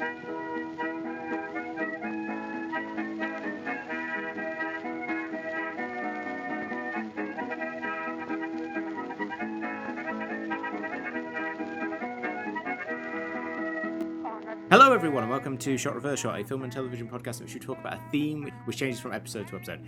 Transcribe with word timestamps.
Hello, 0.00 0.06
everyone, 14.94 15.24
and 15.24 15.30
welcome 15.30 15.58
to 15.58 15.76
Shot 15.76 15.94
Reverse 15.94 16.20
Shot, 16.20 16.40
a 16.40 16.44
film 16.44 16.62
and 16.62 16.72
television 16.72 17.06
podcast 17.06 17.40
in 17.40 17.44
which 17.44 17.52
we 17.52 17.60
talk 17.60 17.78
about 17.78 17.98
a 17.98 18.00
theme 18.10 18.50
which 18.64 18.78
changes 18.78 19.00
from 19.00 19.12
episode 19.12 19.48
to 19.48 19.56
episode. 19.56 19.84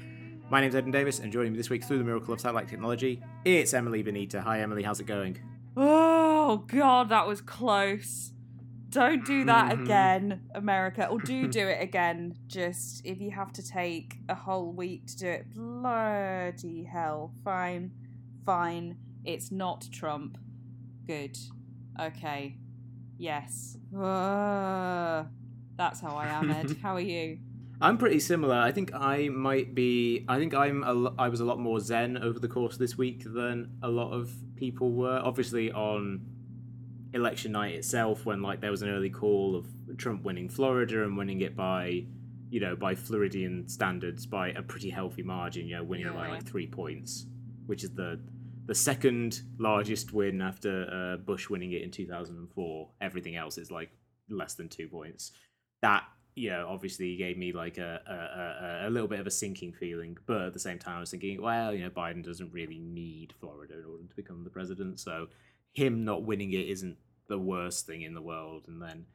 My 0.50 0.60
name's 0.60 0.76
Eden 0.76 0.90
Davis, 0.90 1.20
and 1.20 1.32
joining 1.32 1.52
me 1.52 1.56
this 1.56 1.70
week 1.70 1.84
through 1.84 1.96
the 1.96 2.04
miracle 2.04 2.34
of 2.34 2.40
satellite 2.40 2.68
technology, 2.68 3.22
it's 3.46 3.72
Emily 3.72 4.02
Benita. 4.02 4.42
Hi, 4.42 4.60
Emily, 4.60 4.82
how's 4.82 5.00
it 5.00 5.06
going? 5.06 5.38
Oh 5.74 6.64
god, 6.66 7.08
that 7.08 7.26
was 7.26 7.40
close. 7.40 8.32
Don't 8.92 9.24
do 9.24 9.44
that 9.46 9.76
Mhm. 9.76 9.82
again, 9.82 10.40
America. 10.54 11.08
Or 11.08 11.18
do 11.18 11.48
do 11.48 11.66
it 11.66 11.82
again. 11.82 12.36
Just 12.46 13.04
if 13.06 13.20
you 13.20 13.30
have 13.30 13.52
to 13.54 13.62
take 13.66 14.18
a 14.28 14.34
whole 14.34 14.72
week 14.72 15.06
to 15.06 15.18
do 15.18 15.26
it. 15.28 15.54
Bloody 15.54 16.84
hell. 16.84 17.32
Fine. 17.44 17.92
Fine. 18.44 18.96
It's 19.24 19.50
not 19.50 19.88
Trump. 19.90 20.36
Good. 21.06 21.38
Okay. 21.98 22.58
Yes. 23.18 23.76
That's 23.92 24.00
how 26.00 26.16
I 26.16 26.28
am, 26.28 26.50
Ed. 26.50 26.76
How 26.82 26.94
are 26.94 27.00
you? 27.00 27.38
I'm 27.80 27.98
pretty 27.98 28.20
similar. 28.20 28.54
I 28.54 28.70
think 28.72 28.92
I 28.94 29.28
might 29.28 29.74
be. 29.74 30.24
I 30.28 30.38
think 30.38 30.54
I'm. 30.54 30.84
A, 30.84 31.12
I 31.18 31.28
was 31.28 31.40
a 31.40 31.44
lot 31.44 31.58
more 31.58 31.80
zen 31.80 32.16
over 32.16 32.38
the 32.38 32.46
course 32.48 32.74
of 32.74 32.78
this 32.78 32.96
week 32.96 33.24
than 33.24 33.70
a 33.82 33.88
lot 33.88 34.12
of 34.12 34.32
people 34.54 34.92
were. 34.92 35.20
Obviously, 35.24 35.72
on 35.72 36.20
election 37.14 37.52
night 37.52 37.74
itself, 37.74 38.24
when 38.26 38.42
like 38.42 38.60
there 38.60 38.70
was 38.70 38.82
an 38.82 38.88
early 38.88 39.10
call 39.10 39.56
of 39.56 39.66
Trump 39.98 40.24
winning 40.24 40.48
Florida 40.48 41.02
and 41.04 41.16
winning 41.16 41.40
it 41.42 41.54
by, 41.56 42.04
you 42.50 42.60
know, 42.60 42.74
by 42.76 42.94
Floridian 42.94 43.68
standards 43.68 44.26
by 44.26 44.48
a 44.50 44.62
pretty 44.62 44.90
healthy 44.90 45.22
margin. 45.22 45.66
You 45.66 45.76
know, 45.76 45.84
winning 45.84 46.06
it 46.06 46.14
by 46.14 46.26
Yeah. 46.28 46.34
like 46.34 46.44
three 46.44 46.66
points, 46.66 47.26
which 47.66 47.84
is 47.84 47.94
the 47.94 48.20
the 48.64 48.74
second 48.74 49.42
largest 49.58 50.12
win 50.12 50.40
after 50.40 50.88
uh, 50.92 51.16
Bush 51.16 51.50
winning 51.50 51.72
it 51.72 51.82
in 51.82 51.90
2004. 51.90 52.88
Everything 53.00 53.34
else 53.36 53.58
is 53.58 53.70
like 53.70 53.90
less 54.30 54.54
than 54.54 54.68
two 54.68 54.88
points. 54.88 55.32
That 55.82 56.04
you 56.34 56.48
know, 56.48 56.66
obviously 56.66 57.14
gave 57.16 57.36
me 57.36 57.52
like 57.52 57.76
a, 57.76 58.00
a, 58.06 58.84
a, 58.84 58.88
a 58.88 58.90
little 58.90 59.06
bit 59.08 59.20
of 59.20 59.26
a 59.26 59.30
sinking 59.30 59.70
feeling. 59.74 60.16
But 60.26 60.40
at 60.42 60.52
the 60.54 60.58
same 60.58 60.78
time, 60.78 60.96
I 60.96 61.00
was 61.00 61.10
thinking, 61.10 61.42
well, 61.42 61.74
you 61.74 61.84
know, 61.84 61.90
Biden 61.90 62.24
doesn't 62.24 62.50
really 62.54 62.78
need 62.78 63.34
Florida 63.38 63.74
in 63.78 63.84
order 63.84 64.04
to 64.08 64.16
become 64.16 64.42
the 64.42 64.48
president. 64.48 64.98
So 64.98 65.26
him 65.74 66.04
not 66.06 66.22
winning 66.22 66.52
it 66.54 66.68
isn't 66.68 66.96
the 67.28 67.38
worst 67.38 67.86
thing 67.86 68.02
in 68.02 68.14
the 68.14 68.22
world. 68.22 68.64
And 68.68 68.80
then 68.80 69.06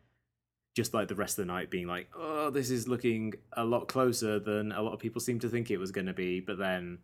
just 0.75 0.93
like 0.93 1.07
the 1.07 1.15
rest 1.15 1.39
of 1.39 1.45
the 1.45 1.51
night 1.51 1.71
being 1.71 1.87
like, 1.87 2.09
oh, 2.15 2.49
this 2.49 2.69
is 2.69 2.87
looking 2.87 3.33
a 3.53 3.63
lot 3.63 3.87
closer 3.87 4.39
than 4.39 4.71
a 4.71 4.81
lot 4.81 4.93
of 4.93 4.99
people 4.99 5.19
seem 5.19 5.39
to 5.39 5.49
think 5.49 5.71
it 5.71 5.77
was 5.77 5.91
going 5.91 6.07
to 6.07 6.13
be. 6.13 6.39
But 6.39 6.57
then 6.57 6.99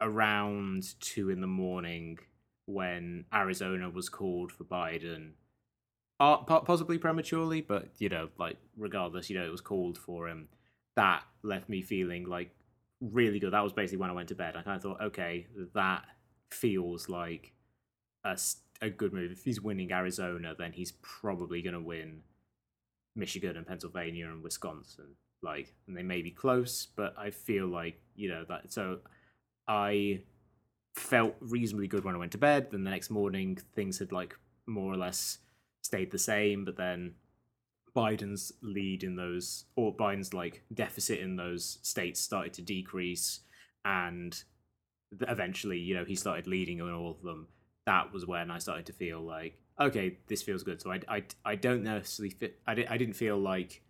around 0.00 0.98
two 1.00 1.30
in 1.30 1.40
the 1.40 1.46
morning, 1.46 2.18
when 2.66 3.24
Arizona 3.34 3.90
was 3.90 4.08
called 4.08 4.52
for 4.52 4.64
Biden, 4.64 5.32
possibly 6.18 6.98
prematurely, 6.98 7.60
but 7.60 7.88
you 7.98 8.08
know, 8.08 8.28
like 8.38 8.56
regardless, 8.76 9.28
you 9.28 9.38
know, 9.38 9.44
it 9.44 9.50
was 9.50 9.60
called 9.60 9.98
for 9.98 10.28
him. 10.28 10.48
That 10.96 11.22
left 11.42 11.68
me 11.68 11.82
feeling 11.82 12.28
like 12.28 12.54
really 13.00 13.40
good. 13.40 13.52
That 13.52 13.64
was 13.64 13.72
basically 13.72 13.98
when 13.98 14.10
I 14.10 14.14
went 14.14 14.28
to 14.28 14.34
bed. 14.34 14.56
I 14.56 14.62
kind 14.62 14.76
of 14.76 14.82
thought, 14.82 15.02
okay, 15.02 15.46
that 15.74 16.04
feels 16.50 17.08
like 17.08 17.52
a, 18.24 18.38
a 18.82 18.90
good 18.90 19.14
move. 19.14 19.32
If 19.32 19.44
he's 19.44 19.60
winning 19.60 19.92
Arizona, 19.92 20.54
then 20.58 20.72
he's 20.72 20.92
probably 21.00 21.62
going 21.62 21.74
to 21.74 21.80
win 21.80 22.20
Michigan 23.16 23.56
and 23.56 23.66
Pennsylvania 23.66 24.26
and 24.26 24.42
Wisconsin. 24.42 25.14
Like, 25.42 25.72
and 25.86 25.96
they 25.96 26.02
may 26.02 26.20
be 26.20 26.30
close, 26.30 26.86
but 26.94 27.14
I 27.16 27.30
feel 27.30 27.66
like 27.66 28.00
you 28.14 28.28
know 28.28 28.44
that. 28.48 28.72
So 28.72 28.98
I 29.66 30.22
felt 30.94 31.36
reasonably 31.40 31.88
good 31.88 32.04
when 32.04 32.14
I 32.14 32.18
went 32.18 32.32
to 32.32 32.38
bed. 32.38 32.68
Then 32.70 32.84
the 32.84 32.90
next 32.90 33.10
morning, 33.10 33.58
things 33.74 33.98
had 33.98 34.12
like 34.12 34.36
more 34.66 34.92
or 34.92 34.96
less 34.96 35.38
stayed 35.82 36.10
the 36.10 36.18
same, 36.18 36.64
but 36.64 36.76
then 36.76 37.14
Biden's 37.96 38.52
lead 38.62 39.04
in 39.04 39.16
those, 39.16 39.64
or 39.76 39.94
Biden's 39.94 40.32
like 40.32 40.62
deficit 40.72 41.20
in 41.20 41.36
those 41.36 41.78
states 41.82 42.20
started 42.20 42.52
to 42.54 42.62
decrease, 42.62 43.40
and 43.84 44.42
eventually, 45.28 45.78
you 45.78 45.94
know, 45.94 46.04
he 46.04 46.14
started 46.14 46.46
leading 46.46 46.78
in 46.78 46.90
all 46.90 47.10
of 47.10 47.22
them. 47.22 47.48
That 47.86 48.12
was 48.12 48.26
when 48.26 48.50
I 48.50 48.58
started 48.58 48.86
to 48.86 48.92
feel 48.92 49.20
like, 49.20 49.58
okay, 49.80 50.18
this 50.28 50.42
feels 50.42 50.62
good. 50.62 50.80
So 50.80 50.92
I, 50.92 51.00
I, 51.08 51.22
I 51.44 51.54
don't 51.56 51.82
necessarily 51.82 52.30
fit. 52.34 52.60
I, 52.66 52.74
di- 52.74 52.86
I 52.86 52.96
didn't 52.96 53.14
feel 53.14 53.38
like 53.38 53.82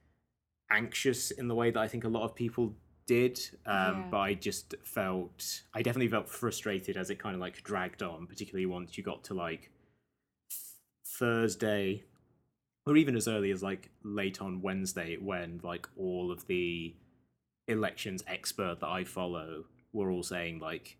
anxious 0.70 1.30
in 1.30 1.48
the 1.48 1.54
way 1.54 1.70
that 1.70 1.78
I 1.80 1.88
think 1.88 2.04
a 2.04 2.08
lot 2.08 2.22
of 2.24 2.34
people 2.34 2.74
did, 3.06 3.38
um, 3.66 3.74
Yeah. 3.74 4.04
but 4.10 4.18
I 4.18 4.34
just 4.34 4.74
felt, 4.84 5.62
I 5.74 5.82
definitely 5.82 6.08
felt 6.08 6.28
frustrated 6.28 6.96
as 6.96 7.10
it 7.10 7.18
kind 7.18 7.34
of 7.34 7.40
like 7.40 7.62
dragged 7.62 8.02
on, 8.02 8.26
particularly 8.26 8.64
once 8.66 8.96
you 8.96 9.04
got 9.04 9.24
to 9.24 9.34
like 9.34 9.70
Thursday, 11.04 12.04
or 12.86 12.96
even 12.96 13.14
as 13.16 13.28
early 13.28 13.50
as 13.50 13.62
like 13.62 13.90
late 14.02 14.40
on 14.40 14.62
Wednesday, 14.62 15.16
when 15.16 15.60
like 15.62 15.86
all 15.96 16.30
of 16.32 16.46
the 16.46 16.94
elections 17.68 18.24
expert 18.26 18.80
that 18.80 18.88
I 18.88 19.04
follow 19.04 19.64
were 19.92 20.10
all 20.10 20.22
saying 20.22 20.58
like, 20.60 20.96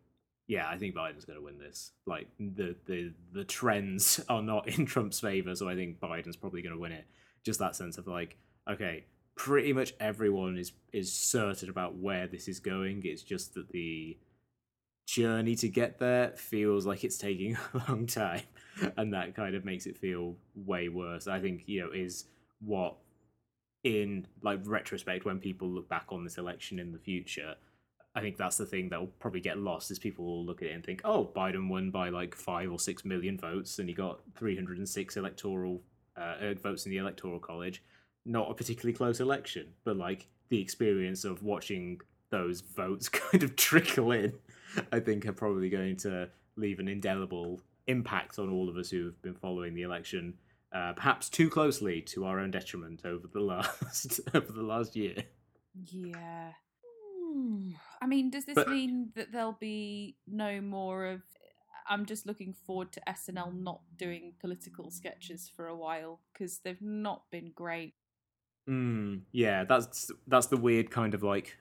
yeah, 0.47 0.69
I 0.69 0.76
think 0.76 0.94
Biden's 0.94 1.25
going 1.25 1.38
to 1.38 1.44
win 1.44 1.58
this. 1.58 1.92
Like 2.06 2.28
the 2.38 2.76
the 2.86 3.12
the 3.32 3.44
trends 3.44 4.20
are 4.28 4.42
not 4.42 4.69
in 4.69 4.86
Trump's 4.86 5.20
favor, 5.20 5.54
so 5.54 5.69
I 5.69 5.75
think 5.75 6.00
Biden's 6.00 6.36
probably 6.36 6.62
going 6.62 6.75
to 6.75 6.80
win 6.80 6.92
it. 6.92 7.06
Just 7.44 7.58
that 7.60 7.76
sense 7.76 7.98
of 7.98 8.06
like, 8.06 8.36
okay, 8.69 9.04
pretty 9.36 9.72
much 9.72 9.94
everyone 10.00 10.58
is 10.58 10.72
is 10.92 11.12
certain 11.12 11.69
about 11.69 11.97
where 11.97 12.26
this 12.26 12.48
is 12.48 12.60
going. 12.60 13.02
It's 13.04 13.22
just 13.22 13.54
that 13.54 13.70
the 13.70 14.16
journey 15.06 15.56
to 15.56 15.69
get 15.69 15.98
there 15.98 16.31
feels 16.36 16.86
like 16.86 17.04
it's 17.04 17.19
taking 17.19 17.56
a 17.75 17.82
long 17.88 18.06
time 18.06 18.42
and 18.97 19.12
that 19.12 19.34
kind 19.34 19.54
of 19.54 19.64
makes 19.64 19.86
it 19.86 19.98
feel 19.98 20.36
way 20.54 20.88
worse 20.88 21.26
i 21.26 21.41
think 21.41 21.64
you 21.66 21.81
know 21.81 21.91
is 21.92 22.25
what 22.60 22.97
in 23.84 24.26
like 24.42 24.60
retrospect 24.64 25.25
when 25.25 25.38
people 25.38 25.69
look 25.69 25.88
back 25.88 26.06
on 26.10 26.22
this 26.25 26.38
election 26.38 26.78
in 26.78 26.92
the 26.92 26.98
future 26.98 27.56
i 28.15 28.21
think 28.21 28.37
that's 28.37 28.56
the 28.56 28.67
thing 28.67 28.89
that 28.89 29.00
will 29.00 29.12
probably 29.19 29.41
get 29.41 29.59
lost 29.59 29.91
is 29.91 29.99
people 29.99 30.25
will 30.25 30.45
look 30.45 30.62
at 30.62 30.69
it 30.69 30.73
and 30.73 30.84
think 30.84 31.00
oh 31.05 31.31
biden 31.34 31.69
won 31.69 31.91
by 31.91 32.09
like 32.09 32.34
five 32.34 32.71
or 32.71 32.78
six 32.78 33.05
million 33.05 33.39
votes 33.39 33.78
and 33.78 33.89
he 33.89 33.95
got 33.95 34.21
306 34.37 35.17
electoral 35.17 35.83
uh, 36.17 36.34
uh, 36.43 36.55
votes 36.55 36.84
in 36.84 36.91
the 36.91 36.99
electoral 36.99 37.39
college 37.39 37.83
not 38.25 38.50
a 38.50 38.55
particularly 38.55 38.95
close 38.95 39.21
election 39.21 39.69
but 39.84 39.97
like 39.97 40.28
the 40.50 40.61
experience 40.61 41.25
of 41.25 41.43
watching 41.43 41.99
those 42.31 42.61
votes 42.61 43.09
kind 43.09 43.43
of 43.43 43.56
trickle 43.56 44.12
in 44.12 44.33
I 44.91 45.00
think 45.00 45.27
are 45.27 45.33
probably 45.33 45.69
going 45.69 45.97
to 45.99 46.29
leave 46.56 46.79
an 46.79 46.89
indelible 46.89 47.61
impact 47.87 48.39
on 48.39 48.50
all 48.50 48.69
of 48.69 48.77
us 48.77 48.91
who 48.91 49.05
have 49.05 49.21
been 49.23 49.34
following 49.34 49.75
the 49.75 49.83
election, 49.83 50.34
uh, 50.73 50.93
perhaps 50.93 51.29
too 51.29 51.50
closely 51.50 52.00
to 52.00 52.25
our 52.25 52.39
own 52.39 52.50
detriment 52.50 53.03
over 53.05 53.27
the 53.27 53.41
last 53.41 54.21
over 54.34 54.53
the 54.53 54.62
last 54.62 54.97
year. 54.97 55.25
Yeah. 55.91 56.53
Hmm. 57.32 57.70
I 58.00 58.06
mean, 58.06 58.31
does 58.31 58.44
this 58.44 58.54
But- 58.54 58.69
mean 58.69 59.12
that 59.15 59.32
there'll 59.32 59.53
be 59.53 60.19
no 60.26 60.60
more 60.60 61.06
of? 61.06 61.22
I'm 61.88 62.06
just 62.06 62.26
looking 62.26 62.53
forward 62.53 62.93
to 62.93 63.09
SNL 63.09 63.50
not 63.53 63.81
doing 63.97 64.34
political 64.38 64.91
sketches 64.91 65.48
for 65.48 65.66
a 65.66 65.76
while 65.76 66.20
because 66.32 66.60
they've 66.60 66.81
not 66.81 67.31
been 67.31 67.50
great. 67.53 67.94
Mm, 68.69 69.22
yeah, 69.32 69.65
that's 69.65 70.10
that's 70.28 70.47
the 70.47 70.56
weird 70.56 70.91
kind 70.91 71.15
of 71.15 71.22
like 71.25 71.59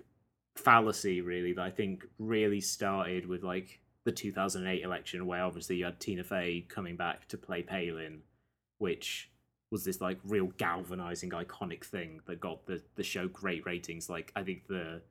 fallacy, 0.56 1.22
really, 1.22 1.54
that 1.54 1.64
I 1.66 1.72
think 1.72 2.06
really 2.20 2.62
started 2.62 3.26
with 3.26 3.44
like 3.44 3.82
the 4.03 4.12
2008 4.12 4.84
election, 4.84 5.26
where 5.26 5.44
obviously 5.44 5.78
you 5.78 5.86
had 5.86 6.00
Tina 6.00 6.24
Fey 6.24 6.62
coming 6.68 6.96
back 6.98 7.28
to 7.30 7.38
play 7.38 7.64
Palin, 7.64 8.22
which 8.78 9.32
was 9.72 9.86
this 9.86 10.02
like 10.02 10.20
real 10.24 10.48
galvanizing, 10.58 11.32
iconic 11.32 11.84
thing 11.84 12.20
that 12.28 12.40
got 12.40 12.68
the 12.68 12.84
the 12.96 13.03
show 13.03 13.28
great 13.28 13.66
ratings. 13.66 14.08
Like 14.09 14.32
I 14.35 14.44
think 14.44 14.68
the 14.68 15.02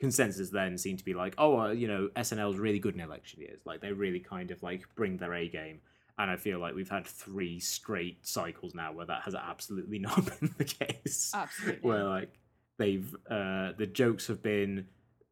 consensus 0.00 0.48
then 0.50 0.78
seemed 0.78 0.98
to 0.98 1.04
be 1.04 1.14
like, 1.14 1.34
oh, 1.38 1.60
uh, 1.60 1.70
you 1.70 1.86
know, 1.86 2.08
SNL's 2.16 2.58
really 2.58 2.78
good 2.78 2.94
in 2.94 3.00
election 3.00 3.40
years. 3.40 3.60
Like 3.64 3.80
they 3.80 3.92
really 3.92 4.20
kind 4.20 4.50
of 4.50 4.62
like 4.62 4.82
bring 4.96 5.18
their 5.18 5.34
A 5.34 5.48
game. 5.48 5.80
And 6.18 6.30
I 6.30 6.36
feel 6.36 6.58
like 6.58 6.74
we've 6.74 6.90
had 6.90 7.06
three 7.06 7.60
straight 7.60 8.26
cycles 8.26 8.74
now 8.74 8.92
where 8.92 9.06
that 9.06 9.22
has 9.22 9.34
absolutely 9.34 9.98
not 10.00 10.24
been 10.40 10.54
the 10.58 10.64
case 10.64 11.32
Absolutely. 11.34 11.80
where 11.88 12.04
like 12.04 12.38
they've 12.78 13.14
uh 13.30 13.72
the 13.76 13.88
jokes 13.90 14.26
have 14.26 14.42
been 14.42 14.86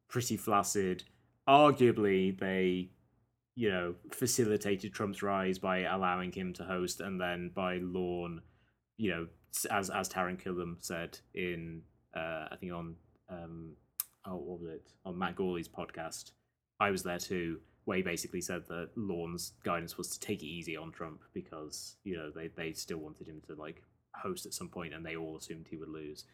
pretty 0.08 0.36
flaccid 0.36 1.04
arguably 1.48 2.38
they 2.38 2.90
you 3.54 3.70
know 3.70 3.94
facilitated 4.12 4.92
trump's 4.92 5.22
rise 5.22 5.58
by 5.58 5.80
allowing 5.80 6.30
him 6.30 6.52
to 6.52 6.62
host 6.62 7.00
and 7.00 7.20
then 7.20 7.50
by 7.54 7.78
Lorne, 7.78 8.40
you 8.96 9.10
know 9.10 9.26
as 9.70 9.90
as 9.90 10.08
Taran 10.08 10.42
Killam 10.42 10.76
said 10.80 11.18
in 11.34 11.82
uh 12.14 12.48
i 12.50 12.56
think 12.58 12.72
on 12.72 12.94
um 13.30 13.72
oh 14.28 14.36
what 14.36 14.60
was 14.60 14.70
it 14.70 14.92
on 15.04 15.18
matt 15.18 15.36
Gourley's 15.36 15.68
podcast 15.68 16.32
i 16.80 16.90
was 16.90 17.02
there 17.02 17.18
too 17.18 17.58
where 17.84 17.96
he 17.96 18.02
basically 18.02 18.42
said 18.42 18.64
that 18.68 18.90
Lorne's 18.96 19.52
guidance 19.64 19.96
was 19.96 20.10
to 20.10 20.20
take 20.20 20.42
it 20.42 20.46
easy 20.46 20.76
on 20.76 20.92
trump 20.92 21.22
because 21.32 21.96
you 22.04 22.16
know 22.16 22.30
they 22.30 22.48
they 22.48 22.72
still 22.72 22.98
wanted 22.98 23.26
him 23.26 23.40
to 23.46 23.54
like 23.54 23.82
host 24.18 24.46
at 24.46 24.54
some 24.54 24.68
point, 24.68 24.94
and 24.94 25.04
they 25.04 25.16
all 25.16 25.36
assumed 25.36 25.66
he 25.68 25.76
would 25.76 25.88
lose. 25.88 26.24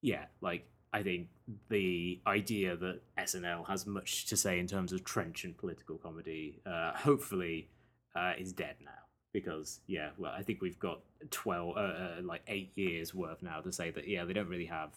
Yeah, 0.00 0.26
like 0.40 0.66
I 0.92 1.02
think 1.02 1.28
the 1.68 2.20
idea 2.26 2.76
that 2.76 3.00
SNL 3.18 3.66
has 3.68 3.86
much 3.86 4.26
to 4.26 4.36
say 4.36 4.58
in 4.58 4.66
terms 4.66 4.92
of 4.92 5.04
trenchant 5.04 5.56
political 5.56 5.96
comedy, 5.96 6.60
uh, 6.66 6.92
hopefully, 6.94 7.68
uh, 8.14 8.32
is 8.38 8.52
dead 8.52 8.76
now. 8.84 8.90
Because 9.32 9.80
yeah, 9.86 10.10
well, 10.18 10.32
I 10.36 10.42
think 10.42 10.60
we've 10.60 10.78
got 10.78 11.00
twelve, 11.30 11.76
uh, 11.76 11.80
uh, 11.80 12.16
like 12.22 12.42
eight 12.48 12.72
years 12.74 13.14
worth 13.14 13.42
now 13.42 13.60
to 13.60 13.72
say 13.72 13.90
that 13.90 14.06
yeah, 14.06 14.24
they 14.24 14.32
don't 14.32 14.48
really 14.48 14.66
have 14.66 14.90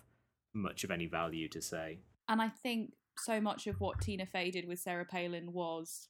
much 0.53 0.83
of 0.83 0.91
any 0.91 1.05
value 1.05 1.47
to 1.49 1.61
say. 1.61 1.99
And 2.27 2.41
I 2.41 2.49
think 2.49 2.93
so 3.17 3.39
much 3.39 3.67
of 3.67 3.79
what 3.79 4.01
Tina 4.01 4.25
Fey 4.25 4.51
did 4.51 4.67
with 4.67 4.79
Sarah 4.79 5.05
Palin 5.05 5.53
was 5.53 6.09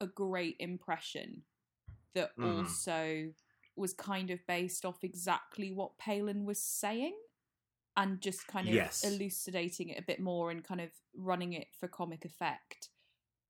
a 0.00 0.06
great 0.06 0.56
impression 0.58 1.44
that 2.14 2.34
Mhm. 2.36 2.64
also 2.66 3.34
was 3.76 3.92
kind 3.94 4.30
of 4.30 4.44
based 4.46 4.84
off 4.84 5.04
exactly 5.04 5.72
what 5.72 5.96
Palin 5.98 6.44
was 6.44 6.62
saying 6.62 7.16
and 7.96 8.20
just 8.20 8.46
kind 8.46 8.68
of 8.68 8.74
Yes. 8.74 9.04
elucidating 9.04 9.90
it 9.90 9.98
a 9.98 10.02
bit 10.02 10.20
more 10.20 10.50
and 10.50 10.64
kind 10.64 10.80
of 10.80 10.90
running 11.14 11.52
it 11.52 11.74
for 11.74 11.86
comic 11.88 12.24
effect. 12.24 12.90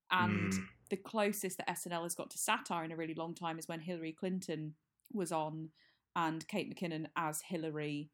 And 0.09 0.51
Mm. 0.53 0.69
the 0.89 0.97
closest 0.97 1.57
that 1.57 1.69
SNL 1.69 2.03
has 2.03 2.15
got 2.15 2.29
to 2.31 2.37
satire 2.37 2.83
in 2.83 2.91
a 2.91 2.97
really 2.97 3.13
long 3.13 3.33
time 3.33 3.57
is 3.57 3.67
when 3.67 3.79
Hillary 3.79 4.11
Clinton 4.13 4.75
was 5.13 5.31
on 5.31 5.71
and 6.15 6.45
Kate 6.49 6.69
McKinnon 6.69 7.09
as 7.15 7.41
Hillary 7.43 8.11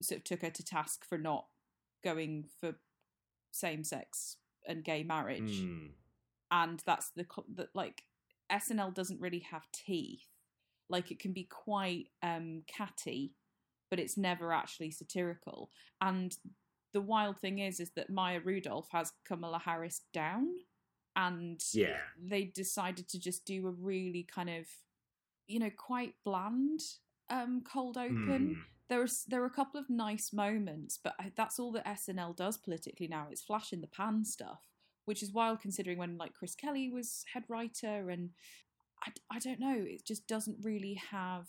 sort 0.00 0.18
of 0.18 0.24
took 0.24 0.42
her 0.42 0.50
to 0.50 0.62
task 0.64 1.04
for 1.04 1.18
not 1.18 1.51
going 2.02 2.44
for 2.60 2.74
same 3.52 3.84
sex 3.84 4.36
and 4.66 4.84
gay 4.84 5.02
marriage. 5.02 5.60
Mm. 5.60 5.90
And 6.50 6.82
that's 6.86 7.10
the, 7.16 7.26
the 7.54 7.68
like 7.74 8.02
SNL 8.50 8.94
doesn't 8.94 9.20
really 9.20 9.44
have 9.50 9.66
teeth. 9.72 10.26
Like 10.88 11.10
it 11.10 11.18
can 11.18 11.32
be 11.32 11.44
quite 11.44 12.06
um 12.22 12.62
catty, 12.66 13.34
but 13.90 13.98
it's 13.98 14.16
never 14.18 14.52
actually 14.52 14.90
satirical. 14.90 15.70
And 16.00 16.36
the 16.92 17.00
wild 17.00 17.38
thing 17.40 17.58
is 17.60 17.80
is 17.80 17.90
that 17.96 18.10
Maya 18.10 18.40
Rudolph 18.44 18.88
has 18.92 19.12
Kamala 19.26 19.58
Harris 19.58 20.02
down 20.12 20.48
and 21.16 21.60
Yeah. 21.72 21.96
they 22.22 22.44
decided 22.44 23.08
to 23.10 23.18
just 23.18 23.44
do 23.44 23.66
a 23.66 23.70
really 23.70 24.26
kind 24.34 24.50
of 24.50 24.66
you 25.46 25.58
know 25.58 25.70
quite 25.76 26.14
bland 26.24 26.80
um 27.30 27.62
cold 27.70 27.96
open 27.96 28.56
Mm. 28.56 28.62
There 28.92 29.00
was 29.00 29.24
there 29.26 29.40
were 29.40 29.46
a 29.46 29.50
couple 29.50 29.80
of 29.80 29.88
nice 29.88 30.34
moments 30.34 30.98
but 31.02 31.14
that's 31.34 31.58
all 31.58 31.72
that 31.72 31.86
snl 31.86 32.36
does 32.36 32.58
politically 32.58 33.08
now 33.08 33.26
it's 33.30 33.40
flash 33.40 33.72
in 33.72 33.80
the 33.80 33.86
pan 33.86 34.22
stuff 34.22 34.68
which 35.06 35.22
is 35.22 35.32
wild 35.32 35.62
considering 35.62 35.96
when 35.96 36.18
like 36.18 36.34
chris 36.34 36.54
kelly 36.54 36.90
was 36.90 37.24
head 37.32 37.42
writer 37.48 38.10
and 38.10 38.30
i, 39.02 39.10
I 39.34 39.38
don't 39.38 39.58
know 39.58 39.78
it 39.78 40.04
just 40.06 40.26
doesn't 40.26 40.58
really 40.62 41.00
have 41.10 41.46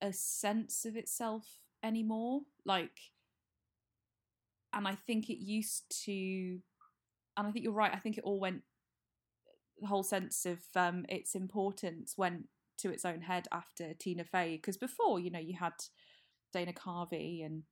a 0.00 0.12
sense 0.12 0.84
of 0.84 0.94
itself 0.94 1.58
anymore 1.82 2.42
like 2.64 3.00
and 4.72 4.86
i 4.86 4.94
think 4.94 5.28
it 5.28 5.42
used 5.42 5.92
to 6.04 6.60
and 7.36 7.48
i 7.48 7.50
think 7.50 7.64
you're 7.64 7.72
right 7.72 7.92
i 7.92 7.98
think 7.98 8.16
it 8.16 8.24
all 8.24 8.38
went 8.38 8.62
the 9.80 9.88
whole 9.88 10.04
sense 10.04 10.46
of 10.46 10.58
um, 10.76 11.04
its 11.08 11.34
importance 11.34 12.14
went 12.16 12.44
to 12.78 12.90
its 12.90 13.04
own 13.04 13.22
head 13.22 13.48
after 13.50 13.94
Tina 13.94 14.24
Fey. 14.24 14.56
Because 14.56 14.76
before, 14.76 15.18
you 15.18 15.30
know, 15.30 15.38
you 15.38 15.56
had 15.58 15.72
Dana 16.52 16.72
Carvey 16.72 17.44
and 17.44 17.62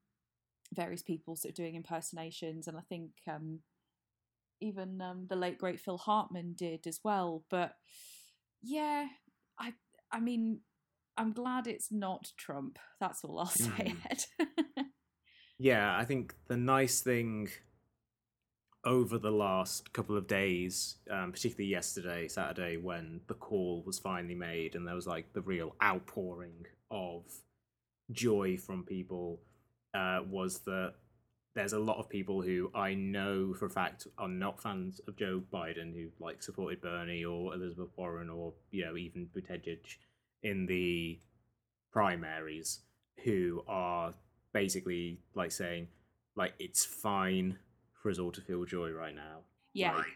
various 0.74 1.02
people 1.02 1.36
sort 1.36 1.50
of 1.50 1.56
doing 1.56 1.74
impersonations, 1.74 2.68
and 2.68 2.76
I 2.76 2.82
think 2.88 3.10
um, 3.28 3.60
even 4.60 5.00
um, 5.00 5.26
the 5.28 5.36
late 5.36 5.58
great 5.58 5.80
Phil 5.80 5.98
Hartman 5.98 6.54
did 6.56 6.86
as 6.86 7.00
well. 7.04 7.44
But 7.50 7.72
yeah, 8.62 9.06
I 9.58 9.72
I 10.12 10.20
mean, 10.20 10.60
I'm 11.16 11.32
glad 11.32 11.66
it's 11.66 11.90
not 11.90 12.32
Trump. 12.36 12.78
That's 13.00 13.24
all 13.24 13.38
I'll 13.38 13.46
say. 13.46 13.94
Ed. 14.10 14.24
Yeah, 15.58 15.96
I 15.96 16.04
think 16.04 16.34
the 16.46 16.56
nice 16.56 17.00
thing 17.00 17.48
over 18.84 19.18
the 19.18 19.32
last 19.32 19.92
couple 19.92 20.16
of 20.16 20.28
days, 20.28 20.96
um, 21.10 21.32
particularly 21.32 21.68
yesterday, 21.68 22.28
Saturday, 22.28 22.76
when 22.76 23.20
the 23.26 23.34
call 23.34 23.82
was 23.84 23.98
finally 23.98 24.36
made 24.36 24.76
and 24.76 24.86
there 24.86 24.94
was 24.94 25.06
like 25.06 25.32
the 25.32 25.40
real 25.40 25.74
outpouring 25.82 26.66
of 26.92 27.24
joy 28.10 28.56
from 28.56 28.84
people, 28.84 29.40
uh, 29.94 30.20
was 30.28 30.60
that 30.60 30.94
there's 31.54 31.72
a 31.72 31.78
lot 31.78 31.98
of 31.98 32.08
people 32.08 32.40
who 32.40 32.70
I 32.74 32.94
know 32.94 33.52
for 33.52 33.66
a 33.66 33.70
fact 33.70 34.06
are 34.16 34.28
not 34.28 34.62
fans 34.62 35.00
of 35.08 35.16
Joe 35.16 35.42
Biden 35.52 35.92
who 35.92 36.08
like 36.20 36.42
supported 36.42 36.80
Bernie 36.80 37.24
or 37.24 37.52
Elizabeth 37.52 37.88
Warren 37.96 38.30
or 38.30 38.54
you 38.70 38.84
know 38.84 38.96
even 38.96 39.28
Buttigieg 39.36 39.80
in 40.42 40.66
the 40.66 41.18
primaries 41.92 42.80
who 43.24 43.64
are 43.66 44.14
basically 44.52 45.18
like 45.34 45.50
saying 45.50 45.88
like 46.36 46.54
it's 46.60 46.84
fine 46.84 47.58
for 48.00 48.10
us 48.10 48.20
all 48.20 48.30
to 48.30 48.40
feel 48.40 48.64
joy 48.64 48.90
right 48.90 49.14
now. 49.14 49.40
Yeah, 49.72 49.96
like, 49.96 50.06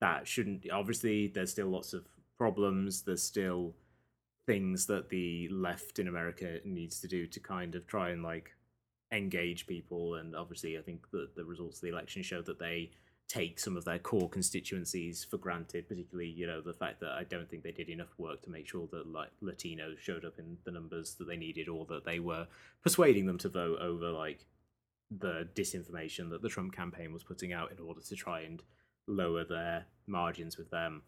that 0.00 0.26
shouldn't 0.26 0.64
obviously 0.72 1.28
there's 1.28 1.50
still 1.50 1.68
lots 1.68 1.92
of 1.92 2.06
problems 2.38 3.02
there's 3.02 3.22
still 3.22 3.74
things 4.46 4.86
that 4.86 5.08
the 5.08 5.48
left 5.50 5.98
in 5.98 6.08
america 6.08 6.58
needs 6.64 7.00
to 7.00 7.08
do 7.08 7.26
to 7.26 7.40
kind 7.40 7.74
of 7.74 7.86
try 7.86 8.10
and 8.10 8.22
like 8.22 8.50
engage 9.12 9.66
people 9.66 10.14
and 10.14 10.34
obviously 10.34 10.78
i 10.78 10.82
think 10.82 11.10
that 11.10 11.34
the 11.36 11.44
results 11.44 11.78
of 11.78 11.82
the 11.82 11.88
election 11.88 12.22
show 12.22 12.42
that 12.42 12.58
they 12.58 12.90
take 13.26 13.58
some 13.58 13.76
of 13.76 13.84
their 13.84 13.98
core 13.98 14.28
constituencies 14.28 15.24
for 15.24 15.38
granted 15.38 15.88
particularly 15.88 16.28
you 16.28 16.46
know 16.46 16.60
the 16.60 16.74
fact 16.74 17.00
that 17.00 17.12
i 17.12 17.24
don't 17.24 17.48
think 17.48 17.62
they 17.62 17.72
did 17.72 17.88
enough 17.88 18.12
work 18.18 18.42
to 18.42 18.50
make 18.50 18.68
sure 18.68 18.86
that 18.90 19.06
like 19.06 19.30
latinos 19.42 19.98
showed 19.98 20.24
up 20.24 20.38
in 20.38 20.58
the 20.64 20.70
numbers 20.70 21.14
that 21.14 21.26
they 21.26 21.36
needed 21.36 21.68
or 21.68 21.86
that 21.86 22.04
they 22.04 22.18
were 22.18 22.46
persuading 22.82 23.24
them 23.24 23.38
to 23.38 23.48
vote 23.48 23.78
over 23.80 24.10
like 24.10 24.46
the 25.10 25.48
disinformation 25.54 26.30
that 26.30 26.42
the 26.42 26.48
Trump 26.48 26.74
campaign 26.74 27.12
was 27.12 27.22
putting 27.22 27.52
out 27.52 27.72
in 27.72 27.78
order 27.78 28.00
to 28.00 28.16
try 28.16 28.40
and 28.40 28.62
lower 29.06 29.44
their 29.44 29.86
margins 30.06 30.56
with 30.56 30.70
them. 30.70 31.02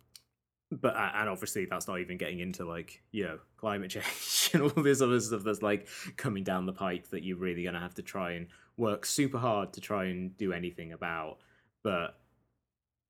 But 0.73 0.97
and 0.97 1.29
obviously 1.29 1.67
that's 1.67 1.87
not 1.87 2.01
even 2.01 2.17
getting 2.17 2.41
into 2.41 2.65
like 2.65 3.03
you 3.13 3.25
know 3.25 3.39
climate 3.57 3.91
change 3.93 4.51
and 4.53 4.63
all 4.63 4.83
this 4.83 5.01
other 5.01 5.21
stuff 5.21 5.45
that's 5.45 5.63
like 5.63 5.89
coming 6.17 6.43
down 6.43 6.67
the 6.67 6.73
pike 6.73 7.09
that 7.11 7.23
you're 7.23 7.37
really 7.37 7.63
gonna 7.63 7.81
have 7.81 7.95
to 7.95 8.03
try 8.03 8.33
and 8.33 8.49
work 8.77 9.07
super 9.07 9.39
hard 9.39 9.73
to 9.75 9.81
try 9.81 10.07
and 10.07 10.37
do 10.37 10.53
anything 10.53 10.93
about. 10.93 11.39
But 11.83 12.19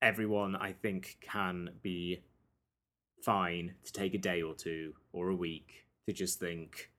everyone 0.01 0.55
I 0.55 0.73
think 0.73 1.17
can 1.21 1.71
be 1.81 2.23
fine 3.23 3.73
to 3.83 3.91
take 3.91 4.13
a 4.13 4.19
day 4.19 4.41
or 4.41 4.53
two 4.53 4.93
or 5.11 5.29
a 5.29 5.35
week 5.35 5.85
to 6.07 6.13
just 6.13 6.39
think, 6.39 6.91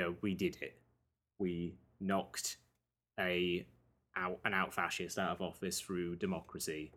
know, 0.00 0.14
we 0.20 0.34
did 0.34 0.58
it. 0.60 0.80
We 1.38 1.76
knocked 2.00 2.58
a 3.18 3.66
out 4.16 4.38
an 4.44 4.54
out 4.54 4.74
fascist 4.74 5.18
out 5.18 5.30
of 5.30 5.40
office 5.40 5.80
through 5.80 6.16
democracy, 6.16 6.92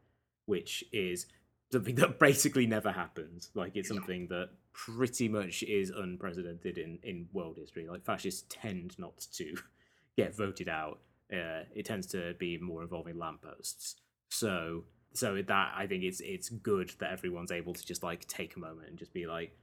which 0.46 0.84
is 0.92 1.28
something 1.72 1.96
that 1.96 2.20
basically 2.20 2.68
never 2.68 2.92
happens. 2.92 3.50
Like 3.54 3.76
it's 3.76 3.90
something 3.90 4.28
that 4.28 4.50
pretty 4.74 5.28
much 5.28 5.64
is 5.64 5.90
unprecedented 5.90 6.78
in 6.78 7.00
in 7.04 7.28
world 7.34 7.58
history. 7.58 7.88
Like 7.88 8.06
fascists 8.06 8.46
tend 8.50 8.98
not 8.98 9.26
to 9.34 9.56
get 10.18 10.36
voted 10.36 10.70
out. 10.70 11.00
Uh, 11.32 11.64
it 11.74 11.86
tends 11.86 12.08
to 12.08 12.34
be 12.40 12.58
more 12.58 12.82
involving 12.82 13.18
lampposts. 13.18 13.96
So 14.30 14.84
so 15.14 15.42
that 15.42 15.74
I 15.76 15.88
think 15.88 16.04
it's 16.04 16.22
it's 16.22 16.50
good 16.50 16.92
that 17.00 17.12
everyone's 17.12 17.52
able 17.52 17.74
to 17.74 17.86
just 17.86 18.04
like 18.04 18.28
take 18.28 18.56
a 18.56 18.60
moment 18.60 18.90
and 18.90 18.98
just 18.98 19.14
be 19.14 19.28
like, 19.28 19.56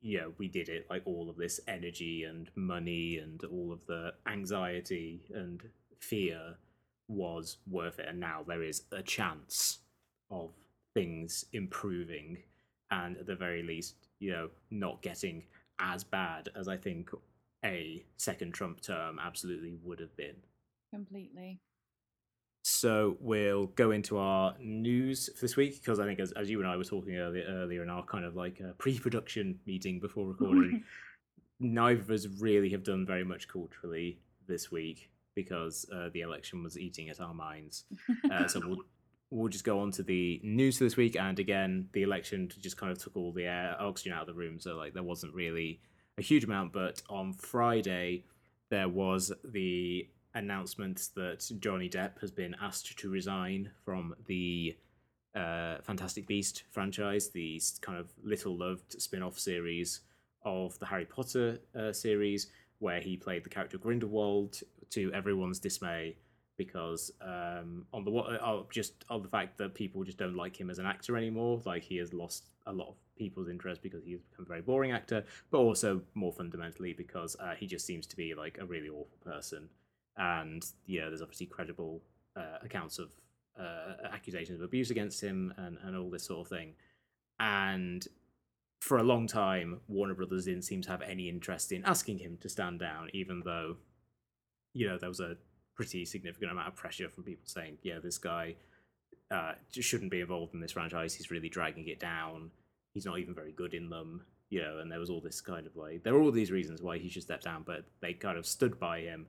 yeah, 0.00 0.26
we 0.38 0.48
did 0.48 0.68
it. 0.68 0.86
Like 0.90 1.02
all 1.04 1.30
of 1.30 1.36
this 1.36 1.60
energy 1.66 2.24
and 2.24 2.50
money 2.54 3.18
and 3.18 3.42
all 3.44 3.72
of 3.72 3.80
the 3.86 4.12
anxiety 4.26 5.22
and 5.34 5.62
fear 5.98 6.56
was 7.08 7.58
worth 7.70 7.98
it. 7.98 8.06
And 8.08 8.20
now 8.20 8.44
there 8.46 8.62
is 8.62 8.82
a 8.92 9.02
chance 9.02 9.78
of 10.30 10.50
things 10.94 11.44
improving 11.52 12.38
and 12.90 13.16
at 13.16 13.26
the 13.26 13.34
very 13.34 13.62
least, 13.62 13.96
you 14.20 14.30
know, 14.30 14.48
not 14.70 15.02
getting 15.02 15.42
as 15.78 16.04
bad 16.04 16.48
as 16.56 16.68
I 16.68 16.76
think 16.76 17.10
a 17.64 18.04
second 18.16 18.52
Trump 18.52 18.80
term 18.80 19.18
absolutely 19.18 19.74
would 19.82 20.00
have 20.00 20.16
been. 20.16 20.36
completely. 20.92 21.60
So 22.66 23.18
we'll 23.20 23.66
go 23.66 23.90
into 23.90 24.16
our 24.16 24.54
news 24.58 25.28
for 25.34 25.42
this 25.42 25.54
week 25.54 25.74
because 25.74 26.00
I 26.00 26.06
think, 26.06 26.18
as, 26.18 26.32
as 26.32 26.48
you 26.48 26.60
and 26.60 26.68
I 26.68 26.78
were 26.78 26.84
talking 26.84 27.16
earlier, 27.16 27.44
earlier 27.46 27.82
in 27.82 27.90
our 27.90 28.02
kind 28.04 28.24
of 28.24 28.36
like 28.36 28.60
a 28.60 28.72
pre-production 28.74 29.58
meeting 29.66 30.00
before 30.00 30.26
recording, 30.26 30.82
neither 31.60 32.00
of 32.00 32.10
us 32.10 32.26
really 32.40 32.70
have 32.70 32.82
done 32.82 33.04
very 33.04 33.24
much 33.24 33.48
culturally 33.48 34.18
this 34.46 34.70
week 34.70 35.10
because 35.34 35.84
uh, 35.94 36.08
the 36.14 36.22
election 36.22 36.62
was 36.62 36.78
eating 36.78 37.10
at 37.10 37.20
our 37.20 37.34
minds. 37.34 37.84
Uh, 38.30 38.46
so 38.46 38.60
we'll 38.64 38.78
we'll 39.30 39.48
just 39.48 39.64
go 39.64 39.80
on 39.80 39.90
to 39.92 40.02
the 40.02 40.40
news 40.42 40.78
for 40.78 40.84
this 40.84 40.96
week, 40.96 41.16
and 41.16 41.38
again, 41.38 41.88
the 41.92 42.02
election 42.02 42.50
just 42.60 42.76
kind 42.76 42.92
of 42.92 42.98
took 42.98 43.16
all 43.16 43.32
the 43.32 43.44
air 43.44 43.76
oxygen 43.80 44.12
out 44.12 44.22
of 44.22 44.26
the 44.26 44.34
room, 44.34 44.58
so 44.58 44.76
like 44.76 44.94
there 44.94 45.02
wasn't 45.02 45.34
really 45.34 45.80
a 46.18 46.22
huge 46.22 46.44
amount. 46.44 46.72
But 46.72 47.02
on 47.08 47.32
Friday, 47.32 48.24
there 48.70 48.88
was 48.88 49.32
the 49.44 50.08
announcement 50.34 51.08
that 51.14 51.48
Johnny 51.60 51.88
Depp 51.88 52.20
has 52.20 52.30
been 52.30 52.56
asked 52.60 52.98
to 52.98 53.08
resign 53.08 53.70
from 53.84 54.14
the 54.26 54.76
uh, 55.34 55.76
Fantastic 55.82 56.26
Beast 56.26 56.64
franchise, 56.70 57.28
the 57.30 57.60
kind 57.80 57.98
of 57.98 58.12
little 58.22 58.56
loved 58.56 59.00
spin 59.00 59.22
off 59.22 59.38
series 59.38 60.00
of 60.44 60.78
the 60.78 60.86
Harry 60.86 61.06
Potter 61.06 61.58
uh, 61.78 61.92
series, 61.92 62.48
where 62.78 63.00
he 63.00 63.16
played 63.16 63.44
the 63.44 63.48
character 63.48 63.78
Grindelwald 63.78 64.60
to 64.90 65.12
everyone's 65.12 65.58
dismay 65.58 66.16
because 66.56 67.10
um, 67.20 67.86
on 67.92 68.04
the 68.04 68.12
uh, 68.12 68.62
just 68.70 69.04
on 69.10 69.22
the 69.22 69.28
fact 69.28 69.58
that 69.58 69.74
people 69.74 70.04
just 70.04 70.18
don't 70.18 70.36
like 70.36 70.58
him 70.58 70.70
as 70.70 70.78
an 70.78 70.86
actor 70.86 71.16
anymore. 71.16 71.60
Like 71.64 71.82
he 71.82 71.96
has 71.96 72.12
lost 72.12 72.50
a 72.66 72.72
lot 72.72 72.88
of 72.88 72.94
people's 73.16 73.48
interest 73.48 73.82
because 73.82 74.04
he's 74.04 74.20
become 74.30 74.44
a 74.44 74.48
very 74.48 74.62
boring 74.62 74.92
actor, 74.92 75.24
but 75.50 75.58
also 75.58 76.00
more 76.14 76.32
fundamentally 76.32 76.92
because 76.92 77.36
uh, 77.40 77.54
he 77.54 77.66
just 77.66 77.86
seems 77.86 78.06
to 78.06 78.16
be 78.16 78.34
like 78.34 78.58
a 78.60 78.64
really 78.64 78.88
awful 78.88 79.18
person. 79.24 79.68
And 80.16 80.64
you 80.86 81.00
know, 81.00 81.08
there's 81.08 81.22
obviously 81.22 81.46
credible 81.46 82.02
uh, 82.36 82.58
accounts 82.62 82.98
of 82.98 83.10
uh, 83.58 84.08
accusations 84.12 84.60
of 84.60 84.64
abuse 84.64 84.90
against 84.90 85.20
him 85.20 85.52
and, 85.56 85.78
and 85.84 85.96
all 85.96 86.10
this 86.10 86.24
sort 86.24 86.40
of 86.40 86.48
thing. 86.48 86.74
And 87.40 88.06
for 88.80 88.98
a 88.98 89.02
long 89.02 89.26
time, 89.26 89.80
Warner 89.88 90.14
Brothers 90.14 90.44
didn't 90.44 90.62
seem 90.62 90.82
to 90.82 90.90
have 90.90 91.02
any 91.02 91.28
interest 91.28 91.72
in 91.72 91.84
asking 91.84 92.18
him 92.18 92.36
to 92.42 92.48
stand 92.48 92.80
down, 92.80 93.08
even 93.12 93.42
though, 93.44 93.76
you 94.72 94.86
know, 94.86 94.98
there 94.98 95.08
was 95.08 95.20
a 95.20 95.36
pretty 95.74 96.04
significant 96.04 96.52
amount 96.52 96.68
of 96.68 96.76
pressure 96.76 97.08
from 97.08 97.24
people 97.24 97.44
saying, 97.46 97.78
yeah, 97.82 97.98
this 98.02 98.18
guy 98.18 98.54
uh, 99.30 99.52
just 99.72 99.88
shouldn't 99.88 100.10
be 100.10 100.20
involved 100.20 100.54
in 100.54 100.60
this 100.60 100.72
franchise. 100.72 101.14
He's 101.14 101.30
really 101.30 101.48
dragging 101.48 101.88
it 101.88 102.00
down. 102.00 102.50
He's 102.92 103.06
not 103.06 103.18
even 103.18 103.34
very 103.34 103.52
good 103.52 103.74
in 103.74 103.90
them, 103.90 104.22
you 104.50 104.62
know. 104.62 104.78
And 104.78 104.90
there 104.90 105.00
was 105.00 105.10
all 105.10 105.20
this 105.20 105.40
kind 105.40 105.66
of 105.66 105.76
like 105.76 106.04
there 106.04 106.14
were 106.14 106.20
all 106.20 106.30
these 106.30 106.52
reasons 106.52 106.82
why 106.82 106.98
he 106.98 107.08
should 107.08 107.22
step 107.22 107.42
down, 107.42 107.64
but 107.66 107.84
they 108.00 108.12
kind 108.12 108.38
of 108.38 108.46
stood 108.46 108.78
by 108.78 109.00
him. 109.00 109.26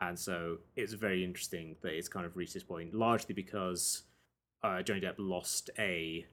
And 0.00 0.18
so 0.18 0.58
it's 0.74 0.92
very 0.92 1.24
interesting 1.24 1.76
that 1.82 1.96
it's 1.96 2.08
kind 2.08 2.26
of 2.26 2.36
reached 2.36 2.54
this 2.54 2.64
point, 2.64 2.92
largely 2.92 3.34
because 3.34 4.02
uh, 4.62 4.82
Johnny 4.82 5.00
Depp 5.00 5.14
lost 5.18 5.70
a 5.78 6.26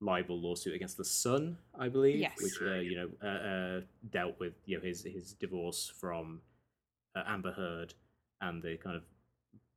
libel 0.00 0.40
lawsuit 0.40 0.74
against 0.74 0.96
the 0.96 1.04
Sun, 1.04 1.58
I 1.76 1.88
believe, 1.88 2.20
yes. 2.20 2.38
which 2.40 2.60
uh, 2.62 2.76
you 2.76 2.96
know 2.96 3.08
uh, 3.22 3.48
uh, 3.48 3.80
dealt 4.10 4.38
with 4.38 4.54
you 4.66 4.76
know 4.76 4.84
his 4.84 5.02
his 5.02 5.32
divorce 5.32 5.92
from 5.98 6.40
uh, 7.16 7.22
Amber 7.26 7.52
Heard 7.52 7.94
and 8.40 8.62
the 8.62 8.76
kind 8.76 8.96
of 8.96 9.02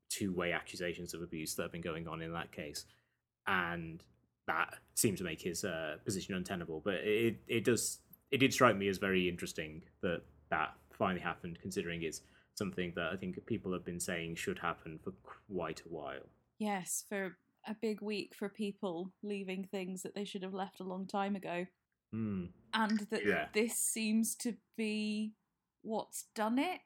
two 0.09 0.33
way 0.33 0.51
accusations 0.51 1.13
of 1.13 1.21
abuse 1.21 1.55
that 1.55 1.63
have 1.63 1.71
been 1.71 1.81
going 1.81 2.07
on 2.07 2.21
in 2.21 2.33
that 2.33 2.51
case. 2.51 2.85
And 3.47 4.03
that 4.47 4.75
seemed 4.95 5.17
to 5.19 5.23
make 5.23 5.41
his 5.41 5.63
uh, 5.63 5.97
position 6.03 6.35
untenable. 6.35 6.81
But 6.83 6.95
it, 6.95 7.37
it 7.47 7.63
does 7.63 7.99
it 8.31 8.37
did 8.37 8.53
strike 8.53 8.77
me 8.77 8.87
as 8.87 8.97
very 8.97 9.27
interesting 9.27 9.83
that 10.01 10.21
that 10.49 10.73
finally 10.97 11.21
happened, 11.21 11.59
considering 11.61 12.03
it's 12.03 12.21
something 12.55 12.93
that 12.95 13.09
I 13.11 13.17
think 13.17 13.45
people 13.45 13.73
have 13.73 13.85
been 13.85 13.99
saying 13.99 14.35
should 14.35 14.59
happen 14.59 14.99
for 15.03 15.11
quite 15.23 15.81
a 15.81 15.89
while. 15.89 16.27
Yes, 16.59 17.05
for 17.09 17.37
a 17.67 17.75
big 17.81 18.01
week 18.01 18.33
for 18.35 18.49
people 18.49 19.11
leaving 19.21 19.63
things 19.63 20.01
that 20.03 20.15
they 20.15 20.25
should 20.25 20.43
have 20.43 20.53
left 20.53 20.79
a 20.79 20.83
long 20.85 21.07
time 21.07 21.35
ago. 21.35 21.65
Mm. 22.13 22.49
And 22.73 22.99
that 23.09 23.25
Yeah. 23.25 23.47
this 23.53 23.77
seems 23.77 24.35
to 24.37 24.55
be 24.77 25.33
what's 25.81 26.25
done 26.35 26.59
it 26.59 26.81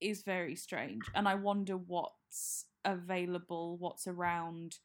is 0.00 0.22
very 0.22 0.56
strange. 0.56 1.02
And 1.14 1.28
I 1.28 1.34
wonder 1.34 1.76
what's 1.76 2.66
available, 2.84 3.76
what's 3.78 4.06
around 4.06 4.78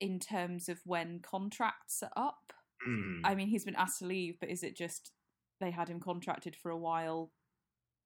in 0.00 0.18
terms 0.18 0.68
of 0.68 0.80
when 0.84 1.20
contracts 1.20 2.02
are 2.02 2.12
up. 2.16 2.52
Mm. 2.86 3.20
I 3.24 3.34
mean, 3.34 3.48
he's 3.48 3.64
been 3.64 3.76
asked 3.76 4.00
to 4.00 4.06
leave, 4.06 4.38
but 4.40 4.50
is 4.50 4.62
it 4.62 4.76
just 4.76 5.12
they 5.60 5.70
had 5.70 5.88
him 5.88 6.00
contracted 6.00 6.56
for 6.56 6.70
a 6.70 6.76
while? 6.76 7.30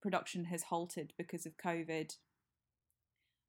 Production 0.03 0.45
has 0.45 0.65
halted 0.65 1.15
because 1.17 1.47
of 1.47 1.57
COVID, 1.57 2.17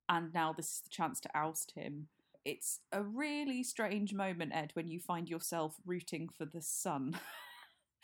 and 0.08 0.32
now 0.32 0.54
this 0.54 0.76
is 0.76 0.80
the 0.80 0.90
chance 0.90 1.20
to 1.20 1.28
oust 1.34 1.72
him. 1.72 2.08
It's 2.44 2.80
a 2.90 3.02
really 3.02 3.62
strange 3.62 4.14
moment, 4.14 4.52
Ed, 4.54 4.70
when 4.72 4.88
you 4.88 4.98
find 4.98 5.28
yourself 5.28 5.76
rooting 5.84 6.30
for 6.36 6.46
the 6.46 6.62
sun. 6.62 7.18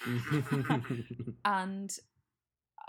and 1.45 1.99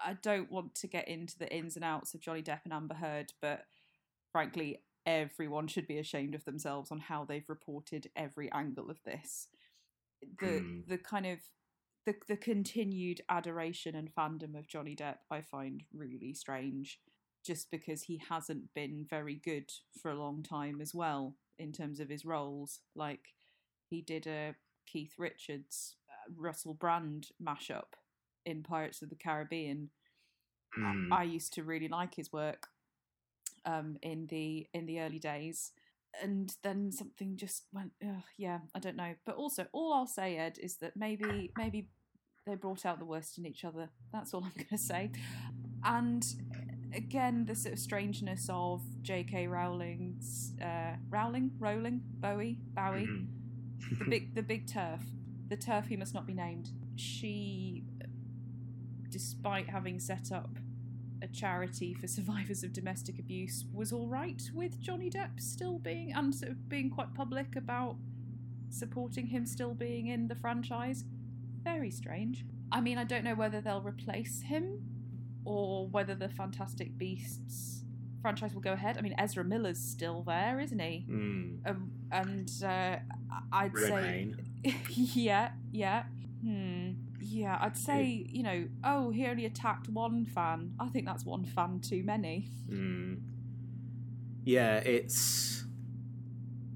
I 0.03 0.13
don't 0.21 0.51
want 0.51 0.75
to 0.75 0.87
get 0.87 1.07
into 1.07 1.37
the 1.37 1.53
ins 1.53 1.75
and 1.75 1.85
outs 1.85 2.13
of 2.13 2.21
Johnny 2.21 2.41
Depp 2.41 2.61
and 2.65 2.73
Amber 2.73 2.95
Heard, 2.95 3.33
but 3.41 3.65
frankly, 4.31 4.81
everyone 5.05 5.67
should 5.67 5.87
be 5.87 5.97
ashamed 5.99 6.35
of 6.35 6.45
themselves 6.45 6.91
on 6.91 6.99
how 6.99 7.25
they've 7.25 7.47
reported 7.49 8.09
every 8.15 8.51
angle 8.51 8.89
of 8.89 9.01
this. 9.03 9.47
The 10.39 10.59
Hmm. 10.59 10.81
the 10.87 10.97
kind 10.97 11.25
of 11.25 11.39
the 12.05 12.15
the 12.27 12.37
continued 12.37 13.21
adoration 13.29 13.95
and 13.95 14.13
fandom 14.13 14.57
of 14.57 14.67
Johnny 14.67 14.95
Depp 14.95 15.19
I 15.31 15.41
find 15.41 15.83
really 15.93 16.33
strange 16.33 16.99
just 17.43 17.69
because 17.71 18.03
he 18.03 18.17
hasn't 18.29 18.73
been 18.73 19.05
very 19.09 19.35
good 19.35 19.71
for 20.01 20.09
a 20.11 20.15
long 20.19 20.41
time 20.43 20.81
as 20.81 20.93
well 20.95 21.35
in 21.59 21.71
terms 21.71 21.99
of 21.99 22.09
his 22.09 22.25
roles 22.25 22.79
like 22.95 23.35
he 23.89 24.01
did 24.01 24.27
a 24.27 24.55
Keith 24.87 25.13
Richards 25.17 25.97
uh, 26.09 26.31
Russell 26.35 26.73
Brand 26.73 27.29
mashup 27.41 27.93
in 28.45 28.63
Pirates 28.63 29.01
of 29.01 29.09
the 29.09 29.15
Caribbean 29.15 29.89
Mm. 30.77 31.07
I 31.13 31.23
used 31.23 31.53
to 31.53 31.63
really 31.63 31.87
like 31.87 32.15
his 32.15 32.33
work 32.33 32.67
um, 33.65 33.97
in 34.01 34.27
the 34.27 34.67
in 34.73 34.85
the 34.85 34.99
early 34.99 35.19
days, 35.19 35.71
and 36.21 36.53
then 36.63 36.91
something 36.91 37.37
just 37.37 37.63
went. 37.71 37.93
Ugh, 38.03 38.23
yeah, 38.37 38.59
I 38.75 38.79
don't 38.79 38.97
know. 38.97 39.13
But 39.25 39.35
also, 39.35 39.67
all 39.71 39.93
I'll 39.93 40.05
say, 40.07 40.37
Ed, 40.37 40.57
is 40.61 40.75
that 40.77 40.97
maybe 40.97 41.51
maybe 41.57 41.87
they 42.45 42.55
brought 42.55 42.85
out 42.85 42.99
the 42.99 43.05
worst 43.05 43.37
in 43.37 43.45
each 43.45 43.63
other. 43.63 43.89
That's 44.11 44.33
all 44.33 44.43
I'm 44.45 44.51
going 44.55 44.67
to 44.69 44.77
say. 44.77 45.11
And 45.85 46.25
again, 46.93 47.45
the 47.45 47.55
sort 47.55 47.73
of 47.73 47.79
strangeness 47.79 48.49
of 48.51 48.81
J.K. 49.01 49.47
Rowling's 49.47 50.51
uh, 50.61 50.97
Rowling, 51.09 51.51
Rowling, 51.57 52.01
Bowie, 52.19 52.57
Bowie, 52.73 53.07
Mhm. 53.07 53.27
the 53.99 54.05
big 54.09 54.35
the 54.35 54.43
big 54.43 54.67
TERF, 54.67 54.99
the 55.47 55.55
TERF 55.57 55.85
who 55.87 55.95
must 55.97 56.13
not 56.13 56.27
be 56.27 56.33
named. 56.33 56.71
She, 56.97 57.83
despite 59.09 59.69
having 59.69 60.00
set 60.00 60.31
up 60.31 60.57
a 61.21 61.27
charity 61.27 61.93
for 61.93 62.07
survivors 62.17 62.63
of 62.63 62.74
domestic 62.74 63.19
abuse, 63.19 63.65
was 63.74 63.91
all 63.91 64.07
right 64.07 64.50
with 64.53 64.79
Johnny 64.79 65.09
Depp 65.09 65.39
still 65.39 65.79
being 65.79 66.13
and 66.13 66.33
sort 66.33 66.51
of 66.51 66.69
being 66.69 66.89
quite 66.89 67.13
public 67.13 67.55
about 67.55 67.97
supporting 68.69 69.27
him 69.27 69.45
still 69.45 69.74
being 69.74 70.07
in 70.07 70.27
the 70.27 70.35
franchise. 70.35 71.05
Very 71.63 71.91
strange. 71.91 72.45
I 72.71 72.81
mean, 72.81 72.97
I 72.97 73.03
don't 73.03 73.24
know 73.24 73.35
whether 73.35 73.62
they'll 73.62 73.81
replace 73.81 74.41
him 74.41 74.81
or 75.45 75.88
whether 75.88 76.15
the 76.15 76.29
Fantastic 76.29 76.97
Beasts 76.97 77.83
franchise 78.21 78.53
will 78.53 78.62
go 78.62 78.74
ahead. 78.74 78.97
I 78.97 79.01
mean, 79.01 79.13
Ezra 79.17 79.43
Miller's 79.43 79.79
still 79.79 80.24
there, 80.24 80.59
isn't 80.59 80.79
he? 80.79 81.05
Mm. 81.07 81.57
Um, 81.69 81.91
and 82.12 82.51
uh, 82.63 82.97
I'd 83.51 83.77
say, 83.77 84.33
yeah, 84.89 85.51
yeah, 85.71 86.03
hmm, 86.41 86.93
yeah. 87.25 87.58
I'd 87.60 87.77
say, 87.77 88.25
you 88.29 88.44
know, 88.44 88.67
oh, 88.84 89.10
he 89.10 89.25
only 89.27 89.46
attacked 89.46 89.89
one 89.89 90.25
fan. 90.25 90.74
I 90.79 90.89
think 90.89 91.05
that's 91.05 91.25
one 91.25 91.46
fan 91.46 91.79
too 91.79 92.03
many. 92.03 92.50
Mm. 92.70 93.20
Yeah, 94.44 94.77
it's 94.77 95.65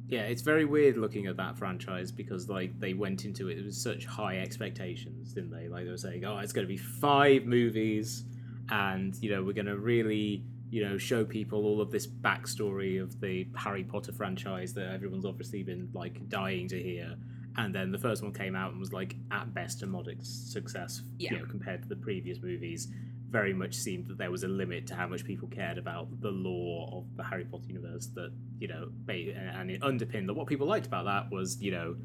yeah, 0.07 0.21
it's 0.21 0.41
very 0.41 0.65
weird 0.65 0.97
looking 0.97 1.27
at 1.27 1.37
that 1.37 1.55
franchise 1.57 2.11
because 2.11 2.49
like 2.49 2.79
they 2.79 2.93
went 2.93 3.25
into 3.25 3.47
it 3.47 3.63
with 3.63 3.75
such 3.75 4.05
high 4.05 4.39
expectations, 4.39 5.33
didn't 5.33 5.51
they? 5.51 5.67
Like 5.67 5.85
they 5.85 5.91
were 5.91 5.97
saying, 5.97 6.25
"Oh, 6.25 6.39
it's 6.39 6.51
going 6.51 6.65
to 6.65 6.71
be 6.71 6.77
five 6.77 7.45
movies, 7.45 8.23
and 8.69 9.15
you 9.21 9.29
know 9.29 9.43
we're 9.43 9.53
going 9.53 9.67
to 9.67 9.77
really." 9.77 10.43
You 10.71 10.87
know, 10.87 10.99
show 10.99 11.25
people 11.25 11.65
all 11.65 11.81
of 11.81 11.89
this 11.89 12.05
backstory 12.05 13.01
of 13.01 13.19
the 13.19 13.47
Harry 13.55 13.83
Potter 13.83 14.11
franchise 14.11 14.71
that 14.75 14.93
everyone's 14.93 15.25
obviously 15.25 15.63
been 15.63 15.89
like 15.95 16.29
dying 16.29 16.67
to 16.67 16.79
hear, 16.79 17.15
and 17.57 17.73
then 17.73 17.91
the 17.91 17.97
first 17.97 18.21
one 18.23 18.33
came 18.33 18.55
out 18.55 18.71
and 18.71 18.79
was 18.79 18.93
like 18.93 19.15
at 19.31 19.53
best 19.53 19.83
a 19.83 19.87
modest 19.87 20.51
success, 20.51 21.01
Yeah. 21.17 21.33
you 21.33 21.39
know, 21.39 21.45
compared 21.45 21.81
to 21.83 21.89
the 21.89 21.95
previous 21.95 22.41
movies 22.41 22.87
very 23.29 23.53
much 23.53 23.75
seemed 23.75 24.07
that 24.07 24.17
there 24.17 24.31
was 24.31 24.43
a 24.43 24.47
limit 24.47 24.87
to 24.87 24.95
how 24.95 25.07
much 25.07 25.23
people 25.23 25.47
cared 25.49 25.77
about 25.77 26.07
the 26.21 26.31
lore 26.31 26.89
of 26.91 27.15
the 27.15 27.23
Harry 27.23 27.45
Potter 27.45 27.67
universe. 27.67 28.07
That 28.15 28.31
you 28.57 28.67
know, 28.67 28.89
and 29.07 29.69
it 29.69 29.83
underpinned 29.83 30.27
that 30.29 30.33
what 30.33 30.47
people 30.47 30.65
liked 30.67 30.87
about 30.87 31.05
that 31.05 31.31
was 31.31 31.61
you 31.61 31.71
know, 31.71 31.95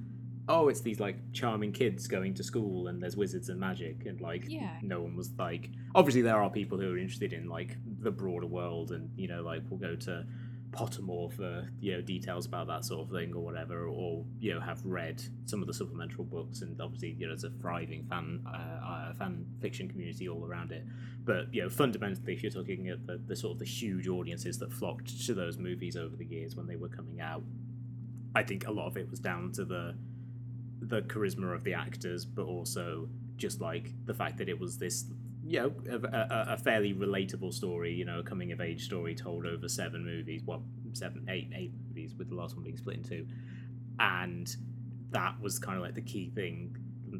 oh, 0.48 0.68
it's 0.68 0.82
these 0.82 1.00
like 1.00 1.16
charming 1.32 1.72
kids 1.72 2.06
going 2.06 2.34
to 2.34 2.44
school 2.44 2.88
and 2.88 3.02
there's 3.02 3.16
wizards 3.16 3.48
and 3.48 3.58
magic 3.58 4.04
and 4.04 4.20
like 4.20 4.44
Yeah. 4.48 4.76
no 4.82 5.00
one 5.00 5.16
was 5.16 5.30
like 5.38 5.70
obviously 5.94 6.20
there 6.20 6.36
are 6.36 6.50
people 6.50 6.78
who 6.78 6.92
are 6.92 6.98
interested 6.98 7.32
in 7.32 7.48
like 7.48 7.78
the 8.00 8.10
broader 8.10 8.46
world 8.46 8.90
and 8.90 9.08
you 9.16 9.26
know 9.26 9.40
like 9.42 9.62
we'll 9.70 9.80
go 9.80 9.96
to 9.96 10.26
Pottermore 10.74 11.32
for 11.32 11.68
you 11.80 11.92
know 11.92 12.00
details 12.02 12.46
about 12.46 12.66
that 12.66 12.84
sort 12.84 13.06
of 13.06 13.10
thing 13.10 13.32
or 13.34 13.44
whatever, 13.44 13.86
or 13.86 14.24
you 14.40 14.52
know 14.52 14.60
have 14.60 14.84
read 14.84 15.22
some 15.46 15.60
of 15.60 15.66
the 15.66 15.74
supplemental 15.74 16.24
books, 16.24 16.62
and 16.62 16.80
obviously 16.80 17.10
you 17.18 17.26
know 17.26 17.32
there's 17.32 17.44
a 17.44 17.50
thriving 17.60 18.04
fan 18.04 18.44
uh, 18.46 18.84
uh, 18.84 19.14
fan 19.14 19.46
fiction 19.60 19.88
community 19.88 20.28
all 20.28 20.44
around 20.44 20.72
it. 20.72 20.84
But 21.24 21.52
you 21.54 21.62
know 21.62 21.68
fundamentally, 21.68 22.32
if 22.32 22.42
you're 22.42 22.52
talking 22.52 22.88
at 22.88 23.06
the, 23.06 23.20
the 23.26 23.36
sort 23.36 23.52
of 23.52 23.58
the 23.58 23.64
huge 23.64 24.08
audiences 24.08 24.58
that 24.58 24.72
flocked 24.72 25.24
to 25.26 25.34
those 25.34 25.58
movies 25.58 25.96
over 25.96 26.16
the 26.16 26.26
years 26.26 26.56
when 26.56 26.66
they 26.66 26.76
were 26.76 26.88
coming 26.88 27.20
out, 27.20 27.42
I 28.34 28.42
think 28.42 28.66
a 28.66 28.70
lot 28.70 28.86
of 28.86 28.96
it 28.96 29.10
was 29.10 29.20
down 29.20 29.52
to 29.52 29.64
the 29.64 29.94
the 30.80 31.02
charisma 31.02 31.54
of 31.54 31.64
the 31.64 31.74
actors, 31.74 32.24
but 32.24 32.44
also 32.44 33.08
just 33.36 33.60
like 33.60 33.92
the 34.06 34.14
fact 34.14 34.38
that 34.38 34.48
it 34.48 34.58
was 34.58 34.78
this 34.78 35.04
you 35.46 35.60
know 35.60 35.72
a, 35.90 35.96
a, 35.96 36.46
a 36.54 36.56
fairly 36.56 36.94
relatable 36.94 37.52
story 37.52 37.92
you 37.92 38.04
know 38.04 38.20
a 38.20 38.22
coming 38.22 38.52
of 38.52 38.60
age 38.60 38.84
story 38.84 39.14
told 39.14 39.46
over 39.46 39.68
seven 39.68 40.04
movies 40.04 40.42
well 40.46 40.62
seven 40.92 41.26
eight 41.28 41.50
eight 41.54 41.72
movies 41.88 42.14
with 42.16 42.28
the 42.28 42.34
last 42.34 42.54
one 42.54 42.64
being 42.64 42.76
split 42.76 42.96
in 42.96 43.02
two 43.02 43.26
and 43.98 44.56
that 45.10 45.40
was 45.40 45.58
kind 45.58 45.76
of 45.76 45.82
like 45.82 45.94
the 45.94 46.02
key 46.02 46.30
thing 46.34 46.76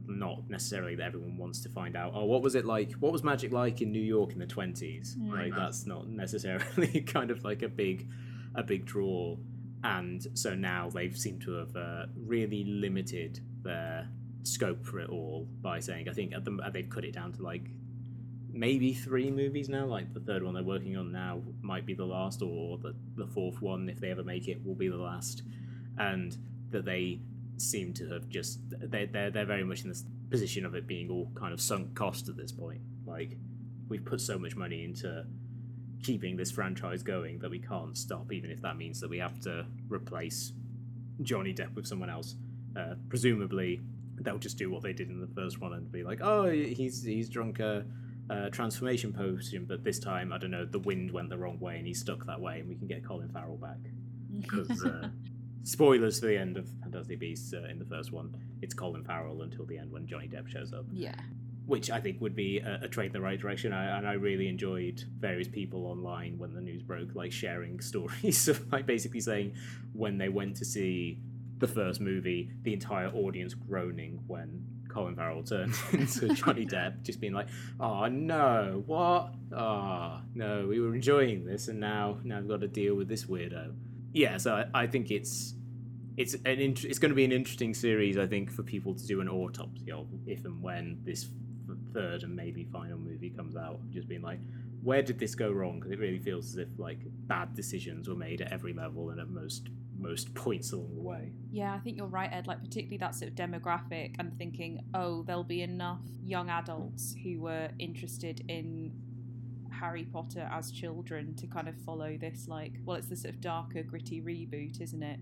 not 0.07 0.49
necessarily 0.49 0.95
that 0.97 1.04
everyone 1.04 1.37
wants 1.37 1.61
to 1.61 1.69
find 1.69 1.97
out. 1.97 2.12
Oh, 2.14 2.25
what 2.25 2.43
was 2.43 2.54
it 2.54 2.64
like? 2.64 2.93
What 2.95 3.12
was 3.12 3.23
magic 3.23 3.52
like 3.52 3.81
in 3.81 3.93
New 3.93 4.02
York 4.02 4.33
in 4.33 4.38
the 4.38 4.47
twenties? 4.47 5.16
Mm. 5.19 5.33
Like 5.33 5.54
that's 5.54 5.87
not 5.87 6.09
necessarily 6.09 7.00
kind 7.07 7.31
of 7.31 7.45
like 7.45 7.62
a 7.62 7.69
big, 7.69 8.09
a 8.54 8.62
big 8.62 8.85
draw. 8.85 9.37
And 9.83 10.26
so 10.35 10.54
now 10.54 10.90
they've 10.90 11.16
seemed 11.16 11.43
to 11.43 11.52
have 11.52 11.76
uh, 11.76 12.07
really 12.16 12.64
limited 12.64 13.40
their 13.62 14.09
scope 14.43 14.85
for 14.85 15.00
it 15.00 15.09
all 15.09 15.47
by 15.61 15.81
saying 15.81 16.09
I 16.09 16.12
think 16.12 16.35
at 16.35 16.45
the 16.45 16.59
they've 16.73 16.88
cut 16.88 17.04
it 17.04 17.12
down 17.12 17.33
to 17.33 17.43
like 17.43 17.69
maybe 18.54 18.94
three 18.94 19.30
movies 19.30 19.68
now. 19.68 19.84
Like 19.87 20.14
the 20.14 20.20
third 20.20 20.42
one 20.42 20.54
they're 20.54 20.62
working 20.62 20.96
on 20.96 21.12
now 21.12 21.42
might 21.61 21.84
be 21.84 21.94
the 21.94 22.04
last, 22.04 22.42
or 22.42 22.78
the 22.78 22.94
the 23.16 23.26
fourth 23.26 23.61
one, 23.61 23.88
if 23.88 24.00
they 24.00 24.11
ever 24.11 24.25
make 24.25 24.49
it, 24.49 24.64
will 24.64 24.75
be 24.75 24.88
the 24.88 24.96
last. 24.96 25.42
And 25.99 26.37
that 26.70 26.84
they 26.84 27.20
seem 27.56 27.92
to 27.94 28.08
have 28.11 28.28
just 28.28 28.61
they 28.70 29.06
they're 29.06 29.30
they're 29.30 29.44
very 29.44 29.64
much 29.64 29.82
in 29.82 29.88
this 29.88 30.04
position 30.30 30.64
of 30.64 30.75
it 30.75 30.87
being 30.87 31.11
all 31.11 31.30
kind 31.34 31.52
of 31.52 31.61
sunk 31.61 31.94
cost 31.94 32.28
at 32.28 32.37
this 32.37 32.52
point. 32.52 32.80
Like 33.06 33.37
we've 33.88 34.04
put 34.04 34.20
so 34.20 34.38
much 34.38 34.56
money 34.56 34.84
into 34.84 35.26
keeping 36.02 36.37
this 36.37 36.50
franchise 36.50 37.02
going 37.02 37.38
that 37.38 37.50
we 37.50 37.58
can't 37.58 37.96
stop, 37.96 38.32
even 38.32 38.50
if 38.50 38.61
that 38.62 38.76
means 38.76 39.00
that 39.00 39.08
we 39.08 39.18
have 39.18 39.40
to 39.40 39.66
replace 39.88 40.52
Johnny 41.23 41.54
Depp 41.54 41.75
with 41.75 41.87
someone 41.87 42.11
else. 42.11 42.34
Uh, 42.76 42.94
presumably, 43.08 43.80
they'll 44.20 44.38
just 44.38 44.58
do 44.58 44.70
what 44.70 44.82
they 44.82 44.92
did 44.92 45.08
in 45.08 45.20
the 45.20 45.28
first 45.34 45.61
one 45.61 45.73
and 45.73 45.90
be 45.90 46.02
like, 46.02 46.20
"Oh, 46.23 46.50
he's 46.50 47.02
he's 47.02 47.28
drunk 47.28 47.61
a, 47.61 47.84
a 48.31 48.50
transformation 48.50 49.12
potion, 49.12 49.64
but 49.66 49.85
this 49.85 49.99
time 49.99 50.33
I 50.33 50.38
don't 50.38 50.50
know, 50.50 50.64
the 50.64 50.78
wind 50.78 51.11
went 51.11 51.28
the 51.28 51.38
wrong 51.38 51.59
way 51.61 51.78
and 51.78 51.87
he's 51.87 52.00
stuck 52.00 52.25
that 52.26 52.40
way, 52.40 52.61
and 52.61 52.69
we 52.69 52.75
can 52.75 52.87
get 52.87 53.04
Colin 53.04 53.28
Farrell 53.28 53.57
back." 53.57 53.78
Because 54.40 54.85
uh, 54.85 55.11
spoilers 55.62 56.19
for 56.19 56.26
the 56.26 56.37
end 56.37 56.57
of 56.57 56.69
Fantastic 56.83 57.21
Beasts 57.21 57.54
uh, 57.54 57.69
in 57.71 57.78
the 57.78 57.85
first 57.85 58.11
one, 58.11 58.35
it's 58.62 58.75
Colin 58.75 59.04
Farrell 59.04 59.43
until 59.43 59.64
the 59.64 59.78
end 59.78 59.93
when 59.93 60.09
Johnny 60.09 60.26
Depp 60.26 60.49
shows 60.49 60.73
up 60.73 60.85
yeah. 60.90 61.14
which 61.66 61.88
I 61.88 62.00
think 62.00 62.21
would 62.21 62.35
be 62.35 62.59
a, 62.59 62.81
a 62.83 62.88
trade 62.88 63.07
in 63.07 63.12
the 63.12 63.21
right 63.21 63.40
direction. 63.40 63.73
I, 63.73 63.97
and 63.97 64.09
I 64.09 64.14
really 64.14 64.49
enjoyed 64.49 65.04
various 65.21 65.47
people 65.47 65.87
online 65.87 66.37
when 66.37 66.52
the 66.52 66.61
news 66.61 66.83
broke, 66.83 67.14
like 67.14 67.31
sharing 67.31 67.78
stories 67.93 68.49
of 68.49 68.73
like 68.73 68.87
basically 68.87 69.21
saying 69.21 69.54
when 69.93 70.19
they 70.19 70.28
went 70.28 70.57
to 70.57 70.64
see 70.64 71.21
the 71.59 71.69
first 71.69 72.00
movie, 72.00 72.50
the 72.62 72.73
entire 72.73 73.09
audience 73.09 73.54
groaning 73.54 74.21
when 74.26 74.66
Colin 74.94 75.16
Farrell 75.16 75.42
turned 75.42 75.74
into 75.92 76.28
Johnny 76.34 76.64
Depp, 76.64 77.02
just 77.02 77.20
being 77.20 77.32
like, 77.32 77.48
"Oh 77.80 78.06
no, 78.06 78.84
what? 78.86 79.34
Oh 79.52 80.20
no, 80.34 80.66
we 80.68 80.80
were 80.80 80.94
enjoying 80.94 81.44
this, 81.44 81.68
and 81.68 81.80
now 81.80 82.18
now 82.22 82.38
we've 82.38 82.48
got 82.48 82.60
to 82.60 82.68
deal 82.68 82.94
with 82.94 83.08
this 83.08 83.24
weirdo." 83.24 83.74
Yeah, 84.12 84.36
so 84.36 84.54
I, 84.54 84.82
I 84.82 84.86
think 84.86 85.10
it's 85.10 85.54
it's 86.16 86.34
an 86.34 86.60
int- 86.60 86.84
it's 86.84 87.00
going 87.00 87.10
to 87.10 87.16
be 87.16 87.24
an 87.24 87.32
interesting 87.32 87.74
series, 87.74 88.16
I 88.16 88.26
think, 88.26 88.52
for 88.52 88.62
people 88.62 88.94
to 88.94 89.06
do 89.06 89.20
an 89.20 89.28
autopsy 89.28 89.90
of 89.90 90.06
if 90.26 90.44
and 90.44 90.62
when 90.62 91.00
this 91.02 91.28
third 91.92 92.22
and 92.22 92.34
maybe 92.34 92.64
final 92.64 92.98
movie 92.98 93.30
comes 93.30 93.56
out. 93.56 93.80
Just 93.90 94.08
being 94.08 94.22
like, 94.22 94.38
where 94.85 95.03
did 95.03 95.19
this 95.19 95.35
go 95.35 95.50
wrong? 95.50 95.81
Because 95.81 95.93
it 95.93 95.99
really 95.99 96.19
feels 96.19 96.49
as 96.50 96.57
if 96.59 96.69
like 96.79 96.99
bad 97.26 97.55
decisions 97.55 98.09
were 98.09 98.14
made 98.14 98.43
at 98.43 98.53
every 98.53 98.73
level 98.75 99.11
and 99.11 99.19
at 99.19 99.29
most 99.29 99.69
most 99.99 100.35
points 100.35 100.73
along 100.73 100.95
the 100.95 101.00
way. 101.00 101.33
Yeah, 101.50 101.73
I 101.75 101.79
think 101.79 101.97
you're 101.97 102.07
right, 102.07 102.31
Ed. 102.31 102.47
Like 102.47 102.61
particularly 102.61 102.99
that 102.99 103.14
sort 103.14 103.31
of 103.31 103.37
demographic. 103.37 104.14
I'm 104.19 104.33
thinking, 104.33 104.81
oh, 104.95 105.23
there'll 105.23 105.45
be 105.45 105.62
enough 105.62 106.03
young 106.23 106.50
adults 106.50 107.14
who 107.23 107.41
were 107.41 107.71
interested 107.79 108.45
in 108.49 108.93
Harry 109.71 110.05
Potter 110.05 110.49
as 110.53 110.71
children 110.71 111.35
to 111.37 111.47
kind 111.47 111.69
of 111.69 111.76
follow 111.81 112.17
this. 112.19 112.47
Like, 112.49 112.75
well, 112.85 112.97
it's 112.97 113.09
the 113.09 113.17
sort 113.17 113.35
of 113.35 113.41
darker, 113.41 113.83
gritty 113.83 114.21
reboot, 114.21 114.81
isn't 114.83 115.03
it? 115.03 115.19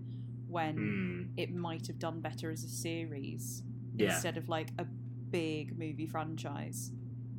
When 0.47 0.75
Mm, 0.77 1.27
it 1.37 1.53
might 1.53 1.87
have 1.87 1.99
done 1.99 2.19
better 2.19 2.51
as 2.51 2.63
a 2.63 2.69
series 2.69 3.63
yeah, 3.95 4.13
instead 4.13 4.37
of 4.37 4.49
like 4.49 4.69
a 4.77 4.85
big 5.29 5.77
movie 5.79 6.05
franchise. 6.07 6.91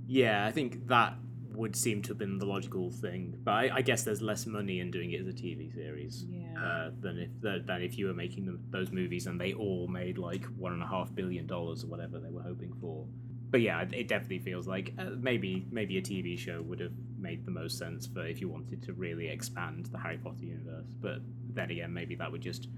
yeah. 0.07 0.45
I 0.47 0.51
think 0.51 0.87
that 0.89 1.15
would 1.55 1.77
seem 1.77 2.03
to 2.03 2.09
have 2.09 2.19
been 2.19 2.39
the 2.39 2.47
logical 2.47 2.91
thing, 2.91 3.35
but 3.45 3.53
I, 3.53 3.71
I 3.77 3.83
guess 3.83 4.03
there's 4.03 4.21
less 4.23 4.47
money 4.47 4.81
in 4.81 4.91
doing 4.91 5.13
it 5.13 5.21
as 5.21 5.27
a 5.29 5.33
TV 5.33 5.73
series. 5.73 6.25
Yeah. 6.29 6.45
uh, 6.63 6.91
than 7.01 7.19
if 7.19 7.31
than 7.67 7.83
if 7.83 7.99
you 7.99 8.07
were 8.07 8.15
making 8.15 8.47
them 8.47 8.61
those 8.71 8.91
movies 8.93 9.27
and 9.27 9.41
they 9.41 9.53
all 9.55 9.87
made 9.89 10.19
like 10.19 10.45
one 10.57 10.73
and 10.73 10.83
a 10.83 10.87
half 10.87 11.15
billion 11.15 11.47
dollars 11.47 11.85
or 11.85 11.89
whatever 11.89 12.19
they 12.21 12.31
were 12.31 12.43
hoping 12.43 12.73
for. 12.81 13.07
But 13.51 13.61
yeah, 13.61 13.83
it- 13.83 13.93
it 13.95 14.09
definitely 14.09 14.41
feels 14.41 14.67
like 14.67 14.95
uh, 14.99 15.11
maybe 15.21 15.67
maybe 15.71 15.99
a 15.99 16.03
TV 16.03 16.37
show 16.39 16.61
would 16.63 16.81
have 16.81 16.93
made 17.19 17.45
the 17.45 17.51
most 17.53 17.79
sense 17.79 18.07
for 18.07 18.27
if 18.27 18.41
you 18.41 18.49
wanted 18.49 18.83
to 18.83 18.93
really 18.93 19.29
expand 19.29 19.87
the 19.87 19.99
Harry 19.99 20.19
Potter 20.19 20.45
universe. 20.45 20.93
But 21.01 21.19
then 21.53 21.71
again, 21.71 21.93
maybe 21.93 22.15
that 22.17 22.31
would 22.33 22.41
just 22.43 22.69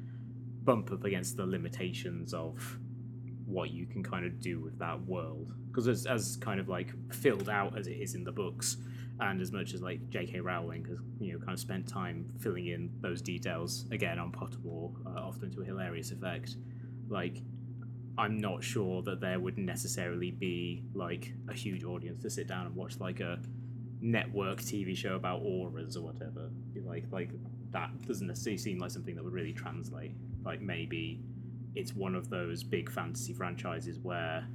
bump 0.64 0.90
up 0.92 1.04
against 1.04 1.36
the 1.36 1.46
limitations 1.46 2.34
of 2.34 2.78
what 3.46 3.70
you 3.70 3.86
can 3.86 4.02
kind 4.02 4.26
of 4.26 4.40
do 4.40 4.60
with 4.60 4.78
that 4.78 5.00
world 5.06 5.54
because 5.68 5.88
as, 5.88 6.06
as 6.06 6.36
kind 6.36 6.58
of 6.58 6.68
like 6.68 6.92
filled 7.12 7.48
out 7.48 7.78
as 7.78 7.86
it 7.86 7.92
is 7.92 8.14
in 8.14 8.24
the 8.24 8.32
books 8.32 8.78
and 9.20 9.40
as 9.40 9.52
much 9.52 9.72
as 9.74 9.82
like 9.82 10.08
J.K. 10.10 10.40
Rowling 10.40 10.84
has 10.86 10.98
you 11.18 11.32
know 11.32 11.38
kind 11.38 11.52
of 11.52 11.58
spent 11.58 11.88
time 11.88 12.26
filling 12.38 12.66
in 12.66 12.90
those 13.00 13.22
details 13.22 13.86
again 13.90 14.18
on 14.18 14.32
Pottermore, 14.32 14.92
uh, 15.06 15.20
often 15.20 15.50
to 15.54 15.62
a 15.62 15.64
hilarious 15.64 16.10
effect. 16.10 16.56
Like, 17.08 17.42
I'm 18.18 18.38
not 18.38 18.62
sure 18.62 19.02
that 19.02 19.20
there 19.20 19.38
would 19.40 19.58
necessarily 19.58 20.30
be 20.30 20.84
like 20.94 21.32
a 21.48 21.54
huge 21.54 21.84
audience 21.84 22.22
to 22.22 22.30
sit 22.30 22.46
down 22.48 22.66
and 22.66 22.74
watch 22.74 22.98
like 23.00 23.20
a 23.20 23.38
network 24.00 24.60
TV 24.60 24.96
show 24.96 25.14
about 25.14 25.42
Aurors 25.42 25.96
or 25.96 26.02
whatever. 26.02 26.50
Like, 26.84 27.04
like 27.10 27.30
that 27.70 27.90
doesn't 28.06 28.26
necessarily 28.26 28.58
seem 28.58 28.78
like 28.78 28.90
something 28.90 29.14
that 29.14 29.24
would 29.24 29.32
really 29.32 29.52
translate. 29.52 30.14
Like 30.44 30.60
maybe 30.60 31.20
it's 31.76 31.94
one 31.94 32.14
of 32.14 32.30
those 32.30 32.64
big 32.64 32.90
fantasy 32.90 33.32
franchises 33.32 33.98
where 33.98 34.48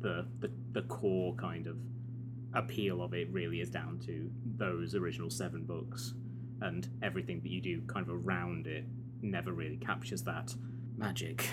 the 0.00 0.26
the, 0.40 0.50
the 0.72 0.82
core 0.82 1.34
kind 1.34 1.66
of 1.66 1.76
appeal 2.54 3.02
of 3.02 3.14
it 3.14 3.28
really 3.30 3.60
is 3.60 3.70
down 3.70 3.98
to 4.06 4.30
those 4.56 4.94
original 4.94 5.30
seven 5.30 5.64
books. 5.64 6.14
And 6.60 6.86
everything 7.02 7.40
that 7.40 7.48
you 7.48 7.60
do 7.62 7.80
kind 7.82 8.06
of 8.06 8.26
around 8.26 8.66
it 8.66 8.84
never 9.22 9.52
really 9.52 9.78
captures 9.78 10.22
that 10.24 10.54
magic. 10.96 11.48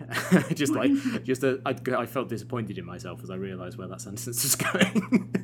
Just 0.54 0.74
like 0.74 0.92
just 1.24 1.44
a, 1.44 1.60
I, 1.66 1.74
I 1.94 2.06
felt 2.06 2.30
disappointed 2.30 2.78
in 2.78 2.86
myself 2.86 3.22
as 3.22 3.28
i 3.28 3.34
realized 3.34 3.76
where 3.76 3.86
that 3.88 4.00
sentence 4.00 4.26
was 4.26 4.54
going. 4.56 5.34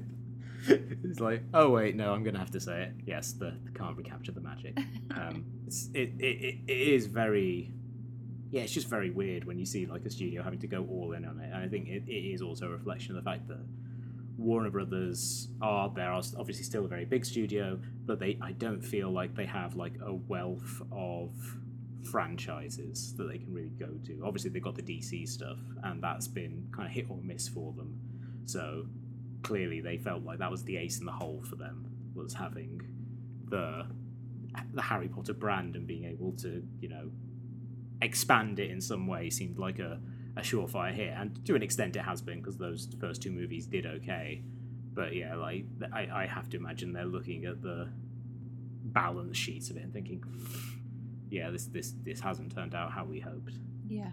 It's 1.05 1.20
like 1.20 1.42
oh 1.52 1.68
wait 1.68 1.94
no 1.94 2.14
i'm 2.14 2.24
gonna 2.24 2.38
have 2.38 2.52
to 2.52 2.61
say 2.61 2.85
it. 2.85 2.92
Yes 3.05 3.33
the, 3.33 3.52
the 3.64 3.70
can't 3.72 3.98
recapture 3.98 4.33
the 4.33 4.40
magic. 4.40 4.79
Um 5.14 5.44
it, 5.92 6.14
it, 6.18 6.59
it 6.66 6.72
is 6.72 7.07
very 7.07 7.70
yeah 8.50 8.62
it's 8.62 8.72
just 8.72 8.88
very 8.88 9.11
weird 9.11 9.44
when 9.44 9.59
you 9.59 9.66
see 9.66 9.87
like 9.87 10.04
a 10.04 10.11
studio 10.11 10.42
having 10.42 10.59
to 10.59 10.66
go 10.66 10.87
all 10.90 11.12
in 11.12 11.24
on 11.24 11.38
it 11.40 11.50
and 11.52 11.64
i 11.64 11.68
think 11.68 11.88
it, 11.88 12.02
it 12.06 12.12
is 12.12 12.42
also 12.42 12.66
a 12.66 12.70
reflection 12.70 13.16
of 13.16 13.22
the 13.22 13.30
fact 13.30 13.46
that 13.48 13.64
Warner 14.38 14.70
Brothers 14.70 15.48
are 15.62 15.90
there 15.94 16.12
are 16.12 16.22
obviously 16.38 16.64
still 16.64 16.85
a 16.85 16.88
very 16.88 17.04
big 17.04 17.24
studio, 17.24 17.80
but 18.04 18.18
they 18.18 18.38
I 18.42 18.52
don't 18.52 18.82
feel 18.82 19.11
like 19.11 19.35
they 19.35 19.46
have 19.46 19.76
like 19.76 19.94
a 20.04 20.12
wealth 20.12 20.82
of 20.92 21.32
franchises 22.11 23.14
that 23.16 23.24
they 23.24 23.38
can 23.38 23.52
really 23.52 23.70
go 23.70 23.88
to. 24.04 24.22
Obviously 24.24 24.50
they've 24.50 24.62
got 24.62 24.74
the 24.74 24.82
DC 24.82 25.26
stuff, 25.28 25.59
and 25.85 26.02
that's 26.02 26.28
been 26.28 26.68
kind 26.70 26.87
of 26.87 26.94
hit 26.94 27.06
or 27.09 27.18
miss 27.22 27.48
for 27.48 27.72
them. 27.72 27.98
So 28.44 28.87
clearly 29.42 29.80
they 29.80 29.96
felt 29.96 30.22
like 30.24 30.38
that 30.38 30.50
was 30.50 30.64
the 30.64 30.76
ace 30.76 30.98
in 30.98 31.06
the 31.06 31.12
hole 31.12 31.42
for 31.48 31.56
them 31.56 31.87
was 32.14 32.35
having 32.35 32.80
the 33.48 33.87
the 34.72 34.82
Harry 34.82 35.09
Potter 35.09 35.35
brand 35.35 35.76
and 35.76 35.87
being 35.87 36.04
able 36.04 36.32
to 36.32 36.62
you 36.80 36.88
know 36.88 37.11
expand 38.02 38.59
it 38.59 38.70
in 38.70 38.80
some 38.80 39.06
way 39.06 39.30
seemed 39.30 39.59
like 39.59 39.78
a 39.78 40.00
a 40.37 40.42
surefire 40.42 40.92
hit, 40.92 41.14
and 41.16 41.44
to 41.46 41.54
an 41.54 41.62
extent 41.62 41.96
it 41.96 42.02
has 42.02 42.20
been 42.20 42.40
because 42.40 42.59
those 42.59 42.88
first 43.00 43.22
two 43.22 43.30
movies 43.30 43.66
did 43.66 43.87
okay. 43.87 44.42
But 44.92 45.14
yeah, 45.14 45.35
like 45.35 45.64
I, 45.92 46.09
I 46.12 46.26
have 46.26 46.48
to 46.50 46.56
imagine 46.56 46.92
they're 46.92 47.04
looking 47.04 47.46
at 47.46 47.62
the 47.62 47.88
balance 48.85 49.37
sheets 49.37 49.70
of 49.70 49.76
it 49.76 49.85
and 49.85 49.92
thinking, 49.92 50.22
yeah, 51.30 51.50
this 51.50 51.66
this 51.66 51.94
this 52.04 52.20
hasn't 52.20 52.54
turned 52.54 52.74
out 52.74 52.92
how 52.92 53.04
we 53.04 53.20
hoped. 53.20 53.54
Yeah. 53.88 54.11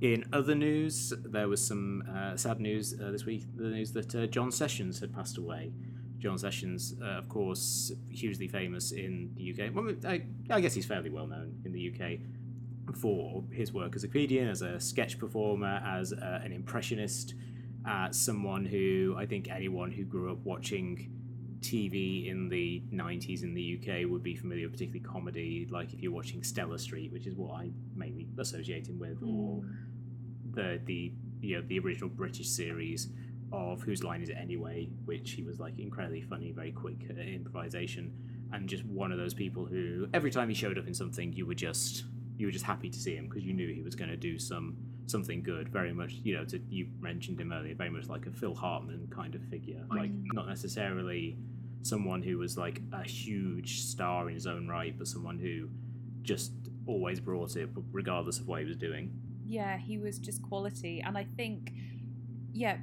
In 0.00 0.24
other 0.32 0.54
news, 0.54 1.12
there 1.24 1.48
was 1.48 1.66
some 1.66 2.02
uh, 2.14 2.36
sad 2.36 2.60
news 2.60 2.94
uh, 3.00 3.10
this 3.12 3.24
week. 3.24 3.44
The 3.56 3.68
news 3.68 3.92
that 3.92 4.14
uh, 4.14 4.26
John 4.26 4.50
Sessions 4.50 5.00
had 5.00 5.14
passed 5.14 5.38
away. 5.38 5.72
John 6.18 6.38
Sessions, 6.38 6.94
uh, 7.00 7.18
of 7.18 7.28
course, 7.28 7.92
hugely 8.10 8.48
famous 8.48 8.92
in 8.92 9.30
the 9.36 9.52
UK. 9.52 9.74
Well, 9.74 9.94
I, 10.04 10.22
I 10.50 10.60
guess 10.60 10.74
he's 10.74 10.86
fairly 10.86 11.08
well 11.08 11.26
known 11.26 11.60
in 11.64 11.72
the 11.72 11.92
UK 11.92 12.18
for 12.94 13.44
his 13.50 13.72
work 13.72 13.96
as 13.96 14.04
a 14.04 14.08
comedian, 14.08 14.48
as 14.48 14.62
a 14.62 14.78
sketch 14.78 15.18
performer, 15.18 15.82
as 15.84 16.12
uh, 16.12 16.40
an 16.44 16.52
impressionist, 16.52 17.34
uh, 17.88 18.10
someone 18.10 18.64
who 18.64 19.14
I 19.16 19.26
think 19.26 19.50
anyone 19.50 19.90
who 19.90 20.04
grew 20.04 20.32
up 20.32 20.38
watching 20.44 21.10
TV 21.60 22.28
in 22.28 22.48
the 22.48 22.82
90s 22.92 23.42
in 23.42 23.54
the 23.54 23.78
UK 23.80 24.08
would 24.10 24.22
be 24.22 24.34
familiar, 24.34 24.68
particularly 24.68 25.00
comedy, 25.00 25.66
like 25.70 25.92
if 25.92 26.00
you're 26.00 26.12
watching 26.12 26.42
Stella 26.42 26.78
Street, 26.78 27.12
which 27.12 27.26
is 27.26 27.34
what 27.34 27.54
I 27.54 27.70
mainly 27.94 28.28
associate 28.38 28.88
him 28.88 28.98
with, 28.98 29.22
or 29.22 29.62
the 30.52 30.80
the 30.84 31.12
you 31.40 31.56
know 31.56 31.62
the 31.66 31.78
original 31.78 32.08
British 32.08 32.48
series 32.48 33.08
of 33.52 33.82
Whose 33.82 34.02
Line 34.02 34.22
Is 34.22 34.28
It 34.28 34.36
Anyway, 34.38 34.88
which 35.04 35.32
he 35.32 35.42
was 35.42 35.58
like 35.58 35.78
incredibly 35.78 36.22
funny, 36.22 36.52
very 36.52 36.72
quick 36.72 37.06
uh, 37.10 37.20
improvisation, 37.20 38.12
and 38.52 38.68
just 38.68 38.84
one 38.84 39.12
of 39.12 39.18
those 39.18 39.34
people 39.34 39.64
who 39.64 40.08
every 40.14 40.30
time 40.30 40.48
he 40.48 40.54
showed 40.54 40.78
up 40.78 40.86
in 40.86 40.94
something, 40.94 41.32
you 41.32 41.46
were 41.46 41.54
just 41.54 42.04
you 42.36 42.46
were 42.46 42.52
just 42.52 42.64
happy 42.64 42.90
to 42.90 42.98
see 42.98 43.14
him 43.16 43.28
because 43.28 43.44
you 43.44 43.52
knew 43.52 43.72
he 43.72 43.82
was 43.82 43.94
going 43.94 44.10
to 44.10 44.16
do 44.16 44.38
some 44.38 44.76
something 45.06 45.42
good. 45.42 45.68
Very 45.68 45.92
much, 45.92 46.14
you 46.24 46.34
know, 46.36 46.44
to 46.46 46.60
you 46.68 46.88
mentioned 47.00 47.40
him 47.40 47.52
earlier, 47.52 47.74
very 47.74 47.90
much 47.90 48.08
like 48.08 48.26
a 48.26 48.30
Phil 48.30 48.54
Hartman 48.54 49.08
kind 49.10 49.34
of 49.34 49.42
figure, 49.44 49.84
like 49.90 50.10
not 50.32 50.46
necessarily 50.48 51.36
someone 51.82 52.22
who 52.22 52.38
was 52.38 52.56
like 52.58 52.82
a 52.92 53.04
huge 53.04 53.82
star 53.82 54.28
in 54.28 54.34
his 54.34 54.46
own 54.46 54.66
right, 54.66 54.96
but 54.98 55.06
someone 55.06 55.38
who 55.38 55.68
just 56.22 56.52
always 56.86 57.20
brought 57.20 57.56
it, 57.56 57.68
regardless 57.92 58.38
of 58.38 58.48
what 58.48 58.60
he 58.60 58.66
was 58.66 58.76
doing. 58.76 59.12
yeah, 59.48 59.78
he 59.78 59.96
was 59.98 60.18
just 60.18 60.42
quality. 60.42 61.00
And 61.00 61.16
I 61.16 61.24
think, 61.36 61.72
yeah, 62.52 62.78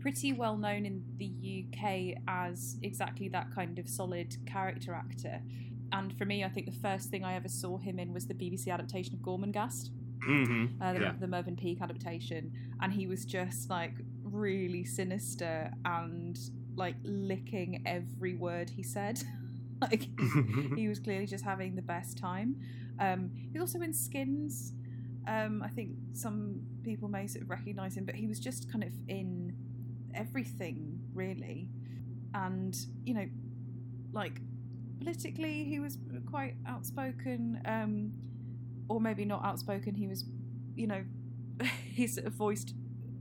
pretty 0.00 0.32
well 0.32 0.56
known 0.56 0.84
in 0.86 1.04
the 1.16 1.30
UK 1.64 2.20
as 2.26 2.76
exactly 2.82 3.28
that 3.28 3.54
kind 3.54 3.78
of 3.78 3.88
solid 3.88 4.36
character 4.46 4.94
actor. 4.94 5.40
And 5.92 6.16
for 6.18 6.24
me, 6.24 6.44
I 6.44 6.48
think 6.48 6.66
the 6.66 6.78
first 6.80 7.08
thing 7.10 7.24
I 7.24 7.34
ever 7.34 7.48
saw 7.48 7.78
him 7.78 7.98
in 7.98 8.12
was 8.12 8.26
the 8.26 8.34
BBC 8.34 8.68
adaptation 8.68 9.14
of 9.14 9.20
Gormenghast, 9.20 9.90
Mm-hmm. 10.28 10.82
uh, 10.82 10.92
the, 10.94 11.00
yeah. 11.00 11.12
the 11.18 11.28
Mervyn 11.28 11.56
Peake 11.56 11.80
adaptation. 11.80 12.52
And 12.80 12.92
he 12.92 13.06
was 13.06 13.24
just 13.24 13.70
like 13.70 13.94
really 14.24 14.84
sinister 14.84 15.70
and 15.84 16.38
like 16.74 16.96
licking 17.04 17.82
every 17.86 18.34
word 18.34 18.68
he 18.70 18.82
said. 18.82 19.22
like 19.80 20.08
he 20.76 20.88
was 20.88 20.98
clearly 20.98 21.26
just 21.26 21.44
having 21.44 21.76
the 21.76 21.82
best 21.82 22.18
time. 22.18 22.56
Um, 23.00 23.30
he 23.52 23.58
was 23.58 23.72
also 23.72 23.84
in 23.84 23.94
Skins. 23.94 24.72
Um, 25.26 25.62
I 25.62 25.68
think 25.68 25.90
some 26.14 26.60
people 26.82 27.08
may 27.08 27.26
sort 27.26 27.42
of 27.44 27.50
recognise 27.50 27.96
him, 27.96 28.04
but 28.04 28.14
he 28.14 28.26
was 28.26 28.40
just 28.40 28.70
kind 28.72 28.82
of 28.82 28.92
in 29.08 29.54
everything 30.14 30.98
really, 31.14 31.68
and 32.34 32.76
you 33.04 33.14
know, 33.14 33.26
like 34.12 34.40
politically, 34.98 35.64
he 35.64 35.80
was 35.80 35.98
quite 36.30 36.54
outspoken, 36.66 37.60
um, 37.64 38.12
or 38.88 39.00
maybe 39.00 39.24
not 39.24 39.44
outspoken. 39.44 39.94
He 39.94 40.06
was, 40.06 40.24
you 40.74 40.86
know, 40.86 41.04
he 41.92 42.06
sort 42.06 42.26
of 42.26 42.34
voiced 42.34 42.74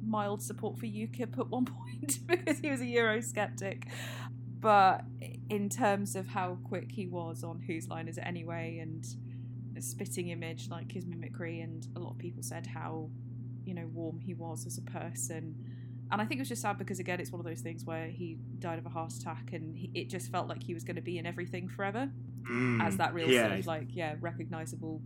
mild 0.06 0.42
support 0.42 0.80
for 0.80 0.86
UKIP 0.86 1.38
at 1.38 1.50
one 1.50 1.66
point 2.00 2.20
because 2.28 2.60
he 2.60 2.70
was 2.70 2.82
a 2.82 2.86
Eurosceptic. 2.86 3.84
But 4.60 5.04
in 5.50 5.70
terms 5.70 6.16
of 6.16 6.28
how 6.28 6.58
quick 6.64 6.92
he 6.92 7.06
was 7.06 7.44
on 7.44 7.60
Whose 7.60 7.88
Line 7.88 8.08
Is 8.08 8.18
It 8.18 8.24
Anyway 8.26 8.80
and 8.82 9.06
a 9.78 9.82
spitting 9.82 10.30
image 10.30 10.70
like 10.70 10.92
his 10.92 11.06
mimicry, 11.06 11.62
and 11.62 11.88
a 11.96 12.00
lot 12.00 12.12
of 12.12 12.18
people 12.18 12.42
said 12.42 12.66
how, 12.66 13.10
you 13.66 13.74
know, 13.76 13.88
warm 13.94 14.20
he 14.20 14.34
was 14.34 14.66
as 14.66 14.78
a 14.78 14.82
person. 14.82 15.56
And 16.12 16.22
I 16.22 16.26
think 16.26 16.40
it 16.40 16.42
was 16.42 16.50
just 16.50 16.62
sad 16.62 16.78
because, 16.78 17.00
again, 17.00 17.20
it's 17.20 17.32
one 17.32 17.40
of 17.42 17.46
those 17.46 17.62
things 17.62 17.84
where 17.84 18.08
he 18.08 18.38
died 18.60 18.80
of 18.80 18.86
a 18.86 18.90
heart 18.90 19.12
attack 19.14 19.50
and 19.52 19.76
he, 19.78 19.92
it 19.94 20.10
just 20.10 20.32
felt 20.32 20.48
like 20.48 20.64
he 20.64 20.74
was 20.74 20.84
going 20.84 20.96
to 20.96 21.02
be 21.02 21.18
in 21.18 21.26
everything 21.26 21.68
forever 21.68 22.10
as 22.82 22.96
that 22.98 23.14
real 23.14 23.28
Mm. 23.28 23.34
yeah, 23.34 23.48
sort 23.48 23.60
of 23.60 23.68
like, 23.68 23.88
yeah, 23.96 24.16
recognisable 24.22 25.02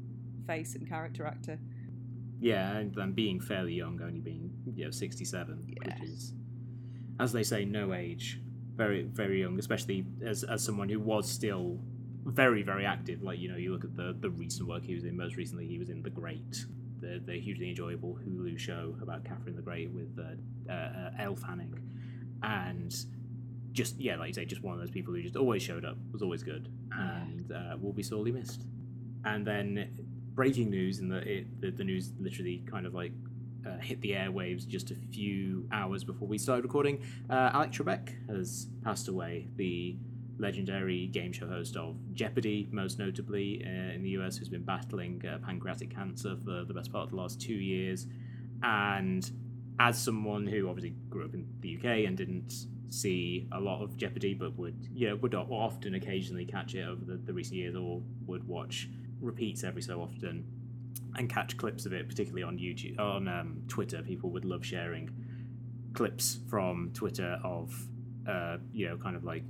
face 0.45 0.75
and 0.75 0.87
character 0.87 1.25
actor. 1.25 1.59
Yeah, 2.39 2.75
and 2.77 2.93
then 2.93 3.13
being 3.13 3.39
fairly 3.39 3.73
young, 3.73 3.99
only 4.01 4.19
being 4.19 4.51
you 4.75 4.85
know 4.85 4.91
sixty 4.91 5.25
seven, 5.25 5.65
Yeah. 5.67 5.99
which 5.99 6.09
is, 6.09 6.33
as 7.19 7.31
they 7.31 7.43
say, 7.43 7.65
no 7.65 7.93
age. 7.93 8.39
Very 8.75 9.03
very 9.03 9.41
young, 9.41 9.59
especially 9.59 10.05
as 10.25 10.43
as 10.43 10.63
someone 10.63 10.89
who 10.89 10.99
was 10.99 11.29
still 11.29 11.79
very 12.25 12.63
very 12.63 12.85
active. 12.85 13.21
Like 13.21 13.39
you 13.39 13.49
know, 13.49 13.57
you 13.57 13.71
look 13.71 13.83
at 13.83 13.95
the 13.95 14.15
the 14.19 14.29
recent 14.29 14.67
work 14.67 14.83
he 14.85 14.95
was 14.95 15.03
in. 15.03 15.15
Most 15.17 15.35
recently, 15.35 15.67
he 15.67 15.77
was 15.77 15.89
in 15.89 16.01
The 16.01 16.09
Great, 16.09 16.65
the 17.01 17.21
the 17.25 17.39
hugely 17.39 17.69
enjoyable 17.69 18.17
Hulu 18.25 18.57
show 18.57 18.95
about 19.01 19.25
Catherine 19.25 19.55
the 19.55 19.61
Great 19.61 19.91
with 19.91 20.17
uh, 20.19 20.71
uh, 20.71 21.11
Elle 21.19 21.35
Fanning, 21.35 21.77
and 22.43 22.95
just 23.71 23.99
yeah, 23.99 24.15
like 24.15 24.29
you 24.29 24.33
say, 24.33 24.45
just 24.45 24.63
one 24.63 24.73
of 24.73 24.79
those 24.79 24.91
people 24.91 25.13
who 25.13 25.21
just 25.21 25.35
always 25.35 25.61
showed 25.63 25.85
up, 25.85 25.97
was 26.11 26.21
always 26.21 26.43
good, 26.43 26.69
and 26.91 27.51
uh, 27.51 27.77
will 27.79 27.93
be 27.93 28.03
sorely 28.03 28.31
missed. 28.31 28.65
And 29.25 29.45
then 29.45 29.89
breaking 30.33 30.69
news, 30.69 30.99
and 30.99 31.11
the, 31.11 31.17
it, 31.17 31.61
the 31.61 31.71
the 31.71 31.83
news 31.83 32.13
literally 32.19 32.63
kind 32.69 32.85
of 32.85 32.93
like 32.93 33.11
uh, 33.65 33.77
hit 33.77 34.01
the 34.01 34.11
airwaves 34.11 34.67
just 34.67 34.91
a 34.91 34.95
few 35.11 35.67
hours 35.71 36.03
before 36.03 36.27
we 36.27 36.37
started 36.37 36.63
recording. 36.63 37.03
Uh, 37.29 37.51
Alex 37.53 37.77
Trebek 37.77 38.27
has 38.27 38.67
passed 38.83 39.07
away, 39.07 39.47
the 39.55 39.95
legendary 40.41 41.07
game 41.07 41.31
show 41.31 41.47
host 41.47 41.77
of 41.77 41.95
Jeopardy, 42.13 42.67
most 42.71 42.99
notably 42.99 43.63
uh, 43.65 43.93
in 43.93 44.01
the 44.03 44.09
US, 44.11 44.37
who's 44.37 44.49
been 44.49 44.63
battling 44.63 45.21
uh, 45.25 45.37
pancreatic 45.45 45.93
cancer 45.93 46.35
for 46.43 46.65
the 46.65 46.73
best 46.73 46.91
part 46.91 47.05
of 47.05 47.11
the 47.11 47.15
last 47.15 47.39
two 47.39 47.53
years. 47.53 48.07
And 48.63 49.29
as 49.79 50.01
someone 50.01 50.45
who 50.47 50.69
obviously 50.69 50.95
grew 51.09 51.25
up 51.25 51.33
in 51.33 51.47
the 51.61 51.77
UK 51.77 52.05
and 52.05 52.17
didn't 52.17 52.53
see 52.89 53.47
a 53.53 53.59
lot 53.59 53.81
of 53.81 53.95
Jeopardy, 53.95 54.33
but 54.33 54.57
would 54.57 54.75
you 54.93 55.09
know 55.09 55.15
would 55.17 55.33
often 55.35 55.95
occasionally 55.95 56.45
catch 56.45 56.75
it 56.75 56.83
over 56.83 57.05
the, 57.05 57.17
the 57.17 57.33
recent 57.33 57.55
years, 57.55 57.75
or 57.75 58.01
would 58.25 58.47
watch 58.47 58.89
repeats 59.21 59.63
every 59.63 59.81
so 59.81 60.01
often 60.01 60.45
and 61.15 61.29
catch 61.29 61.57
clips 61.57 61.85
of 61.85 61.93
it, 61.93 62.07
particularly 62.07 62.43
on 62.43 62.57
YouTube, 62.57 62.99
on 62.99 63.27
um, 63.27 63.61
Twitter. 63.67 64.01
People 64.01 64.29
would 64.31 64.45
love 64.45 64.65
sharing 64.65 65.09
clips 65.93 66.39
from 66.49 66.91
Twitter 66.93 67.37
of, 67.43 67.73
uh, 68.27 68.57
you 68.71 68.87
know, 68.87 68.97
kind 68.97 69.15
of 69.15 69.23
like 69.23 69.43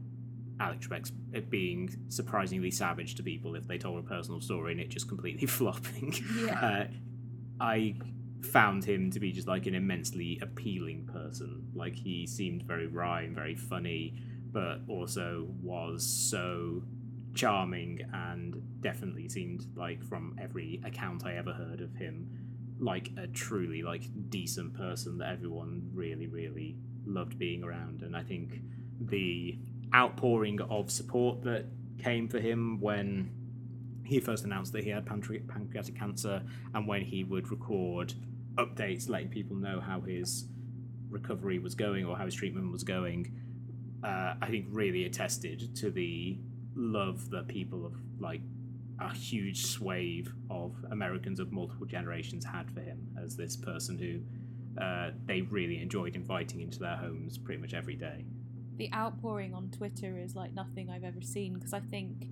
Alex 0.62 0.88
Trebek's 0.88 1.12
being 1.50 1.89
surprisingly 2.10 2.69
savage 2.69 3.15
to 3.15 3.24
people 3.24 3.56
if 3.56 3.67
they 3.67 3.80
told 3.80 4.00
a 4.00 4.08
personal 4.08 4.39
story 4.39 4.74
and 4.74 4.80
it 4.80 4.89
just 4.89 5.08
completely 5.08 5.47
flopping. 5.58 6.13
Yeah. 6.38 6.60
Uh, 6.60 6.88
I 7.60 7.95
found 8.43 8.86
him 8.86 9.10
to 9.12 9.19
be 9.19 9.32
just 9.32 9.47
like 9.47 9.65
an 9.65 9.74
immensely 9.76 10.39
appealing 10.41 11.10
person. 11.12 11.67
Like 11.74 11.95
he 11.95 12.28
seemed 12.28 12.63
very 12.63 12.88
wry 12.88 13.24
and 13.24 13.36
very 13.36 13.56
funny, 13.56 14.15
but 14.52 14.82
also 14.88 15.47
was 15.62 16.06
so 16.06 16.84
charming 17.34 18.02
and 18.13 18.62
definitely 18.82 19.30
seemed 19.30 19.65
like 19.76 20.04
from 20.04 20.36
every 20.39 20.82
account 20.86 21.26
I 21.26 21.38
ever 21.38 21.54
heard 21.54 21.82
of 21.82 21.95
him 21.95 22.30
like 22.80 23.12
a 23.17 23.28
truly 23.28 23.84
like 23.84 24.04
decent 24.30 24.74
person 24.74 25.19
that 25.19 25.30
everyone 25.30 25.89
really 25.93 26.28
really 26.28 26.76
loved 27.06 27.38
being 27.38 27.63
around 27.63 28.02
and 28.02 28.17
I 28.17 28.24
think 28.24 28.60
the 29.00 29.58
outpouring 29.93 30.62
of 30.62 30.89
support 30.91 31.43
that 31.43 31.65
came 32.01 32.27
for 32.27 32.39
him 32.39 32.80
when 32.80 33.32
he 34.04 34.19
first 34.19 34.43
announced 34.43 34.73
that 34.73 34.84
he 34.84 34.89
had 34.89 35.06
pancre- 35.06 35.47
pancreatic 35.47 35.97
cancer 35.97 36.41
and 36.73 36.88
when 36.88 37.01
he 37.01 37.23
would 37.23 37.49
record 37.51 38.13
updates 38.56 39.08
letting 39.08 39.30
people 39.30 39.56
know 39.56 39.80
how 39.80 40.01
his 40.01 40.45
recovery 41.10 41.60
was 41.60 41.75
going 41.75 42.06
or 42.06 42.17
how 42.17 42.25
his 42.25 42.34
treatment 42.34 42.71
was 42.71 42.84
going 42.84 43.32
uh, 44.04 44.34
I 44.41 44.47
think 44.47 44.65
really 44.69 45.06
attested 45.06 45.75
to 45.77 45.91
the 45.91 46.39
love 46.75 47.30
that 47.32 47.47
people 47.47 47.86
of 47.86 47.93
like 48.19 48.41
a 48.99 49.13
huge 49.13 49.65
swathe 49.65 50.27
of 50.49 50.75
Americans 50.91 51.39
of 51.39 51.51
multiple 51.51 51.86
generations 51.86 52.45
had 52.45 52.71
for 52.71 52.82
him 52.82 53.08
as 53.21 53.36
this 53.36 53.56
person 53.56 53.97
who 53.97 54.82
uh, 54.82 55.12
they 55.25 55.41
really 55.41 55.82
enjoyed 55.82 56.15
inviting 56.15 56.62
into 56.62 56.80
their 56.80 56.95
homes 56.95 57.38
pretty 57.38 57.60
much 57.60 57.73
every 57.73 57.95
day. 57.95 58.25
The 58.77 58.91
outpouring 58.93 59.53
on 59.53 59.69
Twitter 59.69 60.17
is 60.17 60.36
like 60.36 60.53
nothing 60.53 60.89
I've 60.89 61.03
ever 61.03 61.21
seen 61.21 61.53
because 61.53 61.73
I 61.73 61.79
think 61.79 62.25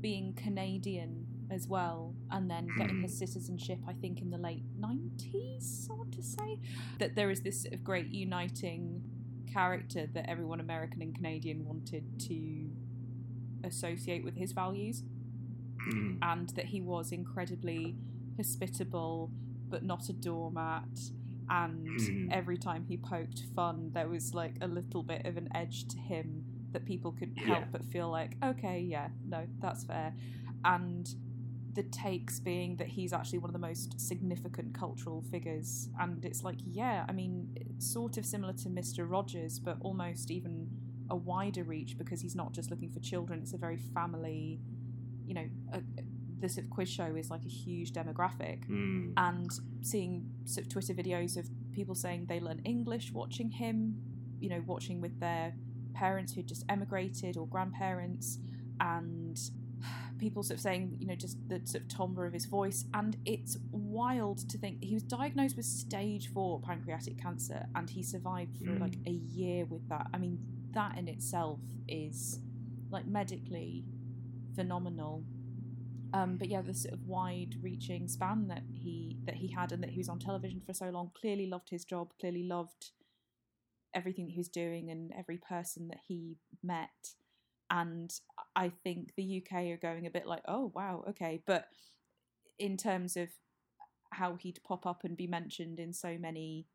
being 0.00 0.32
Canadian 0.34 1.26
as 1.50 1.68
well 1.68 2.14
and 2.30 2.50
then 2.50 2.66
getting 2.78 3.02
his 3.02 3.16
citizenship 3.16 3.78
I 3.86 3.92
think 3.92 4.20
in 4.20 4.30
the 4.30 4.38
late 4.38 4.64
90s 4.80 5.90
I 5.90 5.94
want 5.94 6.12
to 6.14 6.22
say 6.22 6.58
that 6.98 7.14
there 7.14 7.30
is 7.30 7.42
this 7.42 7.62
sort 7.62 7.74
of 7.74 7.84
great 7.84 8.08
uniting 8.08 9.02
character 9.52 10.06
that 10.14 10.28
everyone 10.28 10.60
American 10.60 11.02
and 11.02 11.14
Canadian 11.14 11.64
wanted 11.64 12.18
to 12.28 12.70
associate 13.64 14.24
with 14.24 14.36
his 14.36 14.52
values 14.52 15.02
Mm. 15.88 16.18
and 16.22 16.48
that 16.50 16.66
he 16.66 16.80
was 16.80 17.10
incredibly 17.10 17.96
hospitable 18.36 19.32
but 19.68 19.82
not 19.82 20.08
a 20.08 20.12
doormat 20.12 21.10
and 21.50 21.86
Mhm. 21.98 22.28
every 22.30 22.56
time 22.58 22.84
he 22.84 22.96
poked 22.96 23.42
fun 23.54 23.90
there 23.92 24.08
was 24.08 24.34
like 24.34 24.56
a 24.60 24.66
little 24.68 25.02
bit 25.02 25.26
of 25.26 25.36
an 25.36 25.48
edge 25.54 25.86
to 25.88 25.98
him 25.98 26.44
that 26.72 26.84
people 26.84 27.12
couldn't 27.12 27.36
help 27.36 27.60
Yeah. 27.60 27.68
but 27.72 27.84
feel 27.84 28.10
like 28.10 28.36
okay 28.42 28.80
yeah 28.80 29.08
no 29.26 29.46
that's 29.60 29.84
fair 29.84 30.14
and 30.64 31.14
the 31.74 31.82
takes 31.84 32.38
being 32.38 32.76
that 32.76 32.88
he's 32.88 33.12
actually 33.14 33.38
one 33.38 33.48
of 33.48 33.54
the 33.54 33.58
most 33.58 33.98
significant 34.00 34.74
cultural 34.74 35.22
figures 35.22 35.88
and 35.98 36.24
it's 36.24 36.42
like 36.44 36.58
yeah 36.66 37.04
i 37.08 37.12
mean 37.12 37.54
sort 37.78 38.16
of 38.18 38.26
similar 38.26 38.52
to 38.52 38.68
mr 38.68 39.08
rogers 39.10 39.58
but 39.58 39.78
almost 39.80 40.30
even 40.30 40.68
a 41.10 41.16
wider 41.16 41.64
reach 41.64 41.96
because 41.98 42.20
he's 42.20 42.34
not 42.36 42.52
just 42.52 42.70
looking 42.70 42.90
for 42.90 43.00
children 43.00 43.40
it's 43.40 43.52
a 43.54 43.58
very 43.58 43.78
family 43.78 44.60
you 45.26 45.34
know 45.34 45.46
a, 45.72 45.82
the 46.42 46.48
sort 46.48 46.64
of 46.66 46.70
quiz 46.70 46.90
show 46.98 47.10
is 47.22 47.30
like 47.34 47.44
a 47.52 47.54
huge 47.64 47.90
demographic 47.92 48.58
Mm. 48.68 49.12
and 49.16 49.50
seeing 49.90 50.12
sort 50.44 50.66
of 50.66 50.68
Twitter 50.74 50.94
videos 51.02 51.36
of 51.40 51.46
people 51.78 51.94
saying 51.94 52.26
they 52.26 52.40
learn 52.40 52.60
English 52.74 53.06
watching 53.20 53.50
him, 53.62 53.76
you 54.40 54.48
know, 54.52 54.62
watching 54.66 55.00
with 55.00 55.18
their 55.20 55.54
parents 55.94 56.32
who 56.34 56.42
just 56.42 56.64
emigrated 56.68 57.36
or 57.36 57.46
grandparents, 57.46 58.38
and 58.80 59.36
people 60.18 60.42
sort 60.42 60.56
of 60.58 60.62
saying, 60.68 60.96
you 61.00 61.06
know, 61.06 61.14
just 61.26 61.36
the 61.48 61.60
sort 61.64 61.82
of 61.84 61.88
timbre 61.88 62.24
of 62.26 62.32
his 62.32 62.46
voice. 62.46 62.84
And 62.94 63.16
it's 63.24 63.56
wild 63.70 64.38
to 64.50 64.56
think 64.58 64.82
he 64.82 64.94
was 64.94 65.02
diagnosed 65.02 65.56
with 65.56 65.66
stage 65.66 66.24
four 66.32 66.60
pancreatic 66.60 67.16
cancer 67.18 67.66
and 67.74 67.88
he 67.90 68.02
survived 68.02 68.58
for 68.58 68.72
Mm. 68.72 68.80
like 68.80 68.96
a 69.06 69.10
year 69.12 69.64
with 69.64 69.88
that. 69.88 70.06
I 70.14 70.18
mean, 70.18 70.38
that 70.72 70.96
in 70.98 71.06
itself 71.08 71.60
is 71.88 72.40
like 72.90 73.06
medically 73.06 73.84
phenomenal 74.54 75.24
Um, 76.14 76.36
but 76.36 76.48
yeah, 76.48 76.60
the 76.60 76.74
sort 76.74 76.94
of 76.94 77.06
wide-reaching 77.06 78.08
span 78.08 78.48
that 78.48 78.62
he 78.68 79.16
that 79.24 79.36
he 79.36 79.48
had, 79.48 79.72
and 79.72 79.82
that 79.82 79.90
he 79.90 79.98
was 79.98 80.08
on 80.08 80.18
television 80.18 80.60
for 80.64 80.74
so 80.74 80.90
long, 80.90 81.10
clearly 81.18 81.46
loved 81.46 81.70
his 81.70 81.84
job, 81.84 82.12
clearly 82.20 82.44
loved 82.44 82.90
everything 83.94 84.26
that 84.26 84.32
he 84.32 84.40
was 84.40 84.48
doing, 84.48 84.90
and 84.90 85.12
every 85.16 85.38
person 85.38 85.88
that 85.88 86.00
he 86.06 86.36
met. 86.62 87.14
And 87.70 88.12
I 88.54 88.70
think 88.84 89.14
the 89.16 89.42
UK 89.42 89.64
are 89.68 89.78
going 89.78 90.06
a 90.06 90.10
bit 90.10 90.26
like, 90.26 90.42
oh 90.46 90.70
wow, 90.74 91.04
okay, 91.08 91.42
but 91.46 91.68
in 92.58 92.76
terms 92.76 93.16
of 93.16 93.28
how 94.12 94.36
he'd 94.36 94.60
pop 94.62 94.86
up 94.86 95.04
and 95.04 95.16
be 95.16 95.26
mentioned 95.26 95.80
in 95.80 95.92
so 95.92 96.16
many 96.18 96.66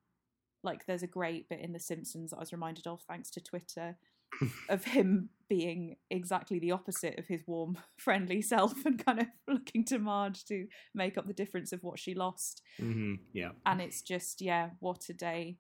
like 0.64 0.86
there's 0.86 1.04
a 1.04 1.08
great 1.08 1.48
bit 1.48 1.62
in 1.62 1.72
the 1.72 1.80
simpsons 1.80 2.32
that 2.32 2.38
i 2.38 2.40
was 2.40 2.52
reminded 2.52 2.88
of 2.88 3.02
thanks 3.08 3.30
to 3.30 3.40
twitter 3.40 3.96
of 4.70 4.84
him 4.86 5.30
being 5.50 5.96
exactly 6.10 6.60
the 6.60 6.72
opposite 6.72 7.18
of 7.18 7.28
his 7.28 7.42
warm 7.48 7.78
friendly 7.98 8.42
self 8.42 8.86
and 8.86 9.04
kind 9.04 9.20
of 9.20 9.28
looking 9.48 9.84
to 9.86 9.98
marge 10.00 10.44
to 10.46 10.68
make 10.94 11.18
up 11.18 11.26
the 11.28 11.34
difference 11.34 11.72
of 11.72 11.84
what 11.84 12.00
she 12.00 12.14
lost. 12.14 12.62
Hmm 12.78 13.16
Yeah. 13.34 13.52
and 13.66 13.82
it's 13.82 14.02
just 14.02 14.42
yeah 14.42 14.72
what 14.80 15.08
a 15.10 15.14
day 15.14 15.58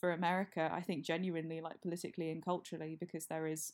for 0.00 0.12
america 0.12 0.70
i 0.72 0.82
think 0.82 1.04
genuinely 1.04 1.60
like 1.62 1.80
politically 1.80 2.30
and 2.30 2.44
culturally 2.44 2.96
because 2.98 3.26
there 3.26 3.46
is 3.46 3.72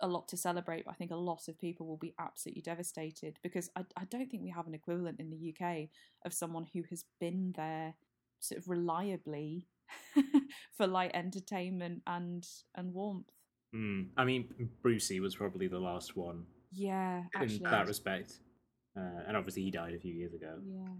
a 0.00 0.08
lot 0.08 0.28
to 0.28 0.36
celebrate. 0.36 0.84
But 0.84 0.92
i 0.92 0.94
think 0.94 1.10
a 1.12 1.16
lot 1.16 1.48
of 1.48 1.58
people 1.58 1.86
will 1.86 1.96
be 1.96 2.14
absolutely 2.20 2.62
devastated 2.62 3.38
because 3.42 3.70
i, 3.76 3.82
I 3.96 4.04
don't 4.04 4.28
think 4.30 4.42
we 4.42 4.50
have 4.50 4.66
an 4.66 4.74
equivalent 4.74 5.20
in 5.20 5.30
the 5.30 5.54
uk 5.54 5.88
of 6.24 6.32
someone 6.32 6.66
who 6.72 6.82
has 6.90 7.04
been 7.20 7.52
there 7.56 7.94
sort 8.40 8.58
of 8.60 8.68
reliably 8.68 9.66
for 10.76 10.86
light 10.86 11.12
entertainment 11.14 12.02
and 12.06 12.46
and 12.74 12.92
warmth 12.92 13.30
Mm. 13.74 14.08
I 14.16 14.24
mean, 14.24 14.70
Brucey 14.82 15.20
was 15.20 15.34
probably 15.34 15.66
the 15.66 15.78
last 15.78 16.16
one 16.16 16.44
yeah 16.76 17.22
actually 17.36 17.56
in 17.56 17.62
that 17.62 17.86
respect, 17.86 18.40
uh, 18.96 19.22
and 19.26 19.36
obviously 19.36 19.62
he 19.62 19.70
died 19.70 19.94
a 19.94 19.98
few 19.98 20.12
years 20.12 20.34
ago. 20.34 20.58
yeah 20.64 20.92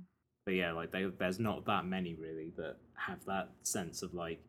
But 0.45 0.55
yeah, 0.55 0.73
like 0.73 0.91
they, 0.91 1.05
there's 1.19 1.39
not 1.39 1.67
that 1.67 1.85
many 1.87 2.15
really 2.15 2.53
that 2.57 2.77
have 2.97 3.25
that 3.27 3.51
sense 3.63 4.03
of 4.03 4.15
like 4.15 4.41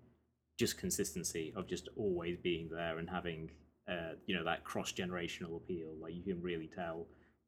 just 0.57 0.77
consistency 0.77 1.53
of 1.55 1.67
just 1.67 1.89
always 1.97 2.37
being 2.37 2.69
there 2.71 2.97
and 2.97 3.09
having 3.09 3.51
uh, 3.89 4.13
you 4.25 4.35
know 4.35 4.43
that 4.43 4.63
cross 4.63 4.91
generational 4.91 5.57
appeal. 5.57 5.89
Like 6.01 6.13
you 6.15 6.23
can 6.23 6.41
really 6.41 6.69
tell 6.73 7.07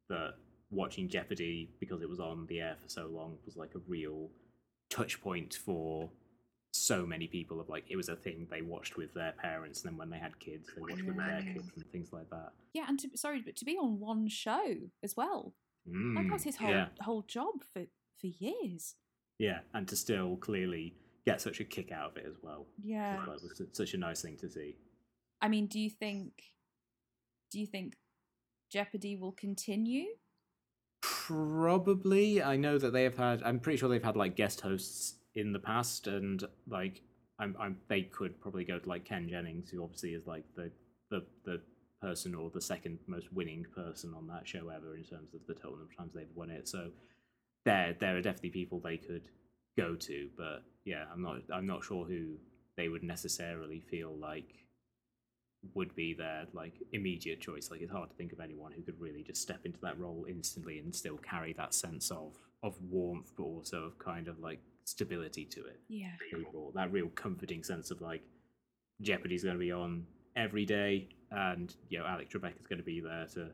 that 0.09 0.35
watching 0.69 1.07
Jeopardy 1.09 1.69
because 1.79 2.01
it 2.01 2.09
was 2.09 2.19
on 2.19 2.45
the 2.47 2.59
air 2.59 2.75
for 2.81 2.89
so 2.89 3.07
long 3.07 3.37
was 3.45 3.55
like 3.55 3.73
a 3.75 3.79
real 3.87 4.29
touch 4.89 5.21
point 5.21 5.53
for 5.53 6.09
so 6.73 7.05
many 7.05 7.27
people 7.27 7.59
of 7.59 7.69
like 7.69 7.85
it 7.89 7.95
was 7.95 8.09
a 8.09 8.15
thing 8.15 8.47
they 8.51 8.61
watched 8.61 8.97
with 8.97 9.13
their 9.13 9.31
parents 9.33 9.81
and 9.81 9.91
then 9.91 9.97
when 9.97 10.09
they 10.09 10.17
had 10.19 10.37
kids 10.39 10.69
they 10.75 10.81
watched 10.81 11.03
with 11.03 11.17
their 11.17 11.41
kids 11.41 11.69
and 11.75 11.85
things 11.91 12.13
like 12.13 12.29
that. 12.29 12.51
Yeah 12.73 12.85
and 12.87 12.99
to, 12.99 13.09
sorry 13.15 13.41
but 13.43 13.55
to 13.57 13.65
be 13.65 13.77
on 13.77 13.99
one 13.99 14.27
show 14.27 14.75
as 15.03 15.15
well. 15.17 15.53
Like 15.87 16.27
that 16.27 16.33
was 16.33 16.41
Mm, 16.41 16.45
his 16.45 16.55
whole 16.57 16.69
yeah. 16.69 16.87
whole 17.01 17.21
job 17.23 17.63
for 17.73 17.83
for 18.19 18.27
years. 18.27 18.95
Yeah 19.39 19.59
and 19.73 19.87
to 19.87 19.95
still 19.95 20.35
clearly 20.37 20.93
get 21.25 21.41
such 21.41 21.59
a 21.59 21.63
kick 21.63 21.91
out 21.91 22.11
of 22.11 22.17
it 22.17 22.25
as 22.27 22.35
well. 22.41 22.67
Yeah. 22.83 23.17
That 23.25 23.41
was 23.41 23.61
such 23.73 23.93
a 23.93 23.97
nice 23.97 24.21
thing 24.21 24.37
to 24.37 24.49
see. 24.49 24.75
I 25.41 25.47
mean, 25.49 25.67
do 25.67 25.79
you 25.79 25.89
think 25.89 26.31
do 27.51 27.59
you 27.59 27.65
think 27.65 27.95
Jeopardy 28.71 29.15
will 29.15 29.31
continue? 29.31 30.05
Probably. 31.01 32.41
I 32.43 32.57
know 32.57 32.77
that 32.77 32.91
they 32.91 33.03
have 33.03 33.17
had. 33.17 33.41
I'm 33.43 33.59
pretty 33.59 33.77
sure 33.77 33.89
they've 33.89 34.03
had 34.03 34.17
like 34.17 34.35
guest 34.35 34.61
hosts 34.61 35.15
in 35.37 35.53
the 35.53 35.59
past, 35.59 36.07
and 36.07 36.43
like 36.67 37.01
I'm, 37.39 37.55
I'm. 37.59 37.77
They 37.87 38.01
could 38.01 38.41
probably 38.41 38.65
go 38.65 38.79
to 38.79 38.89
like 38.89 39.05
Ken 39.05 39.29
Jennings, 39.29 39.69
who 39.69 39.83
obviously 39.83 40.13
is 40.13 40.25
like 40.25 40.43
the 40.55 40.71
the 41.11 41.23
the 41.45 41.61
person 42.01 42.35
or 42.35 42.49
the 42.49 42.61
second 42.61 42.99
most 43.07 43.31
winning 43.31 43.65
person 43.73 44.13
on 44.15 44.27
that 44.27 44.47
show 44.47 44.69
ever 44.69 44.95
in 44.95 45.03
terms 45.03 45.33
of 45.33 45.39
the 45.47 45.53
total 45.53 45.77
number 45.77 45.91
of 45.91 45.97
times 45.97 46.11
they've 46.13 46.35
won 46.35 46.49
it. 46.49 46.67
So 46.67 46.89
there, 47.65 47.95
there 47.99 48.15
are 48.17 48.21
definitely 48.21 48.51
people 48.51 48.79
they 48.79 48.97
could 48.97 49.29
go 49.77 49.95
to, 49.95 50.29
but 50.37 50.63
yeah, 50.85 51.05
I'm 51.13 51.21
not. 51.21 51.37
I'm 51.53 51.67
not 51.67 51.83
sure 51.83 52.05
who 52.05 52.35
they 52.75 52.89
would 52.89 53.03
necessarily 53.03 53.79
feel 53.79 54.15
like 54.15 54.53
would 55.73 55.95
be 55.95 56.13
their 56.13 56.45
like 56.53 56.73
immediate 56.93 57.41
choice. 57.41 57.69
Like 57.69 57.81
it's 57.81 57.91
hard 57.91 58.09
to 58.09 58.15
think 58.15 58.33
of 58.33 58.39
anyone 58.39 58.71
who 58.71 58.81
could 58.81 58.99
really 58.99 59.21
just 59.21 59.41
step 59.41 59.65
into 59.65 59.79
that 59.81 59.99
role 59.99 60.25
instantly 60.27 60.79
and 60.79 60.95
still 60.95 61.17
carry 61.17 61.53
that 61.53 61.75
sense 61.75 62.09
of 62.09 62.33
of 62.63 62.75
warmth, 62.89 63.33
but 63.37 63.43
also 63.43 63.83
of 63.83 63.99
kind 63.99 64.27
of 64.27 64.39
like 64.39 64.61
stability 64.87 65.45
to 65.45 65.59
it. 65.65 65.79
Yeah. 65.89 66.11
Overall, 66.33 66.71
that 66.75 66.91
real 66.91 67.09
comforting 67.09 67.63
sense 67.63 67.91
of 67.91 68.01
like 68.01 68.21
Jeopardy's 69.01 69.43
going 69.43 69.55
to 69.55 69.59
be 69.59 69.71
on 69.71 70.05
every 70.35 70.65
day, 70.65 71.09
and 71.31 71.75
you 71.89 71.99
know 71.99 72.05
Alex 72.05 72.33
Trebek 72.33 72.59
is 72.59 72.67
going 72.67 72.79
to 72.79 72.85
be 72.85 72.99
there 72.99 73.27
to 73.33 73.49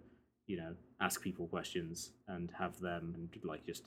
you 0.48 0.58
know 0.58 0.74
ask 1.02 1.22
people 1.22 1.48
questions 1.48 2.12
and 2.28 2.52
have 2.58 2.80
them 2.80 3.14
and 3.16 3.30
like 3.44 3.66
just 3.66 3.84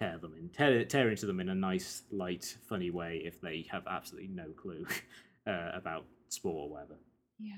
tear 0.00 0.18
them 0.18 0.34
in 0.38 0.48
tear, 0.48 0.84
tear 0.84 1.10
into 1.10 1.26
them 1.26 1.38
in 1.40 1.48
a 1.48 1.54
nice 1.54 2.02
light 2.10 2.56
funny 2.68 2.90
way 2.90 3.22
if 3.24 3.40
they 3.40 3.64
have 3.70 3.86
absolutely 3.86 4.28
no 4.28 4.46
clue 4.56 4.84
uh, 5.46 5.70
about 5.74 6.04
sport 6.28 6.56
or 6.56 6.70
whatever 6.70 6.94
Yeah. 7.38 7.54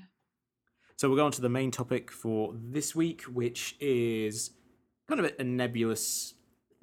so 0.95 1.07
we'll 1.09 1.17
go 1.17 1.25
on 1.25 1.31
to 1.31 1.41
the 1.41 1.49
main 1.49 1.71
topic 1.71 2.11
for 2.11 2.53
this 2.55 2.95
week, 2.95 3.23
which 3.23 3.75
is 3.79 4.51
kind 5.07 5.19
of 5.19 5.25
a, 5.25 5.41
a 5.41 5.43
nebulous 5.43 6.34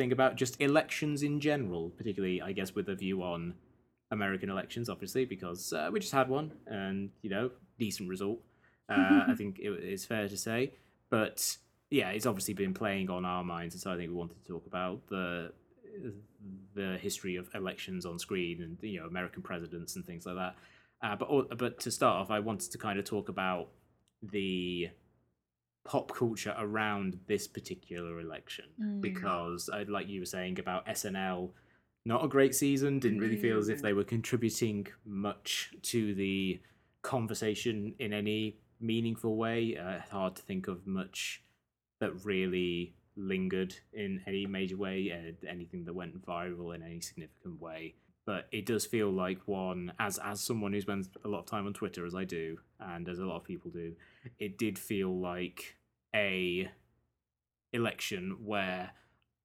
thing 0.02 0.12
about 0.12 0.36
just 0.36 0.60
elections 0.60 1.22
in 1.22 1.38
general, 1.38 1.90
particularly, 1.90 2.42
I 2.42 2.52
guess, 2.52 2.74
with 2.74 2.88
a 2.88 2.94
view 2.96 3.22
on 3.22 3.54
American 4.10 4.50
elections, 4.50 4.88
obviously, 4.88 5.24
because 5.24 5.72
uh, 5.72 5.90
we 5.92 6.00
just 6.00 6.12
had 6.12 6.28
one 6.28 6.52
and, 6.66 7.10
you 7.22 7.30
know, 7.30 7.50
decent 7.78 8.08
result. 8.08 8.40
Uh, 8.88 9.22
I 9.28 9.34
think 9.36 9.60
it 9.60 9.70
is 9.84 10.04
fair 10.04 10.28
to 10.28 10.36
say. 10.36 10.72
But 11.08 11.56
yeah, 11.90 12.10
it's 12.10 12.26
obviously 12.26 12.54
been 12.54 12.74
playing 12.74 13.10
on 13.10 13.24
our 13.24 13.44
minds, 13.44 13.74
and 13.74 13.82
so 13.82 13.92
I 13.92 13.96
think 13.96 14.10
we 14.10 14.16
wanted 14.16 14.42
to 14.42 14.48
talk 14.48 14.66
about 14.66 15.06
the 15.08 15.52
the 16.74 16.98
history 17.00 17.36
of 17.36 17.48
elections 17.54 18.06
on 18.06 18.18
screen 18.18 18.62
and 18.62 18.78
you 18.80 18.98
know 18.98 19.06
American 19.06 19.42
presidents 19.42 19.94
and 19.94 20.04
things 20.04 20.24
like 20.24 20.36
that. 20.36 20.54
Uh, 21.02 21.16
but 21.16 21.58
but 21.58 21.80
to 21.80 21.90
start 21.90 22.22
off, 22.22 22.30
I 22.30 22.40
wanted 22.40 22.72
to 22.72 22.78
kind 22.78 22.98
of 22.98 23.04
talk 23.04 23.28
about 23.28 23.68
the 24.22 24.88
pop 25.84 26.12
culture 26.14 26.54
around 26.58 27.18
this 27.26 27.48
particular 27.48 28.20
election 28.20 28.66
Mm. 28.80 29.00
because, 29.00 29.68
uh, 29.68 29.84
like 29.88 30.08
you 30.08 30.20
were 30.20 30.26
saying 30.26 30.58
about 30.60 30.86
SNL, 30.86 31.54
not 32.04 32.24
a 32.24 32.28
great 32.28 32.54
season. 32.54 32.98
Didn't 32.98 33.20
really 33.20 33.36
feel 33.36 33.58
as 33.58 33.68
if 33.68 33.82
they 33.82 33.92
were 33.92 34.04
contributing 34.04 34.86
much 35.04 35.72
to 35.82 36.14
the 36.14 36.60
conversation 37.02 37.94
in 37.98 38.12
any 38.12 38.58
meaningful 38.80 39.36
way. 39.36 39.76
Uh, 39.76 40.00
hard 40.10 40.36
to 40.36 40.42
think 40.42 40.68
of 40.68 40.86
much 40.86 41.42
that 42.00 42.24
really 42.24 42.94
lingered 43.16 43.76
in 43.92 44.22
any 44.26 44.46
major 44.46 44.76
way, 44.76 45.10
uh, 45.12 45.46
anything 45.46 45.84
that 45.84 45.92
went 45.94 46.24
viral 46.24 46.74
in 46.74 46.82
any 46.82 47.00
significant 47.00 47.60
way. 47.60 47.94
But 48.24 48.48
it 48.52 48.66
does 48.66 48.86
feel 48.86 49.10
like 49.10 49.46
one, 49.46 49.92
as 49.98 50.18
as 50.18 50.40
someone 50.40 50.72
who 50.72 50.80
spends 50.80 51.10
a 51.24 51.28
lot 51.28 51.40
of 51.40 51.46
time 51.46 51.66
on 51.66 51.72
Twitter, 51.74 52.06
as 52.06 52.14
I 52.14 52.24
do, 52.24 52.58
and 52.80 53.08
as 53.08 53.18
a 53.18 53.26
lot 53.26 53.36
of 53.36 53.44
people 53.44 53.70
do, 53.70 53.94
it 54.38 54.58
did 54.58 54.78
feel 54.78 55.20
like 55.20 55.76
a 56.14 56.70
election 57.72 58.36
where 58.44 58.90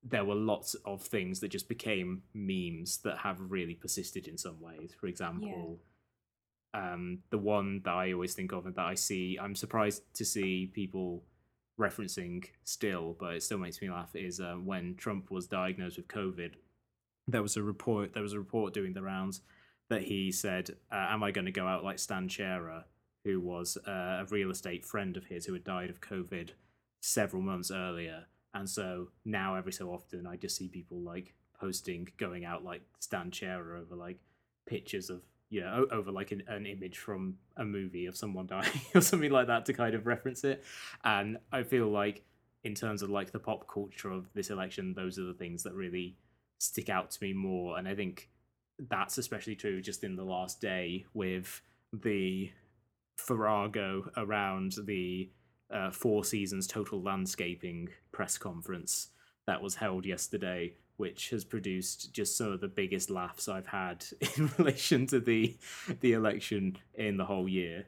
there 0.04 0.26
were 0.26 0.36
lots 0.36 0.76
of 0.86 1.02
things 1.02 1.40
that 1.40 1.50
just 1.50 1.68
became 1.68 2.22
memes 2.34 3.00
that 3.00 3.18
have 3.20 3.38
really 3.40 3.74
persisted 3.74 4.28
in 4.28 4.38
some 4.38 4.62
ways. 4.62 4.94
For 5.00 5.08
example, 5.08 5.80
um, 6.74 7.20
the 7.30 7.38
one 7.38 7.82
that 7.84 7.94
I 7.94 8.13
always 8.13 8.34
think 8.34 8.52
of 8.52 8.66
and 8.66 8.76
that 8.76 8.86
I 8.86 8.96
see, 8.96 9.38
I'm 9.42 9.56
surprised 9.56 10.04
to 10.16 10.26
see 10.26 10.72
people 10.74 11.24
referencing 11.80 12.46
still, 12.63 13.16
but 13.20 13.36
it 13.36 13.44
still 13.44 13.58
makes 13.58 13.82
me 13.82 13.90
laugh. 13.90 14.16
Is 14.16 14.40
uh, 14.40 14.56
when 14.56 14.96
Trump 14.96 15.32
was 15.32 15.48
diagnosed 15.48 15.98
with 15.98 16.08
COVID, 16.08 16.54
there 17.28 17.42
was 17.42 17.58
a 17.58 17.63
report. 17.63 18.13
There 18.13 18.24
was 18.24 18.34
a 18.34 18.40
report 18.40 18.74
doing 18.74 18.94
the 18.94 19.02
rounds 19.02 19.42
that 19.90 20.04
he 20.04 20.32
said, 20.32 20.72
uh, 20.92 21.08
"Am 21.10 21.24
I 21.24 21.32
going 21.32 21.46
to 21.46 21.52
go 21.52 21.68
out 21.68 21.84
like 21.84 22.00
Stan 22.00 22.28
Chera, 22.30 22.84
who 23.28 23.42
was 23.42 23.78
uh, 23.88 24.22
a 24.22 24.26
real 24.30 24.50
estate 24.50 24.86
friend 24.86 25.18
of 25.18 25.26
his 25.26 25.46
who 25.46 25.54
had 25.54 25.63
died 25.63 25.90
of 25.90 26.02
COVID 26.02 26.52
several 27.02 27.42
months 27.42 27.72
earlier?" 27.72 28.26
And 28.54 28.70
so 28.70 29.10
now 29.26 29.56
every 29.56 29.74
so 29.74 29.90
often, 29.90 30.26
I 30.26 30.38
just 30.38 30.56
see 30.56 30.68
people 30.68 31.02
like 31.02 31.34
posting 31.60 32.08
going 32.18 32.46
out 32.46 32.63
like 32.63 32.82
Stan 33.00 33.32
Chera 33.32 33.82
over 33.82 33.96
like 33.96 34.20
pictures 34.66 35.10
of 35.10 35.22
you 35.50 35.62
know 35.62 35.88
over 35.92 36.12
like 36.12 36.32
an, 36.32 36.44
an 36.48 36.66
image 36.66 36.98
from 36.98 37.36
a 37.56 37.66
movie 37.66 38.06
of 38.06 38.18
someone 38.18 38.48
dying 38.56 38.82
or 38.94 39.02
something 39.02 39.32
like 39.32 39.48
that 39.48 39.66
to 39.66 39.74
kind 39.74 39.96
of 39.96 40.06
reference 40.06 40.44
it 40.44 40.63
and 41.04 41.38
i 41.52 41.63
feel 41.63 41.88
like 41.88 42.24
in 42.63 42.76
terms 42.76 43.02
of 43.02 43.10
like 43.10 43.32
the 43.32 43.40
pop 43.40 43.68
culture 43.72 44.12
of 44.12 44.28
this 44.34 44.50
election 44.50 44.94
those 44.94 45.18
are 45.18 45.24
the 45.24 45.34
things 45.34 45.63
that 45.63 45.74
really 45.74 46.18
stick 46.60 46.90
out 46.90 47.12
to 47.12 47.24
me 47.24 47.34
more 47.34 47.78
and 47.78 47.88
i 47.88 47.96
think 47.96 48.30
that's 48.90 49.18
especially 49.18 49.56
true 49.56 49.82
just 49.82 50.04
in 50.04 50.16
the 50.16 50.24
last 50.24 50.60
day 50.60 51.06
with 51.13 51.62
the 51.94 52.52
farrago 53.17 54.10
around 54.17 54.75
the 54.86 55.30
uh, 55.71 55.91
four 55.91 56.23
seasons 56.23 56.65
total 56.67 57.01
landscaping 57.01 57.89
press 58.12 58.38
conference 58.38 59.10
that 59.47 59.62
was 59.62 59.75
held 59.75 60.06
yesterday 60.06 60.73
which 60.97 61.30
has 61.30 61.43
produced 61.43 62.12
just 62.13 62.36
some 62.38 62.51
of 62.51 62.60
the 62.60 62.67
biggest 62.67 63.10
laughs 63.12 63.47
I've 63.47 63.67
had 63.67 64.03
in 64.38 64.49
relation 64.58 65.06
to 65.08 65.19
the 65.19 65.56
the 66.01 66.13
election 66.13 66.77
in 66.95 67.17
the 67.17 67.25
whole 67.25 67.47
year. 67.47 67.86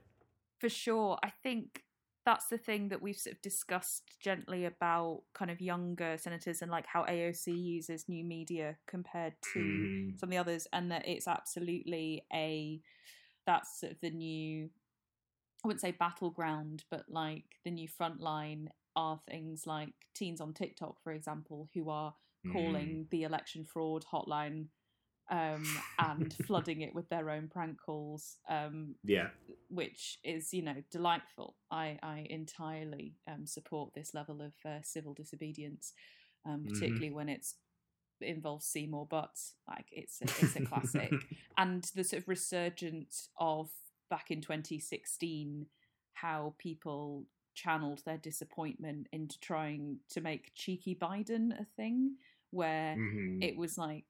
For 0.60 0.70
sure. 0.70 1.18
I 1.24 1.32
think 1.42 1.84
that's 2.26 2.48
the 2.50 2.58
thing 2.60 2.90
that 2.90 3.02
we've 3.02 3.18
sort 3.18 3.36
of 3.36 3.42
discussed 3.42 4.04
gently 4.20 4.66
about 4.66 5.24
kind 5.34 5.50
of 5.50 5.60
younger 5.60 6.18
senators 6.20 6.62
and 6.62 6.70
like 6.70 6.86
how 6.86 7.04
AOC 7.06 7.48
uses 7.48 8.08
new 8.08 8.24
media 8.24 8.78
compared 8.86 9.34
to 9.54 9.60
Mm. 9.60 10.20
some 10.20 10.28
of 10.30 10.32
the 10.32 10.38
others, 10.38 10.68
and 10.72 10.92
that 10.92 11.08
it's 11.08 11.28
absolutely 11.28 12.26
a 12.32 12.80
that's 13.48 13.80
sort 13.80 13.94
of 13.94 14.00
the 14.02 14.12
new 14.12 14.70
I 15.64 15.68
wouldn't 15.68 15.82
say 15.82 15.92
battleground, 15.92 16.84
but 16.90 17.06
like 17.10 17.46
the 17.64 17.72
new 17.72 17.88
front 17.88 18.22
line 18.22 18.70
are 18.96 19.20
things 19.30 19.66
like 19.68 19.94
teens 20.16 20.42
on 20.42 20.54
TikTok, 20.54 21.02
for 21.04 21.12
example, 21.12 21.70
who 21.74 21.90
are 21.90 22.14
Mm. 22.46 22.52
calling 22.52 23.08
the 23.12 23.24
election 23.24 23.66
fraud 23.66 24.06
hotline 24.12 24.68
um, 25.30 25.80
and 25.98 26.34
flooding 26.48 26.82
it 26.82 26.94
with 26.96 27.10
their 27.10 27.30
own 27.30 27.48
prank 27.48 27.78
calls, 27.84 28.38
um, 28.50 28.96
Yeah. 29.04 29.30
which 29.70 30.18
is 30.24 30.54
you 30.54 30.62
know 30.64 30.76
delightful. 30.92 31.56
I 31.72 32.00
I 32.04 32.28
entirely 32.30 33.16
um, 33.28 33.46
support 33.46 33.94
this 33.94 34.14
level 34.14 34.42
of 34.42 34.54
uh, 34.66 34.82
civil 34.84 35.14
disobedience, 35.14 35.94
um, 36.46 36.66
Mhm. 36.66 36.68
particularly 36.68 37.14
when 37.14 37.30
it's 37.30 37.56
it 38.22 38.28
involves 38.28 38.66
Seymour 38.66 39.08
Butts. 39.08 39.56
Like 39.68 39.88
it's 39.92 40.22
a, 40.22 40.26
it's 40.38 40.56
a 40.56 40.62
classic 40.62 41.16
and 41.58 41.84
the 41.96 42.04
sort 42.04 42.24
of 42.24 42.28
resurgence 42.30 43.30
of 43.40 43.70
back 44.10 44.32
in 44.32 44.42
2016 44.42 45.68
how 46.14 46.54
people 46.58 47.26
channeled 47.54 48.02
their 48.06 48.18
disappointment 48.18 49.08
into 49.12 49.40
trying 49.40 49.98
to 50.10 50.22
make 50.22 50.52
cheeky 50.56 50.96
Biden 50.96 51.60
a 51.60 51.66
thing 51.76 52.16
where 52.52 52.96
Mhm. 52.96 53.44
it 53.44 53.58
was 53.58 53.78
like 53.78 54.06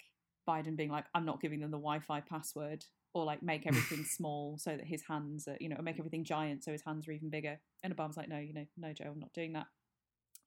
Biden 0.47 0.75
being 0.75 0.89
like 0.91 1.05
I'm 1.13 1.25
not 1.25 1.41
giving 1.41 1.59
them 1.59 1.71
the 1.71 1.77
Wi-Fi 1.77 2.21
password 2.21 2.85
or 3.13 3.25
like 3.25 3.41
make 3.41 3.65
everything 3.67 4.03
small 4.05 4.57
so 4.57 4.75
that 4.75 4.85
his 4.85 5.03
hands 5.03 5.47
are 5.47 5.57
you 5.59 5.69
know 5.69 5.77
make 5.81 5.99
everything 5.99 6.23
giant 6.23 6.63
so 6.63 6.71
his 6.71 6.83
hands 6.83 7.07
are 7.07 7.11
even 7.11 7.29
bigger 7.29 7.59
and 7.83 7.95
Obama's 7.95 8.17
like 8.17 8.29
no 8.29 8.37
you 8.37 8.53
know 8.53 8.65
no 8.77 8.93
Joe 8.93 9.11
I'm 9.11 9.19
not 9.19 9.33
doing 9.33 9.53
that 9.53 9.67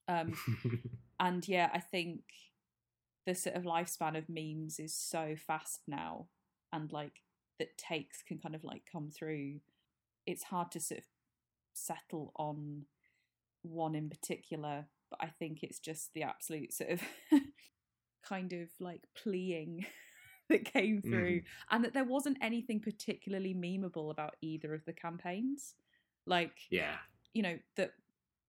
um 0.08 0.34
and 1.20 1.46
yeah, 1.46 1.70
I 1.72 1.78
think 1.78 2.22
the 3.26 3.34
sort 3.34 3.54
of 3.54 3.62
lifespan 3.62 4.18
of 4.18 4.28
memes 4.28 4.80
is 4.80 4.92
so 4.94 5.36
fast 5.36 5.82
now, 5.86 6.26
and 6.72 6.92
like 6.92 7.22
that 7.58 7.76
takes 7.78 8.22
can 8.22 8.38
kind 8.38 8.54
of 8.54 8.64
like 8.64 8.82
come 8.90 9.10
through. 9.10 9.60
It's 10.26 10.44
hard 10.44 10.70
to 10.72 10.80
sort 10.80 10.98
of 11.00 11.04
settle 11.74 12.32
on 12.36 12.84
one 13.62 13.94
in 13.94 14.08
particular, 14.08 14.86
but 15.10 15.20
I 15.22 15.28
think 15.28 15.62
it's 15.62 15.78
just 15.78 16.12
the 16.14 16.22
absolute 16.22 16.72
sort 16.72 16.90
of 16.90 17.02
kind 18.26 18.52
of 18.52 18.68
like 18.80 19.02
pleading 19.20 19.86
that 20.48 20.64
came 20.64 21.02
through, 21.02 21.38
mm-hmm. 21.38 21.74
and 21.74 21.84
that 21.84 21.94
there 21.94 22.04
wasn't 22.04 22.38
anything 22.42 22.80
particularly 22.80 23.54
memeable 23.54 24.10
about 24.10 24.36
either 24.40 24.74
of 24.74 24.84
the 24.84 24.92
campaigns. 24.92 25.74
Like, 26.26 26.52
yeah. 26.70 26.96
you 27.32 27.42
know, 27.42 27.58
that 27.76 27.92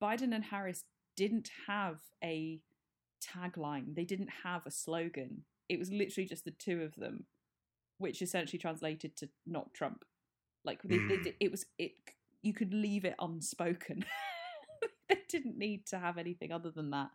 Biden 0.02 0.34
and 0.34 0.44
Harris 0.44 0.84
didn't 1.16 1.50
have 1.68 2.00
a 2.24 2.60
tagline, 3.24 3.96
they 3.96 4.06
didn't 4.06 4.30
have 4.44 4.66
a 4.66 4.72
slogan. 4.72 5.44
It 5.70 5.80
was 5.80 5.92
literally 5.92 6.28
just 6.28 6.46
the 6.46 6.52
two 6.52 6.82
of 6.82 6.96
them, 6.96 7.26
which 8.04 8.22
essentially 8.22 8.60
translated 8.60 9.16
to 9.18 9.30
not 9.48 9.74
Trump. 9.74 10.06
Like 10.64 10.82
Mm. 10.84 11.34
it 11.40 11.50
was 11.52 11.66
it. 11.80 11.94
You 12.44 12.54
could 12.54 12.74
leave 12.74 13.06
it 13.06 13.16
unspoken. 13.20 14.06
they 15.10 15.18
didn't 15.30 15.58
need 15.58 15.86
to 15.88 15.98
have 16.00 16.18
anything 16.18 16.52
other 16.52 16.70
than 16.72 16.92
that. 16.92 17.10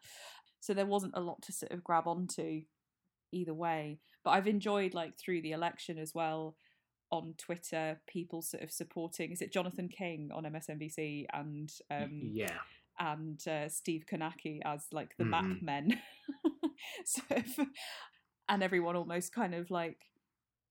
So 0.60 0.74
there 0.74 0.86
wasn't 0.86 1.14
a 1.16 1.20
lot 1.20 1.42
to 1.42 1.52
sort 1.52 1.72
of 1.72 1.84
grab 1.84 2.06
onto 2.08 2.62
either 3.32 3.54
way. 3.54 4.00
But 4.24 4.30
I've 4.30 4.48
enjoyed 4.48 4.92
like 4.94 5.16
through 5.18 5.42
the 5.42 5.52
election 5.52 5.98
as 5.98 6.14
well 6.14 6.56
on 7.10 7.34
Twitter, 7.38 8.00
people 8.06 8.42
sort 8.42 8.62
of 8.62 8.70
supporting. 8.70 9.30
Is 9.32 9.40
it 9.40 9.52
Jonathan 9.52 9.88
King 9.88 10.30
on 10.34 10.44
MSNBC 10.44 11.26
and 11.32 11.70
um, 11.90 12.30
yeah. 12.34 12.58
and 12.98 13.46
uh, 13.48 13.68
Steve 13.68 14.04
Kornacki 14.10 14.60
as 14.64 14.86
like 14.92 15.16
the 15.16 15.24
Mhm. 15.24 15.30
Mac 15.30 15.62
Men, 15.62 16.00
sort 17.06 17.30
of, 17.40 17.66
and 18.48 18.62
everyone 18.62 18.96
almost 18.96 19.32
kind 19.34 19.54
of 19.54 19.70
like 19.70 19.98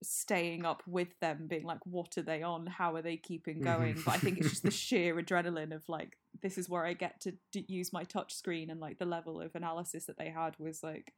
staying 0.02 0.64
up 0.64 0.82
with 0.86 1.08
them, 1.20 1.46
being 1.48 1.64
like, 1.64 1.84
"What 1.84 2.16
are 2.18 2.22
they 2.22 2.42
on? 2.42 2.66
How 2.66 2.94
are 2.94 3.02
they 3.02 3.16
keeping 3.16 3.60
going?" 3.60 3.96
Mhm. 3.96 4.04
But 4.04 4.14
I 4.14 4.18
think 4.18 4.38
it's 4.38 4.50
just 4.50 4.62
the 4.62 4.70
sheer 4.86 5.14
adrenaline 5.16 5.74
of 5.74 5.88
like, 5.88 6.16
this 6.42 6.56
is 6.58 6.68
where 6.68 6.84
I 6.84 6.92
get 6.94 7.20
to 7.22 7.32
d- 7.52 7.64
use 7.68 7.92
my 7.92 8.04
touch 8.04 8.34
screen, 8.34 8.70
and 8.70 8.80
like 8.80 8.98
the 8.98 9.04
level 9.06 9.40
of 9.40 9.54
analysis 9.54 10.04
that 10.06 10.18
they 10.18 10.30
had 10.30 10.58
was 10.58 10.82
like 10.82 11.14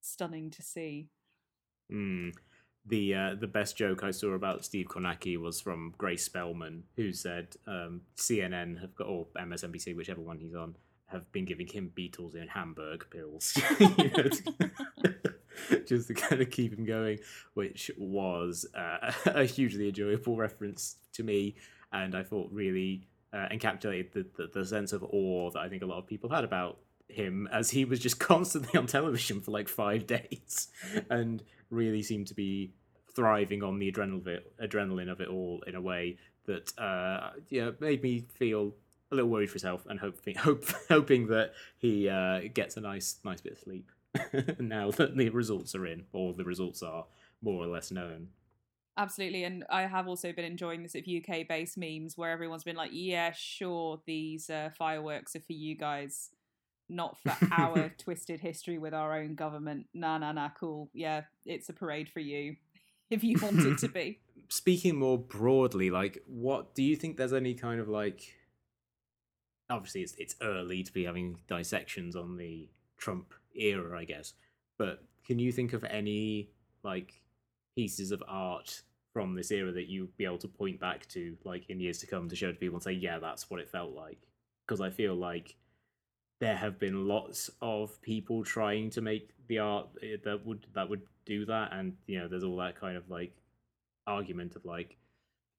stunning 0.00 0.50
to 0.50 0.62
see. 0.62 1.08
Mm. 1.92 2.32
The 2.86 3.14
uh, 3.14 3.34
the 3.40 3.46
best 3.46 3.76
joke 3.78 4.04
I 4.04 4.10
saw 4.10 4.32
about 4.32 4.64
Steve 4.64 4.86
Kornacki 4.88 5.38
was 5.38 5.60
from 5.60 5.94
Grace 5.96 6.24
Spellman, 6.24 6.82
who 6.96 7.12
said 7.12 7.56
um, 7.66 8.02
CNN 8.16 8.80
have 8.80 8.94
got 8.94 9.06
or 9.06 9.26
MSNBC, 9.38 9.96
whichever 9.96 10.20
one 10.20 10.38
he's 10.38 10.54
on, 10.54 10.76
have 11.06 11.30
been 11.32 11.46
giving 11.46 11.66
him 11.66 11.92
Beatles 11.96 12.34
in 12.34 12.48
Hamburg 12.48 13.06
pills, 13.10 13.56
you 13.80 13.88
know, 13.88 14.28
to- 14.28 15.33
just 15.86 16.08
to 16.08 16.14
kind 16.14 16.40
of 16.40 16.50
keep 16.50 16.76
him 16.76 16.84
going, 16.84 17.18
which 17.54 17.90
was 17.98 18.66
uh, 18.74 19.12
a 19.26 19.44
hugely 19.44 19.88
enjoyable 19.88 20.36
reference 20.36 20.96
to 21.14 21.22
me, 21.22 21.56
and 21.92 22.14
I 22.14 22.22
thought 22.22 22.50
really 22.52 23.06
uh, 23.32 23.48
encapsulated 23.50 24.12
the, 24.12 24.26
the 24.36 24.60
the 24.60 24.66
sense 24.66 24.92
of 24.92 25.02
awe 25.02 25.50
that 25.50 25.60
I 25.60 25.68
think 25.68 25.82
a 25.82 25.86
lot 25.86 25.98
of 25.98 26.06
people 26.06 26.30
had 26.30 26.44
about 26.44 26.78
him 27.08 27.48
as 27.52 27.70
he 27.70 27.84
was 27.84 28.00
just 28.00 28.18
constantly 28.18 28.78
on 28.78 28.86
television 28.86 29.40
for 29.40 29.50
like 29.50 29.68
five 29.68 30.06
days 30.06 30.68
and 31.10 31.42
really 31.70 32.02
seemed 32.02 32.28
to 32.28 32.34
be 32.34 32.72
thriving 33.14 33.62
on 33.62 33.78
the 33.78 33.90
adrenaline 33.90 34.40
adrenaline 34.62 35.10
of 35.10 35.20
it 35.20 35.28
all 35.28 35.62
in 35.66 35.74
a 35.74 35.80
way 35.80 36.16
that 36.46 36.76
uh 36.78 37.30
yeah 37.48 37.70
made 37.80 38.02
me 38.02 38.20
feel 38.20 38.74
a 39.12 39.14
little 39.14 39.30
worried 39.30 39.48
for 39.48 39.54
himself 39.54 39.86
and 39.88 40.00
hoping 40.00 40.34
hope 40.34 40.64
hoping 40.88 41.28
that 41.28 41.52
he 41.78 42.08
uh 42.08 42.40
gets 42.52 42.76
a 42.76 42.80
nice 42.80 43.16
nice 43.24 43.40
bit 43.40 43.52
of 43.52 43.58
sleep 43.58 43.90
now 44.58 44.90
that 44.90 45.16
the 45.16 45.28
results 45.30 45.74
are 45.74 45.86
in 45.86 46.04
or 46.12 46.32
the 46.32 46.44
results 46.44 46.82
are 46.82 47.06
more 47.42 47.62
or 47.62 47.66
less 47.66 47.90
known 47.90 48.28
Absolutely, 48.96 49.42
and 49.42 49.64
I 49.70 49.82
have 49.82 50.06
also 50.06 50.32
been 50.32 50.44
enjoying 50.44 50.86
sort 50.86 51.04
of 51.06 51.12
UK 51.12 51.48
based 51.48 51.76
memes 51.76 52.16
where 52.16 52.30
everyone's 52.30 52.62
been 52.62 52.76
like, 52.76 52.92
"Yeah, 52.92 53.32
sure, 53.32 54.00
these 54.06 54.48
uh, 54.48 54.70
fireworks 54.78 55.34
are 55.34 55.40
for 55.40 55.52
you 55.52 55.74
guys, 55.74 56.30
not 56.88 57.18
for 57.18 57.36
our 57.50 57.88
twisted 57.98 58.38
history 58.38 58.78
with 58.78 58.94
our 58.94 59.18
own 59.18 59.34
government." 59.34 59.86
Nah, 59.94 60.18
nah, 60.18 60.30
nah, 60.30 60.50
cool. 60.50 60.90
Yeah, 60.92 61.22
it's 61.44 61.68
a 61.68 61.72
parade 61.72 62.08
for 62.08 62.20
you 62.20 62.54
if 63.10 63.24
you 63.24 63.36
want 63.42 63.58
it 63.66 63.78
to 63.78 63.88
be. 63.88 64.20
speaking 64.48 64.96
more 64.96 65.18
broadly, 65.18 65.90
like, 65.90 66.22
what 66.26 66.76
do 66.76 66.84
you 66.84 66.94
think? 66.94 67.16
There's 67.16 67.32
any 67.32 67.54
kind 67.54 67.80
of 67.80 67.88
like, 67.88 68.36
obviously, 69.68 70.02
it's 70.02 70.14
it's 70.18 70.36
early 70.40 70.84
to 70.84 70.92
be 70.92 71.02
having 71.02 71.38
dissections 71.48 72.14
on 72.14 72.36
the 72.36 72.68
Trump 72.96 73.34
era, 73.54 73.98
I 73.98 74.04
guess. 74.04 74.34
But 74.78 75.02
can 75.26 75.38
you 75.38 75.52
think 75.52 75.72
of 75.72 75.84
any 75.84 76.50
like 76.82 77.20
pieces 77.76 78.12
of 78.12 78.22
art 78.28 78.82
from 79.12 79.34
this 79.34 79.50
era 79.50 79.72
that 79.72 79.88
you'd 79.88 80.16
be 80.16 80.24
able 80.24 80.38
to 80.38 80.48
point 80.48 80.80
back 80.80 81.06
to, 81.08 81.36
like 81.44 81.70
in 81.70 81.80
years 81.80 81.98
to 81.98 82.06
come, 82.06 82.28
to 82.28 82.36
show 82.36 82.50
to 82.50 82.58
people 82.58 82.76
and 82.76 82.82
say, 82.82 82.92
yeah, 82.92 83.18
that's 83.18 83.48
what 83.48 83.60
it 83.60 83.68
felt 83.68 83.94
like? 83.94 84.18
Because 84.66 84.80
I 84.80 84.90
feel 84.90 85.14
like 85.14 85.56
there 86.40 86.56
have 86.56 86.78
been 86.78 87.06
lots 87.06 87.50
of 87.62 88.00
people 88.02 88.44
trying 88.44 88.90
to 88.90 89.00
make 89.00 89.30
the 89.48 89.58
art 89.60 89.86
eh, 90.02 90.16
that 90.24 90.44
would 90.44 90.66
that 90.74 90.88
would 90.88 91.02
do 91.24 91.46
that, 91.46 91.72
and 91.72 91.94
you 92.06 92.18
know, 92.18 92.28
there's 92.28 92.44
all 92.44 92.56
that 92.56 92.78
kind 92.78 92.96
of 92.96 93.08
like 93.08 93.32
argument 94.06 94.56
of 94.56 94.64
like, 94.64 94.96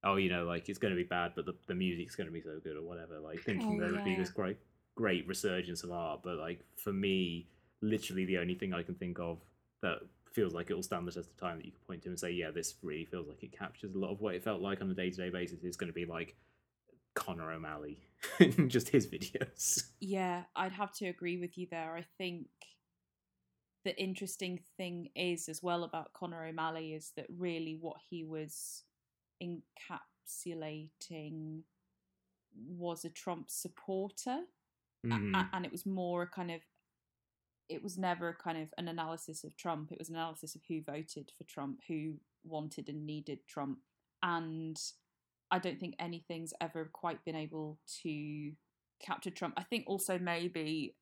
oh, 0.04 0.18
you 0.18 0.30
know, 0.30 0.46
like 0.46 0.70
it's 0.70 0.80
going 0.80 0.94
to 0.94 1.02
be 1.02 1.08
bad, 1.08 1.32
but 1.36 1.46
the, 1.46 1.56
the 1.68 1.76
music's 1.76 2.16
going 2.16 2.28
to 2.28 2.34
be 2.34 2.42
so 2.42 2.60
good 2.64 2.76
or 2.76 2.84
whatever. 2.84 3.20
Like 3.20 3.42
thinking 3.42 3.78
Oh, 3.78 3.84
there 3.84 3.94
would 3.94 4.06
be 4.06 4.16
this 4.16 4.30
great 4.30 4.58
great 4.96 5.28
resurgence 5.28 5.84
of 5.84 5.92
art, 5.92 6.22
but 6.24 6.38
like 6.38 6.60
for 6.76 6.94
me, 6.94 7.48
literally 7.90 8.26
the 8.26 8.38
only 8.38 8.56
thing 8.56 8.74
I 8.74 8.84
can 8.84 8.96
think 8.96 9.20
of 9.20 9.40
that 9.82 10.00
feels 10.34 10.54
like 10.54 10.70
it 10.70 10.74
will 10.74 10.84
stand 10.84 11.08
the 11.08 11.12
test 11.12 11.30
of 11.30 11.38
time 11.38 11.58
that 11.58 11.66
you 11.66 11.72
can 11.72 11.80
point 11.88 12.02
to 12.04 12.10
and 12.10 12.20
say, 12.20 12.32
yeah, 12.32 12.52
this 12.52 12.76
really 12.82 13.06
feels 13.06 13.28
like 13.28 13.42
it 13.44 13.58
captures 13.58 13.96
a 13.96 13.98
lot 13.98 14.12
of 14.12 14.20
what 14.22 14.36
it 14.36 14.44
felt 14.44 14.62
like 14.62 14.82
on 14.82 14.90
a 14.92 14.94
day 14.94 15.10
to 15.10 15.16
day 15.18 15.30
basis 15.30 15.64
is 15.64 15.78
going 15.78 15.88
to 15.90 15.94
be 15.94 16.06
like 16.06 16.36
Conor 17.14 17.52
O'Malley, 17.54 18.00
in 18.40 18.68
just 18.70 18.90
his 18.90 19.08
videos. 19.08 19.84
Yeah, 20.02 20.44
I'd 20.56 20.74
have 20.74 20.94
to 20.96 21.08
agree 21.08 21.38
with 21.38 21.58
you 21.58 21.68
there. 21.72 21.96
I 21.96 22.06
think 22.18 22.48
the 23.86 23.96
interesting 23.98 24.60
thing 24.78 25.10
is 25.16 25.48
as 25.48 25.64
well 25.64 25.84
about 25.86 26.12
Conor 26.14 26.44
O'Malley 26.46 26.94
is 26.94 27.12
that 27.16 27.28
really 27.30 27.78
what 27.80 27.98
he 28.10 28.26
was 28.26 28.84
encapsulating 29.42 31.62
was 32.68 33.06
a 33.06 33.10
Trump 33.10 33.50
supporter. 33.50 34.40
Mhm. 35.06 35.36
a- 35.36 35.50
and 35.56 35.66
it 35.66 35.72
was 35.72 35.86
more 35.86 36.24
a 36.24 36.28
kind 36.28 36.50
of 36.50 36.62
it 37.70 37.84
was 37.84 37.98
never 37.98 38.38
kind 38.42 38.58
of 38.58 38.70
an 38.78 38.88
analysis 38.88 39.44
of 39.44 39.56
Trump. 39.58 39.92
It 39.92 40.00
was 40.00 40.10
an 40.10 40.16
analysis 40.16 40.56
of 40.56 40.62
who 40.68 40.82
voted 40.82 41.32
for 41.38 41.44
Trump, 41.46 41.80
who 41.88 42.16
wanted 42.44 42.90
and 42.90 43.06
needed 43.06 43.40
Trump. 43.48 43.80
And 44.22 44.78
I 45.52 45.60
don't 45.60 45.80
think 45.80 45.96
anything's 46.00 46.54
ever 46.62 46.90
quite 46.92 47.24
been 47.26 47.36
able 47.36 47.80
to 48.04 48.52
capture 49.00 49.30
Trump. 49.30 49.56
I 49.58 49.64
think 49.64 49.86
also 49.88 50.18
maybe 50.18 50.96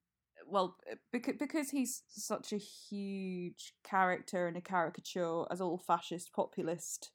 well 0.48 0.76
because 1.12 1.36
because 1.40 1.70
he's 1.70 2.04
such 2.10 2.52
a 2.52 2.58
huge 2.58 3.74
character 3.84 4.48
and 4.48 4.58
a 4.58 4.62
caricature 4.62 5.46
as 5.52 5.62
all 5.62 5.78
fascist 5.78 6.34
populist 6.34 7.12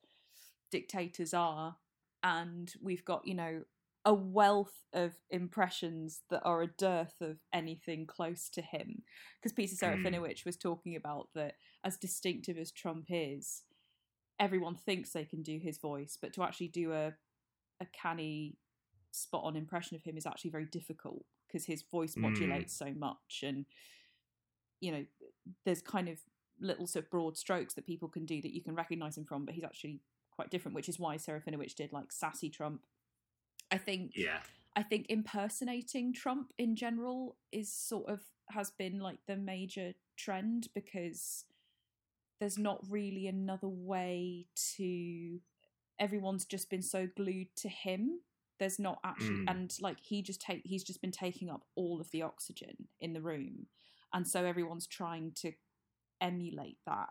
dictators 0.71 1.35
are 1.35 1.77
and 2.23 2.73
we've 2.83 3.05
got 3.05 3.27
you 3.27 3.35
know 3.35 3.63
a 4.09 4.15
wealth 4.15 4.73
of 4.95 5.13
impressions 5.29 6.23
that 6.31 6.41
are 6.43 6.63
a 6.63 6.67
dearth 6.67 7.21
of 7.21 7.37
anything 7.53 8.07
close 8.07 8.49
to 8.49 8.63
him. 8.63 9.03
Because 9.37 9.53
Peter 9.53 9.77
Serafinowicz 9.77 10.47
was 10.47 10.57
talking 10.57 10.97
about 10.97 11.29
that 11.35 11.57
as 11.85 11.99
distinctive 11.99 12.57
as 12.57 12.73
Trump 12.73 13.09
is, 13.11 13.65
everyone 14.41 14.75
thinks 14.77 15.11
they 15.11 15.27
can 15.27 15.43
do 15.43 15.59
his 15.59 15.77
voice, 15.77 16.17
but 16.19 16.33
to 16.33 16.43
actually 16.43 16.69
do 16.69 16.93
a 16.93 17.13
a 17.81 17.87
canny, 17.93 18.57
spot 19.11 19.45
on 19.45 19.57
impression 19.57 19.95
of 19.95 20.03
him 20.03 20.17
is 20.17 20.27
actually 20.27 20.51
very 20.51 20.65
difficult 20.65 21.25
because 21.47 21.67
his 21.67 21.83
voice 21.83 22.15
Mm. 22.15 22.23
modulates 22.23 22.73
so 22.73 22.95
much, 22.95 23.43
and 23.43 23.67
you 24.81 24.91
know, 24.91 25.05
there's 25.67 25.83
kind 25.83 26.09
of 26.09 26.19
little 26.61 26.87
sort 26.87 27.05
of 27.05 27.11
broad 27.11 27.37
strokes 27.37 27.75
that 27.75 27.87
people 27.87 28.09
can 28.09 28.25
do 28.25 28.41
that 28.41 28.55
you 28.55 28.63
can 28.63 28.75
recognize 28.75 29.19
him 29.19 29.27
from, 29.27 29.45
but 29.45 29.55
he's 29.55 29.65
actually 29.65 30.01
quite 30.31 30.51
different, 30.51 30.75
which 30.75 30.89
is 30.89 30.99
why 30.99 31.17
Serafinowicz 31.17 31.75
did 31.75 31.93
like 31.93 32.11
sassy 32.11 32.49
Trump. 32.49 32.81
I 33.71 33.79
think 33.79 34.12
Yeah. 34.14 34.41
I 34.77 34.83
think 34.83 35.07
impersonating 35.09 36.12
Trump 36.12 36.53
in 36.59 36.77
general 36.77 37.37
is 37.53 37.73
sort 37.73 38.09
of 38.09 38.23
has 38.51 38.71
been 38.71 39.01
like 39.01 39.19
the 39.27 39.37
major 39.37 39.93
trend 40.16 40.69
because 40.75 41.45
there's 42.41 42.59
not 42.59 42.81
really 42.89 43.27
another 43.27 43.69
way 43.69 44.47
to 44.77 45.41
everyone's 45.99 46.45
just 46.45 46.71
been 46.71 46.83
so 46.83 47.09
glued 47.16 47.49
to 47.57 47.69
him 47.69 48.21
there's 48.61 48.79
not 48.79 48.99
actually 49.05 49.45
Mm. 49.45 49.51
and 49.51 49.77
like 49.81 49.99
he 50.01 50.23
just 50.23 50.41
take 50.41 50.62
he's 50.64 50.85
just 50.85 51.01
been 51.01 51.11
taking 51.12 51.51
up 51.51 51.64
all 51.75 52.01
of 52.01 52.11
the 52.12 52.23
oxygen 52.23 52.89
in 53.01 53.12
the 53.12 53.21
room 53.21 53.66
and 54.12 54.27
so 54.27 54.45
everyone's 54.45 54.87
trying 54.87 55.33
to 55.33 55.53
emulate 56.21 56.79
that 56.87 57.09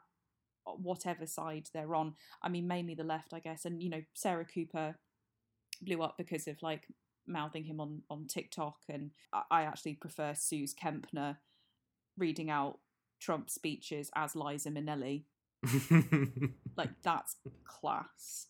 uh, 0.66 0.72
whatever 0.72 1.26
side 1.26 1.70
they're 1.74 1.96
on 1.96 2.16
i 2.42 2.50
mean 2.50 2.68
mainly 2.68 2.96
the 2.96 3.04
left 3.04 3.34
i 3.34 3.40
guess 3.40 3.66
and 3.66 3.82
you 3.84 3.90
know 3.90 4.02
sarah 4.14 4.46
cooper 4.46 4.98
blew 5.82 6.02
up 6.02 6.16
because 6.18 6.48
of 6.48 6.62
like 6.62 6.88
mouthing 7.28 7.64
him 7.64 7.80
on 7.82 8.02
on 8.10 8.26
tiktok 8.26 8.78
and 8.90 9.12
i, 9.52 9.64
actually 9.64 9.94
prefer 9.94 10.34
suze 10.34 10.74
kempner 10.74 11.38
reading 12.18 12.50
out 12.50 12.80
trump 13.20 13.50
speeches 13.50 14.10
as 14.16 14.36
liza 14.36 14.70
minnelli. 14.70 15.24
Like 16.78 17.02
that's 17.02 17.38
class. 17.66 18.46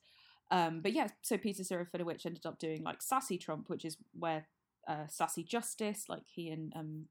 Um 0.51 0.81
but 0.81 0.91
yeah 0.91 1.07
so 1.21 1.37
peter 1.37 1.63
serafinowicz 1.63 2.25
ended 2.25 2.45
up 2.45 2.59
doing 2.59 2.83
like 2.83 3.01
sassy 3.01 3.37
trump 3.37 3.69
which 3.69 3.85
is 3.85 3.97
where 4.17 4.47
uh 4.87 5.07
sassy 5.07 5.43
justice 5.43 6.05
like 6.09 6.23
he 6.25 6.49
and 6.49 6.73
um 6.75 7.05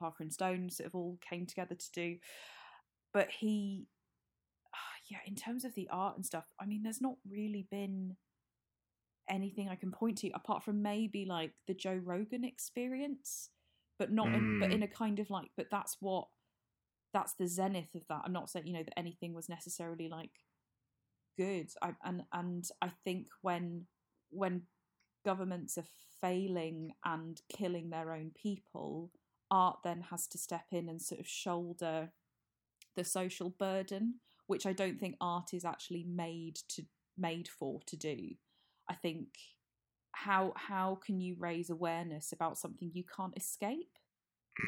parker 0.00 0.24
and 0.24 0.32
stone 0.32 0.68
sort 0.68 0.88
of 0.88 0.94
all 0.96 1.18
came 1.20 1.46
together 1.46 1.76
to 1.76 1.92
do. 1.92 2.16
But 3.12 3.30
he 3.30 3.86
yeah 5.10 5.18
in 5.26 5.36
terms 5.36 5.64
of 5.64 5.74
the 5.74 5.88
art 5.90 6.16
and 6.16 6.26
stuff 6.26 6.44
i 6.60 6.66
mean 6.66 6.82
there's 6.82 7.00
not 7.00 7.16
really 7.28 7.66
been 7.70 8.16
anything 9.28 9.68
i 9.68 9.74
can 9.76 9.90
point 9.90 10.18
to 10.18 10.30
apart 10.34 10.62
from 10.62 10.82
maybe 10.82 11.24
like 11.24 11.52
the 11.66 11.74
joe 11.74 12.00
rogan 12.04 12.44
experience 12.44 13.50
but 13.98 14.10
not 14.10 14.28
in, 14.28 14.58
but 14.58 14.70
Mm. 14.70 14.74
in 14.74 14.82
a 14.82 14.88
kind 14.88 15.18
of 15.20 15.30
like 15.30 15.50
but 15.56 15.68
that's 15.70 15.96
what 16.00 16.28
that's 17.12 17.34
the 17.34 17.46
zenith 17.46 17.94
of 17.94 18.06
that. 18.08 18.22
I'm 18.24 18.32
not 18.32 18.48
saying 18.50 18.66
you 18.66 18.72
know 18.72 18.82
that 18.82 18.98
anything 18.98 19.34
was 19.34 19.48
necessarily 19.48 20.08
like 20.08 20.30
good. 21.38 21.70
I, 21.82 21.94
and 22.04 22.24
and 22.32 22.68
i 22.80 22.88
think 23.04 23.28
when 23.42 23.86
when 24.30 24.62
governments 25.24 25.78
are 25.78 25.86
failing 26.20 26.94
and 27.04 27.40
killing 27.48 27.90
their 27.90 28.12
own 28.12 28.32
people 28.34 29.10
art 29.50 29.78
then 29.84 30.00
has 30.10 30.26
to 30.28 30.38
step 30.38 30.66
in 30.72 30.88
and 30.88 31.00
sort 31.00 31.20
of 31.20 31.28
shoulder 31.28 32.12
the 32.96 33.04
social 33.04 33.50
burden 33.50 34.14
which 34.46 34.66
i 34.66 34.72
don't 34.72 34.98
think 34.98 35.16
art 35.20 35.52
is 35.54 35.64
actually 35.64 36.04
made 36.04 36.56
to 36.68 36.82
made 37.16 37.48
for 37.48 37.80
to 37.86 37.96
do 37.96 38.30
i 38.92 38.96
think 39.04 39.28
how 40.12 40.52
how 40.68 40.98
can 41.06 41.16
you 41.24 41.34
raise 41.38 41.68
awareness 41.70 42.32
about 42.32 42.58
something 42.58 42.90
you 42.92 43.04
can't 43.16 43.36
escape 43.36 43.94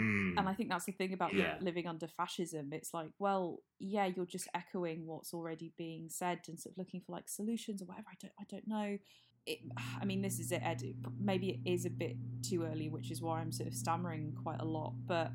Mm. 0.00 0.38
and 0.38 0.48
I 0.48 0.54
think 0.54 0.70
that's 0.70 0.86
the 0.86 0.92
thing 0.92 1.12
about 1.12 1.34
Yeah. 1.34 1.58
living 1.60 1.86
under 1.86 2.08
fascism. 2.08 2.72
It's 2.72 2.94
like, 2.94 3.10
well, 3.18 3.44
yeah, 3.78 4.06
you're 4.06 4.32
just 4.36 4.48
echoing 4.54 5.04
what's 5.06 5.34
already 5.34 5.74
being 5.76 6.08
said 6.08 6.40
and 6.48 6.58
sort 6.58 6.72
of 6.72 6.78
looking 6.78 7.02
for 7.02 7.12
like 7.12 7.28
solutions 7.28 7.82
or 7.82 7.84
whatever. 7.84 8.08
I 8.10 8.16
don't, 8.22 8.32
I 8.42 8.44
don't 8.52 8.66
know. 8.66 8.98
It, 9.44 9.58
I 10.00 10.04
mean, 10.06 10.22
this 10.22 10.38
is 10.38 10.52
it, 10.52 10.62
Ed. 10.64 10.80
Maybe 11.20 11.46
it 11.50 11.60
is 11.70 11.84
a 11.84 11.90
bit 11.90 12.16
too 12.42 12.64
early, 12.64 12.88
which 12.88 13.10
is 13.10 13.20
why 13.20 13.40
I'm 13.40 13.52
sort 13.52 13.68
of 13.68 13.74
stammering 13.74 14.32
quite 14.42 14.60
a 14.60 14.64
lot. 14.64 14.94
But 15.06 15.32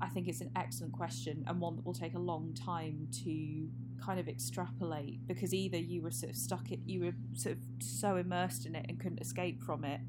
I 0.00 0.08
think 0.08 0.28
it's 0.28 0.40
an 0.40 0.50
excellent 0.56 0.92
question 0.92 1.44
and 1.46 1.60
one 1.60 1.76
that 1.76 1.84
will 1.84 1.94
take 1.94 2.14
a 2.14 2.18
long 2.18 2.54
time 2.54 3.08
to 3.24 3.68
kind 4.02 4.18
of 4.18 4.28
extrapolate 4.28 5.26
because 5.26 5.52
either 5.52 5.76
you 5.76 6.00
were 6.02 6.10
sort 6.10 6.30
of 6.30 6.36
stuck 6.36 6.70
it, 6.70 6.80
you 6.86 7.00
were 7.00 7.12
sort 7.34 7.56
of 7.56 7.62
so 7.82 8.16
immersed 8.16 8.64
in 8.66 8.74
it 8.74 8.86
and 8.88 8.98
couldn't 8.98 9.20
escape 9.20 9.62
from 9.62 9.84
it, 9.84 10.00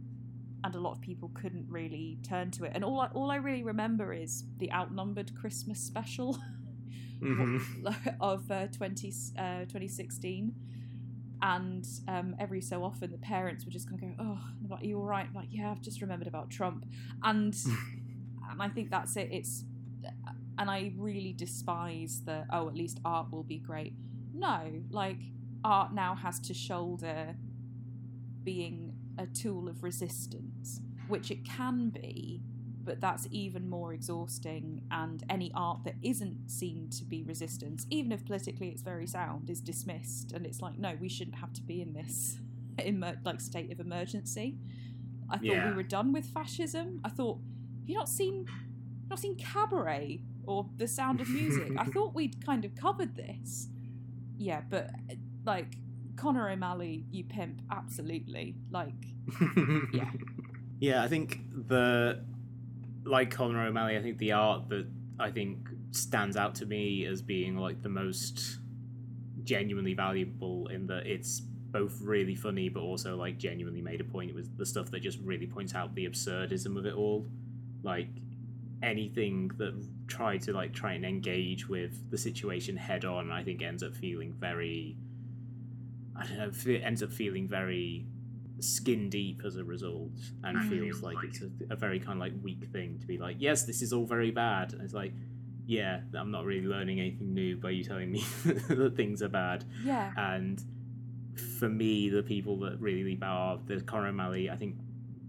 and 0.63 0.75
a 0.75 0.79
lot 0.79 0.93
of 0.93 1.01
people 1.01 1.29
couldn't 1.33 1.65
really 1.67 2.17
turn 2.23 2.51
to 2.51 2.63
it. 2.63 2.71
And 2.73 2.83
all 2.85 3.01
I, 3.01 3.07
all 3.07 3.29
I 3.31 3.35
really 3.35 3.63
remember 3.63 4.13
is 4.13 4.45
the 4.59 4.71
outnumbered 4.71 5.35
Christmas 5.35 5.79
special 5.79 6.37
Mhm. 7.21 8.17
of 8.19 8.49
uh, 8.49 8.67
20, 8.67 9.13
uh, 9.37 9.59
2016. 9.65 10.55
And 11.43 11.85
um, 12.07 12.35
every 12.39 12.61
so 12.61 12.83
often, 12.83 13.11
the 13.11 13.17
parents 13.17 13.65
would 13.65 13.73
just 13.73 13.89
kind 13.89 14.01
of 14.03 14.09
go, 14.17 14.23
"Oh, 14.23 14.39
like, 14.69 14.81
are 14.81 14.85
you 14.85 14.97
all 14.99 15.05
right?" 15.05 15.25
I'm 15.27 15.33
like, 15.33 15.47
"Yeah, 15.51 15.71
I've 15.71 15.81
just 15.81 16.01
remembered 16.01 16.27
about 16.27 16.49
Trump," 16.51 16.85
and 17.23 17.55
and 18.51 18.61
I 18.61 18.69
think 18.69 18.91
that's 18.91 19.15
it. 19.17 19.29
It's 19.31 19.63
and 20.57 20.69
I 20.69 20.93
really 20.97 21.33
despise 21.33 22.21
the 22.25 22.45
oh, 22.51 22.67
at 22.67 22.75
least 22.75 22.99
art 23.05 23.31
will 23.31 23.43
be 23.43 23.57
great. 23.57 23.93
No, 24.33 24.81
like 24.89 25.17
art 25.63 25.93
now 25.93 26.15
has 26.15 26.39
to 26.41 26.53
shoulder 26.53 27.35
being 28.43 28.93
a 29.17 29.25
tool 29.27 29.67
of 29.69 29.83
resistance, 29.83 30.81
which 31.07 31.29
it 31.31 31.45
can 31.45 31.89
be, 31.89 32.41
but 32.83 32.99
that's 32.99 33.27
even 33.31 33.69
more 33.69 33.93
exhausting. 33.93 34.81
And 34.89 35.23
any 35.29 35.51
art 35.53 35.83
that 35.85 35.95
isn't 36.01 36.49
seen 36.49 36.89
to 36.97 37.03
be 37.05 37.23
resistance, 37.23 37.85
even 37.89 38.11
if 38.11 38.25
politically 38.25 38.69
it's 38.69 38.81
very 38.81 39.05
sound, 39.07 39.49
is 39.49 39.61
dismissed. 39.61 40.31
And 40.31 40.45
it's 40.45 40.61
like, 40.61 40.79
no, 40.79 40.93
we 40.99 41.09
shouldn't 41.09 41.37
have 41.37 41.53
to 41.53 41.61
be 41.61 41.81
in 41.81 41.93
this 41.93 42.39
emer- 42.83 43.19
like 43.23 43.41
state 43.41 43.71
of 43.71 43.79
emergency. 43.79 44.57
I 45.29 45.37
thought 45.37 45.45
Yeah. 45.45 45.69
we 45.69 45.75
were 45.75 45.83
done 45.83 46.11
with 46.13 46.25
fascism. 46.25 46.99
I 47.03 47.09
thought, 47.09 47.37
have 47.81 47.89
you 47.89 47.95
not 47.97 48.09
seen, 48.09 48.47
not 49.11 49.19
seen 49.19 49.35
Cabaret 49.35 50.21
or 50.45 50.67
The 50.77 50.87
Sound 50.87 51.21
of 51.21 51.29
Music? 51.29 51.73
I 51.77 51.85
thought 51.93 52.15
we'd 52.15 52.43
kind 52.43 52.65
of 52.65 52.73
covered 52.75 53.15
this. 53.15 53.67
Yeah, 54.37 54.61
but 54.69 54.89
like 55.45 55.75
Conor 56.15 56.49
O'Malley, 56.49 57.05
you 57.11 57.23
pimp, 57.23 57.61
absolutely. 57.69 58.55
Like, 58.71 58.93
Yeah. 59.93 60.09
Yeah, 60.79 61.03
I 61.03 61.07
think 61.07 61.41
the 61.67 62.25
like 63.03 63.29
Conor 63.29 63.67
O'Malley, 63.67 63.97
I 63.97 64.01
think 64.01 64.17
the 64.17 64.31
art 64.31 64.67
that 64.69 64.87
I 65.19 65.29
think 65.29 65.69
stands 65.91 66.35
out 66.35 66.55
to 66.55 66.65
me 66.65 67.05
as 67.05 67.21
being 67.21 67.55
like 67.55 67.83
the 67.83 67.89
most 67.89 68.57
genuinely 69.43 69.93
valuable 69.93 70.69
in 70.69 70.87
that 70.87 71.05
it's 71.05 71.39
both 71.39 72.01
really 72.01 72.35
funny 72.35 72.67
but 72.67 72.81
also 72.81 73.15
like 73.15 73.37
genuinely 73.37 73.81
made 73.81 74.01
a 74.01 74.03
point. 74.03 74.31
It 74.31 74.35
was 74.35 74.49
the 74.57 74.65
stuff 74.65 74.89
that 74.89 75.01
just 75.01 75.19
really 75.19 75.45
points 75.45 75.75
out 75.75 75.93
the 75.93 76.09
absurdism 76.09 76.75
of 76.77 76.87
it 76.87 76.95
all. 76.95 77.27
Like 77.83 78.09
anything 78.83 79.49
that 79.57 79.73
tried 80.07 80.41
to 80.43 80.53
like 80.53 80.73
try 80.73 80.93
and 80.93 81.05
engage 81.05 81.67
with 81.69 82.09
the 82.11 82.17
situation 82.17 82.75
head 82.77 83.05
on, 83.05 83.31
I 83.31 83.43
think 83.43 83.61
ends 83.61 83.83
up 83.83 83.95
feeling 83.95 84.33
very 84.39 84.97
I 86.15 86.25
don't 86.25 86.37
know, 86.37 86.51
fe- 86.51 86.81
ends 86.81 87.01
up 87.01 87.11
feeling 87.11 87.47
very 87.47 88.05
skin 88.59 89.09
deep 89.09 89.41
as 89.45 89.55
a 89.55 89.63
result 89.63 90.11
and 90.43 90.55
Mm. 90.57 90.69
feels 90.69 91.01
like 91.01 91.17
it's 91.23 91.41
a, 91.41 91.49
a 91.71 91.75
very 91.75 91.99
kind 91.99 92.13
of 92.13 92.19
like 92.19 92.33
weak 92.43 92.65
thing 92.71 92.99
to 92.99 93.07
be 93.07 93.17
like 93.17 93.37
yes 93.39 93.63
this 93.63 93.81
is 93.81 93.91
all 93.93 94.05
very 94.05 94.29
bad. 94.31 94.73
And 94.73 94.81
it's 94.83 94.93
like 94.93 95.13
yeah 95.67 96.01
i'm 96.15 96.31
not 96.31 96.43
really 96.45 96.65
learning 96.67 96.99
anything 96.99 97.33
new 97.35 97.55
by 97.55 97.69
you 97.69 97.83
telling 97.83 98.11
me 98.11 98.23
that 98.45 98.93
things 98.95 99.21
are 99.23 99.29
bad. 99.29 99.63
Yeah, 99.83 100.11
and 100.17 100.61
for 101.59 101.69
me 101.69 102.09
the 102.09 102.21
people 102.23 102.59
that 102.59 102.79
really 102.79 103.03
leap 103.03 103.23
out 103.23 103.37
are 103.37 103.59
the 103.65 103.81
Conor 103.81 104.07
O'Malley. 104.07 104.49
I 104.49 104.55
think 104.57 104.75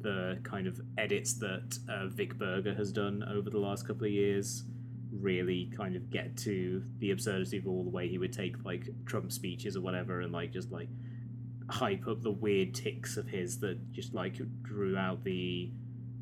the 0.03 0.40
kind 0.42 0.66
of 0.66 0.80
edits 0.98 1.34
that 1.34 1.78
uh, 1.88 2.07
Vic 2.09 2.38
Berger 2.38 2.74
has 2.74 2.92
done 2.92 3.24
over 3.30 3.50
the 3.50 3.59
last 3.59 3.86
couple 3.86 4.05
of 4.05 4.12
years 4.12 4.64
really 5.12 5.70
kind 5.76 5.94
of 5.94 6.11
get 6.11 6.36
to 6.38 6.82
the 6.98 7.11
absurdity 7.11 7.59
of 7.59 7.66
all 7.66 7.84
the 7.84 7.90
way 7.90 8.09
he 8.09 8.18
would 8.18 8.32
take 8.32 8.57
like 8.64 8.88
Trump 9.05 9.30
speeches 9.30 9.76
or 9.76 9.82
whatever 9.82 10.20
and 10.22 10.32
like 10.32 10.53
just 10.53 10.70
like 10.72 10.88
hype 11.68 12.07
up 12.09 12.22
the 12.22 12.30
weird 12.30 12.74
tics 12.74 13.16
of 13.16 13.26
his 13.28 13.59
that 13.61 13.92
just 13.92 14.14
like 14.14 14.40
drew 14.62 14.96
out 14.96 15.22
the 15.22 15.70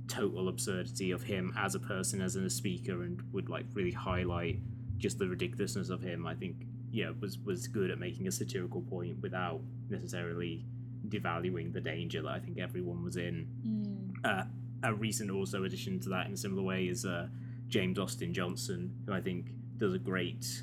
total 0.09 0.49
absurdity 0.49 1.13
of 1.13 1.23
him 1.23 1.55
as 1.57 1.75
a 1.75 1.79
person 1.79 2.21
as 2.21 2.35
a 2.35 2.51
speaker 2.51 3.05
and 3.05 3.23
would 3.33 3.49
like 3.49 3.65
really 3.73 3.93
highlight 3.93 4.59
just 4.99 5.19
the 5.19 5.29
ridiculousness 5.29 5.89
of 5.89 6.03
him. 6.03 6.27
I 6.27 6.35
think 6.35 6.57
yeah 6.91 7.11
was 7.21 7.39
was 7.39 7.69
good 7.69 7.91
at 7.91 7.99
making 7.99 8.27
a 8.27 8.33
satirical 8.33 8.83
point 8.83 9.21
without 9.21 9.61
necessarily 9.89 10.65
devaluing 11.09 11.73
the 11.73 11.81
danger 11.81 12.23
that 12.23 12.31
i 12.31 12.39
think 12.39 12.59
everyone 12.59 13.03
was 13.03 13.17
in 13.17 13.47
Mm. 13.67 14.15
uh, 14.25 14.45
a 14.83 14.95
recent 14.95 15.31
also 15.31 15.65
addition 15.65 16.01
to 16.01 16.09
that 16.11 16.27
in 16.27 16.33
a 16.33 16.37
similar 16.37 16.63
way 16.63 16.87
is 16.89 17.05
uh, 17.05 17.29
James 17.69 17.99
Austin 17.99 18.33
Johnson, 18.33 18.95
who 19.07 19.13
I 19.13 19.21
think 19.21 19.51
does 19.77 19.93
a 19.95 19.99
great 19.99 20.63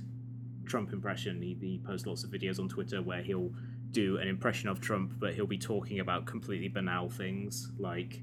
Trump 0.65 0.91
impression. 0.91 1.41
He, 1.41 1.55
he 1.61 1.77
posts 1.85 2.07
lots 2.07 2.23
of 2.23 2.31
videos 2.31 2.59
on 2.59 2.67
Twitter 2.67 3.01
where 3.01 3.21
he'll 3.21 3.51
do 3.91 4.17
an 4.17 4.27
impression 4.27 4.69
of 4.69 4.81
Trump, 4.81 5.13
but 5.19 5.35
he'll 5.35 5.45
be 5.45 5.57
talking 5.59 5.99
about 5.99 6.25
completely 6.25 6.67
banal 6.67 7.09
things. 7.09 7.71
Like 7.77 8.21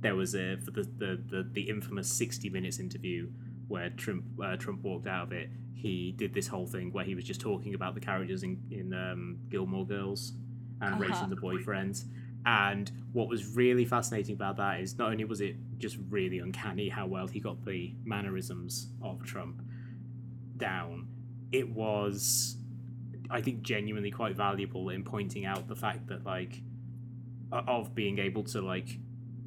there 0.00 0.16
was 0.16 0.34
a 0.34 0.56
for 0.64 0.70
the 0.70 0.82
the 0.96 1.22
the, 1.28 1.48
the 1.52 1.62
infamous 1.68 2.10
sixty 2.10 2.48
minutes 2.48 2.78
interview 2.80 3.28
where 3.68 3.90
Trump 3.90 4.24
uh, 4.42 4.56
Trump 4.56 4.82
walked 4.82 5.06
out 5.06 5.24
of 5.26 5.32
it. 5.32 5.50
He 5.74 6.12
did 6.16 6.32
this 6.32 6.48
whole 6.48 6.66
thing 6.66 6.92
where 6.92 7.04
he 7.04 7.14
was 7.14 7.24
just 7.24 7.40
talking 7.42 7.74
about 7.74 7.94
the 7.94 8.00
characters 8.00 8.42
in 8.42 8.58
in 8.70 8.94
um, 8.94 9.38
Gilmore 9.50 9.86
Girls 9.86 10.32
and 10.80 10.94
Uh-huh. 10.94 11.02
raising 11.02 11.30
the 11.30 11.36
boyfriends. 11.36 12.04
And 12.44 12.90
what 13.12 13.28
was 13.28 13.56
really 13.56 13.84
fascinating 13.84 14.34
about 14.34 14.56
that 14.58 14.80
is 14.80 14.96
not 14.98 15.10
only 15.10 15.24
was 15.24 15.40
it 15.40 15.56
just 15.78 15.98
really 16.10 16.38
uncanny 16.38 16.88
how 16.88 17.06
well 17.06 17.26
he 17.26 17.40
got 17.40 17.64
the 17.64 17.94
mannerisms 18.04 18.92
of 19.02 19.22
Trump 19.24 19.62
down, 20.56 21.08
it 21.50 21.68
was, 21.68 22.56
I 23.30 23.40
think, 23.40 23.62
genuinely 23.62 24.10
quite 24.10 24.36
valuable 24.36 24.90
in 24.90 25.02
pointing 25.02 25.44
out 25.44 25.66
the 25.66 25.74
fact 25.76 26.06
that, 26.08 26.24
like, 26.24 26.62
of 27.50 27.94
being 27.94 28.18
able 28.18 28.44
to, 28.44 28.60
like, 28.60 28.98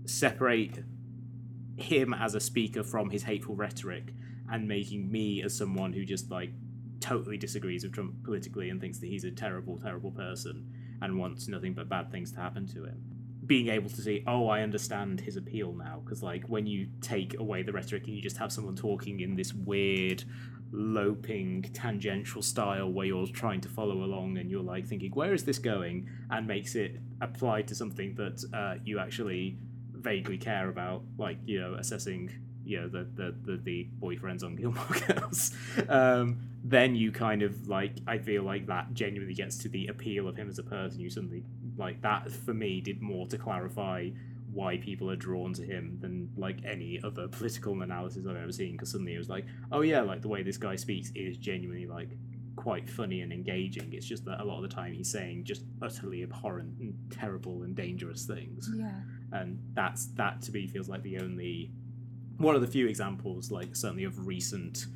separate 0.06 0.84
him 1.78 2.14
as 2.14 2.36
a 2.36 2.40
speaker 2.40 2.84
from 2.84 3.10
his 3.10 3.24
hateful 3.24 3.56
rhetoric 3.56 4.14
and 4.52 4.68
making 4.68 5.10
me 5.10 5.42
as 5.44 5.56
someone 5.56 5.94
who 5.94 6.04
just, 6.04 6.30
like, 6.30 6.52
totally 7.00 7.38
disagrees 7.38 7.84
with 7.84 7.94
Trump 7.94 8.24
politically 8.24 8.70
and 8.70 8.82
thinks 8.82 9.00
that 9.00 9.08
he's 9.08 9.24
a 9.24 9.32
terrible, 9.32 9.78
terrible 9.80 10.12
person 10.12 10.70
and 11.02 11.18
wants 11.18 11.48
nothing 11.48 11.74
but 11.74 11.90
bad 11.90 12.12
things 12.12 12.32
to 12.34 12.40
happen 12.40 12.68
to 12.68 12.86
him. 12.86 13.02
Being 13.46 13.70
able 13.70 13.90
to 13.90 14.02
see, 14.02 14.24
oh, 14.28 14.48
I 14.48 14.62
understand 14.62 15.22
his 15.22 15.36
appeal 15.36 15.74
now. 15.74 16.02
Because, 16.04 16.22
like, 16.22 16.44
when 16.48 16.68
you 16.68 16.88
take 17.02 17.40
away 17.40 17.64
the 17.64 17.72
rhetoric 17.72 18.06
and 18.06 18.16
you 18.16 18.22
just 18.22 18.38
have 18.38 18.52
someone 18.52 18.76
talking 18.76 19.22
in 19.22 19.36
this 19.36 19.54
weird, 19.54 20.24
loping, 20.72 21.64
tangential 21.74 22.42
style 22.42 22.92
where 22.92 23.08
you're 23.08 23.26
trying 23.28 23.62
to 23.62 23.70
follow 23.70 24.04
along 24.04 24.38
and 24.38 24.52
you're, 24.52 24.62
like, 24.62 24.86
thinking, 24.86 25.12
where 25.12 25.34
is 25.34 25.46
this 25.46 25.58
going? 25.58 26.08
And 26.30 26.46
makes 26.46 26.76
it 26.76 27.00
apply 27.22 27.64
to 27.64 27.76
something 27.76 28.14
that 28.16 28.44
uh, 28.54 28.76
you 28.84 29.00
actually 29.00 29.58
vaguely 29.94 30.38
care 30.38 30.70
about, 30.70 31.04
like, 31.18 31.40
you 31.46 31.60
know, 31.60 31.74
assessing. 31.74 32.30
You 32.70 32.82
know 32.82 32.88
the 32.88 33.08
the 33.16 33.36
the, 33.46 33.58
the 33.58 33.88
boyfriends 34.00 34.44
on 34.44 34.56
Gilmore 34.56 34.86
Girls. 35.08 35.52
Um, 35.88 36.38
then 36.64 36.96
you 36.96 37.12
kind 37.12 37.42
of 37.42 37.68
like 37.68 37.94
I 38.08 38.18
feel 38.20 38.44
like 38.44 38.68
that 38.68 38.94
genuinely 38.94 39.34
gets 39.34 39.58
to 39.60 39.70
the 39.70 39.88
appeal 39.88 40.28
of 40.28 40.36
him 40.36 40.50
as 40.50 40.60
a 40.60 40.64
person. 40.64 41.00
You 41.00 41.10
suddenly 41.10 41.44
like 41.78 42.02
that 42.04 42.30
for 42.32 42.54
me 42.54 42.80
did 42.82 43.02
more 43.02 43.26
to 43.28 43.38
clarify 43.38 44.10
why 44.52 44.78
people 44.78 45.10
are 45.10 45.16
drawn 45.16 45.54
to 45.54 45.64
him 45.64 45.98
than 46.02 46.30
like 46.36 46.58
any 46.66 47.00
other 47.04 47.28
political 47.28 47.82
analysis 47.82 48.26
I've 48.28 48.36
ever 48.36 48.52
seen. 48.52 48.74
Because 48.74 48.92
suddenly 48.92 49.16
it 49.16 49.18
was 49.20 49.30
like, 49.30 49.46
oh 49.72 49.82
yeah, 49.82 50.02
like 50.02 50.22
the 50.22 50.28
way 50.28 50.44
this 50.44 50.58
guy 50.58 50.76
speaks 50.76 51.12
is 51.16 51.38
genuinely 51.38 51.88
like 51.88 52.10
quite 52.56 52.90
funny 52.90 53.22
and 53.22 53.32
engaging. 53.32 53.94
It's 53.94 54.06
just 54.06 54.26
that 54.26 54.42
a 54.42 54.44
lot 54.44 54.58
of 54.64 54.70
the 54.70 54.76
time 54.76 54.94
he's 54.94 55.12
saying 55.12 55.46
just 55.46 55.64
utterly 55.82 56.24
abhorrent 56.24 56.78
and 56.80 56.94
terrible 57.10 57.64
and 57.64 57.76
dangerous 57.76 58.26
things 58.26 58.70
Yeah. 58.76 58.92
and 59.32 59.60
that's 59.74 60.08
that 60.16 60.42
to 60.44 60.52
me 60.52 60.68
feels 60.68 60.90
like 60.90 61.02
the 61.04 61.20
only 61.20 61.72
one 62.40 62.56
of 62.56 62.62
the 62.62 62.68
few 62.68 62.88
examples 62.88 63.52
like 63.52 63.76
certainly 63.76 64.06
of 64.06 64.26
recent 64.26 64.88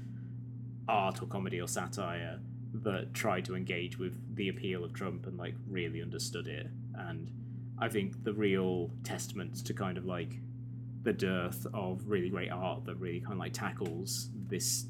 art 0.88 1.22
or 1.22 1.28
comedy 1.28 1.62
or 1.62 1.68
satire 1.68 2.40
that 2.74 3.14
tried 3.14 3.46
to 3.46 3.56
engage 3.56 4.00
with 4.00 4.18
the 4.36 4.50
appeal 4.50 4.84
of 4.84 4.94
Trump 4.94 5.28
and 5.28 5.38
like 5.38 5.54
really 5.70 6.02
understood 6.02 6.48
it 6.48 6.68
and 6.96 7.32
I 7.80 7.90
think 7.90 8.24
the 8.24 8.34
real 8.34 8.92
testament 9.04 9.66
to 9.66 9.74
kind 9.74 9.98
of 9.98 10.06
like 10.06 10.40
the 11.04 11.14
dearth 11.14 11.68
of 11.74 12.02
really 12.08 12.30
great 12.30 12.50
art 12.50 12.86
that 12.86 12.96
really 12.96 13.20
kind 13.20 13.34
of 13.34 13.40
like 13.40 13.54
tackles 13.54 14.30
this 14.48 14.86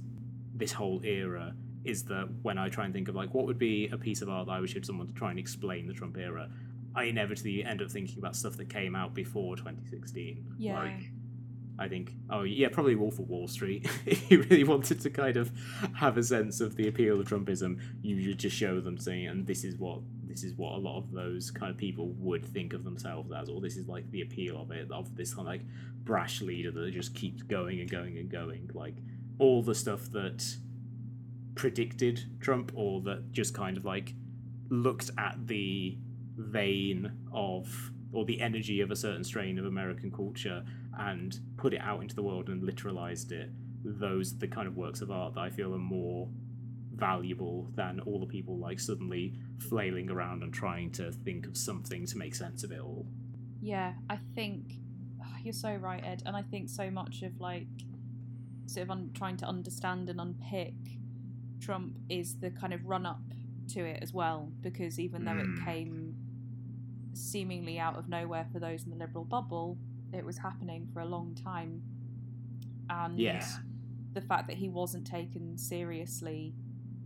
this 0.55 0.71
whole 0.71 1.01
era 1.03 1.53
is 1.83 2.03
that 2.03 2.29
when 2.43 2.57
I 2.57 2.69
try 2.69 2.85
and 2.85 2.93
think 2.93 3.07
of 3.07 3.15
like 3.15 3.33
what 3.33 3.45
would 3.45 3.57
be 3.57 3.89
a 3.91 3.97
piece 3.97 4.21
of 4.21 4.29
art 4.29 4.47
that 4.47 4.53
I 4.53 4.59
would 4.59 4.69
show 4.69 4.81
someone 4.81 5.07
to 5.07 5.13
try 5.13 5.31
and 5.31 5.39
explain 5.39 5.87
the 5.87 5.93
Trump 5.93 6.17
era, 6.17 6.49
I 6.95 7.05
inevitably 7.05 7.63
end 7.63 7.81
up 7.81 7.91
thinking 7.91 8.19
about 8.19 8.35
stuff 8.35 8.55
that 8.57 8.69
came 8.69 8.95
out 8.95 9.13
before 9.13 9.55
2016. 9.55 10.55
Yeah. 10.57 10.79
Like, 10.79 11.11
I 11.79 11.87
think, 11.87 12.13
oh 12.29 12.43
yeah, 12.43 12.69
probably 12.69 12.95
Wolf 12.95 13.19
of 13.19 13.29
Wall 13.29 13.47
Street. 13.47 13.89
if 14.05 14.29
you 14.29 14.43
really 14.43 14.63
wanted 14.63 15.01
to 15.01 15.09
kind 15.09 15.37
of 15.37 15.51
have 15.95 16.17
a 16.17 16.23
sense 16.23 16.61
of 16.61 16.75
the 16.75 16.87
appeal 16.87 17.19
of 17.19 17.27
Trumpism, 17.27 17.79
you 18.01 18.33
just 18.35 18.55
show 18.55 18.79
them 18.79 18.97
saying, 18.97 19.27
and 19.27 19.47
this 19.47 19.63
is 19.63 19.77
what 19.77 19.99
this 20.27 20.43
is 20.43 20.55
what 20.55 20.73
a 20.73 20.77
lot 20.77 20.97
of 20.97 21.11
those 21.11 21.51
kind 21.51 21.71
of 21.71 21.77
people 21.77 22.09
would 22.17 22.45
think 22.45 22.73
of 22.73 22.83
themselves 22.83 23.31
as, 23.31 23.49
or 23.49 23.61
this 23.61 23.77
is 23.77 23.87
like 23.87 24.09
the 24.11 24.21
appeal 24.21 24.61
of 24.61 24.71
it, 24.71 24.91
of 24.91 25.15
this 25.15 25.33
kind 25.33 25.47
of 25.47 25.51
like 25.51 25.61
brash 26.03 26.41
leader 26.41 26.71
that 26.71 26.91
just 26.91 27.13
keeps 27.13 27.43
going 27.43 27.79
and 27.79 27.89
going 27.89 28.17
and 28.17 28.29
going. 28.29 28.69
Like 28.73 28.95
all 29.39 29.61
the 29.61 29.75
stuff 29.75 30.11
that 30.11 30.43
predicted 31.55 32.23
Trump, 32.39 32.71
or 32.75 33.01
that 33.01 33.31
just 33.31 33.53
kind 33.53 33.77
of 33.77 33.85
like 33.85 34.13
looked 34.69 35.11
at 35.17 35.47
the 35.47 35.97
vein 36.35 37.11
of 37.31 37.91
or 38.11 38.25
the 38.25 38.39
energy 38.41 38.81
of 38.81 38.91
a 38.91 38.95
certain 38.95 39.23
strain 39.23 39.57
of 39.57 39.65
American 39.65 40.11
culture 40.11 40.63
and 40.97 41.39
put 41.57 41.73
it 41.73 41.81
out 41.81 42.01
into 42.01 42.15
the 42.15 42.23
world 42.23 42.49
and 42.49 42.61
literalized 42.63 43.31
it. 43.31 43.49
Those 43.83 44.33
are 44.33 44.37
the 44.37 44.47
kind 44.47 44.67
of 44.67 44.75
works 44.77 45.01
of 45.01 45.11
art 45.11 45.33
that 45.35 45.41
I 45.41 45.49
feel 45.49 45.73
are 45.73 45.77
more 45.79 46.29
valuable 46.95 47.69
than 47.75 47.99
all 48.01 48.19
the 48.19 48.25
people 48.27 48.57
like 48.57 48.79
suddenly 48.79 49.33
flailing 49.57 50.09
around 50.11 50.43
and 50.43 50.53
trying 50.53 50.91
to 50.91 51.11
think 51.11 51.47
of 51.47 51.57
something 51.57 52.05
to 52.05 52.17
make 52.17 52.35
sense 52.35 52.63
of 52.63 52.71
it 52.71 52.79
all. 52.79 53.05
Yeah, 53.61 53.93
I 54.09 54.19
think 54.35 54.73
you're 55.43 55.53
so 55.53 55.73
right, 55.75 56.03
Ed, 56.05 56.23
and 56.25 56.35
I 56.35 56.41
think 56.43 56.69
so 56.69 56.89
much 56.91 57.21
of 57.23 57.39
like 57.41 57.67
sort 58.67 58.83
of 58.83 58.91
un- 58.91 59.11
trying 59.13 59.37
to 59.37 59.45
understand 59.45 60.09
and 60.09 60.21
unpick 60.21 60.73
Trump 61.59 61.97
is 62.09 62.35
the 62.39 62.49
kind 62.51 62.73
of 62.73 62.85
run 62.85 63.05
up 63.05 63.21
to 63.69 63.81
it 63.83 63.99
as 64.01 64.13
well, 64.13 64.51
because 64.61 64.99
even 64.99 65.25
though 65.25 65.31
Mm. 65.31 65.57
it 65.59 65.65
came 65.65 66.15
seemingly 67.13 67.79
out 67.79 67.95
of 67.95 68.07
nowhere 68.09 68.45
for 68.51 68.59
those 68.59 68.83
in 68.83 68.89
the 68.91 68.95
liberal 68.97 69.25
bubble, 69.25 69.77
it 70.15 70.25
was 70.25 70.37
happening 70.37 70.87
for 70.93 70.99
a 71.01 71.05
long 71.05 71.35
time, 71.35 71.81
and 72.89 73.17
Yeah. 73.19 73.45
the 74.13 74.21
fact 74.21 74.47
that 74.47 74.57
he 74.57 74.69
wasn't 74.69 75.07
taken 75.07 75.57
seriously 75.57 76.53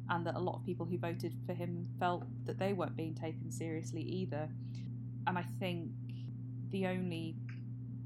and 0.10 0.26
that 0.26 0.36
a 0.36 0.40
lot 0.40 0.56
of 0.56 0.64
people 0.66 0.86
who 0.86 0.98
voted 0.98 1.34
for 1.46 1.54
him 1.54 1.88
felt 2.00 2.24
that 2.46 2.58
they 2.58 2.74
weren't 2.74 2.96
being 2.96 3.14
taken 3.14 3.52
seriously 3.52 4.02
either. 4.02 4.50
And 5.26 5.38
I 5.38 5.44
think 5.44 5.92
the 6.70 6.88
only, 6.88 7.36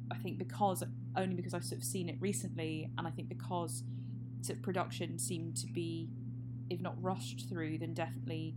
I 0.10 0.18
think 0.18 0.38
because, 0.38 0.84
only 1.16 1.36
because 1.36 1.54
I've 1.54 1.64
sort 1.64 1.80
of 1.80 1.86
seen 1.86 2.10
it 2.10 2.18
recently, 2.20 2.90
and 2.98 3.08
I 3.08 3.12
think 3.12 3.30
because 3.30 3.84
sort 4.42 4.58
of 4.58 4.64
production 4.64 5.20
seemed 5.20 5.56
to 5.58 5.68
be, 5.68 6.10
if 6.70 6.82
not 6.82 7.02
rushed 7.02 7.48
through, 7.48 7.78
then 7.78 7.94
definitely 7.94 8.56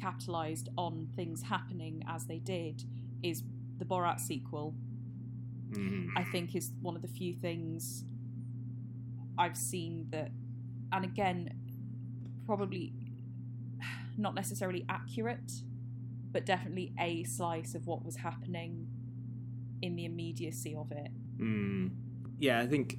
capitalized 0.00 0.68
on 0.76 1.08
things 1.16 1.42
happening 1.42 2.04
as 2.06 2.26
they 2.26 2.38
did, 2.38 2.84
is 3.22 3.42
the 3.78 3.84
Borat 3.84 4.20
sequel 4.20 4.74
Mhm. 5.76 6.08
I 6.16 6.24
think 6.24 6.54
is 6.54 6.72
one 6.80 6.96
of 6.96 7.02
the 7.02 7.08
few 7.08 7.34
things 7.34 8.04
I've 9.36 9.56
seen 9.56 10.06
that, 10.10 10.30
and 10.92 11.04
again, 11.04 11.50
probably 12.46 12.92
not 14.16 14.34
necessarily 14.34 14.84
accurate, 14.88 15.62
but 16.30 16.46
definitely 16.46 16.92
a 16.98 17.24
slice 17.24 17.74
of 17.74 17.86
what 17.86 18.04
was 18.04 18.16
happening 18.16 18.86
in 19.82 19.96
the 19.96 20.04
immediacy 20.04 20.74
of 20.74 20.92
it. 20.92 21.10
Mm. 21.38 21.90
Yeah, 22.38 22.60
I 22.60 22.66
think 22.66 22.98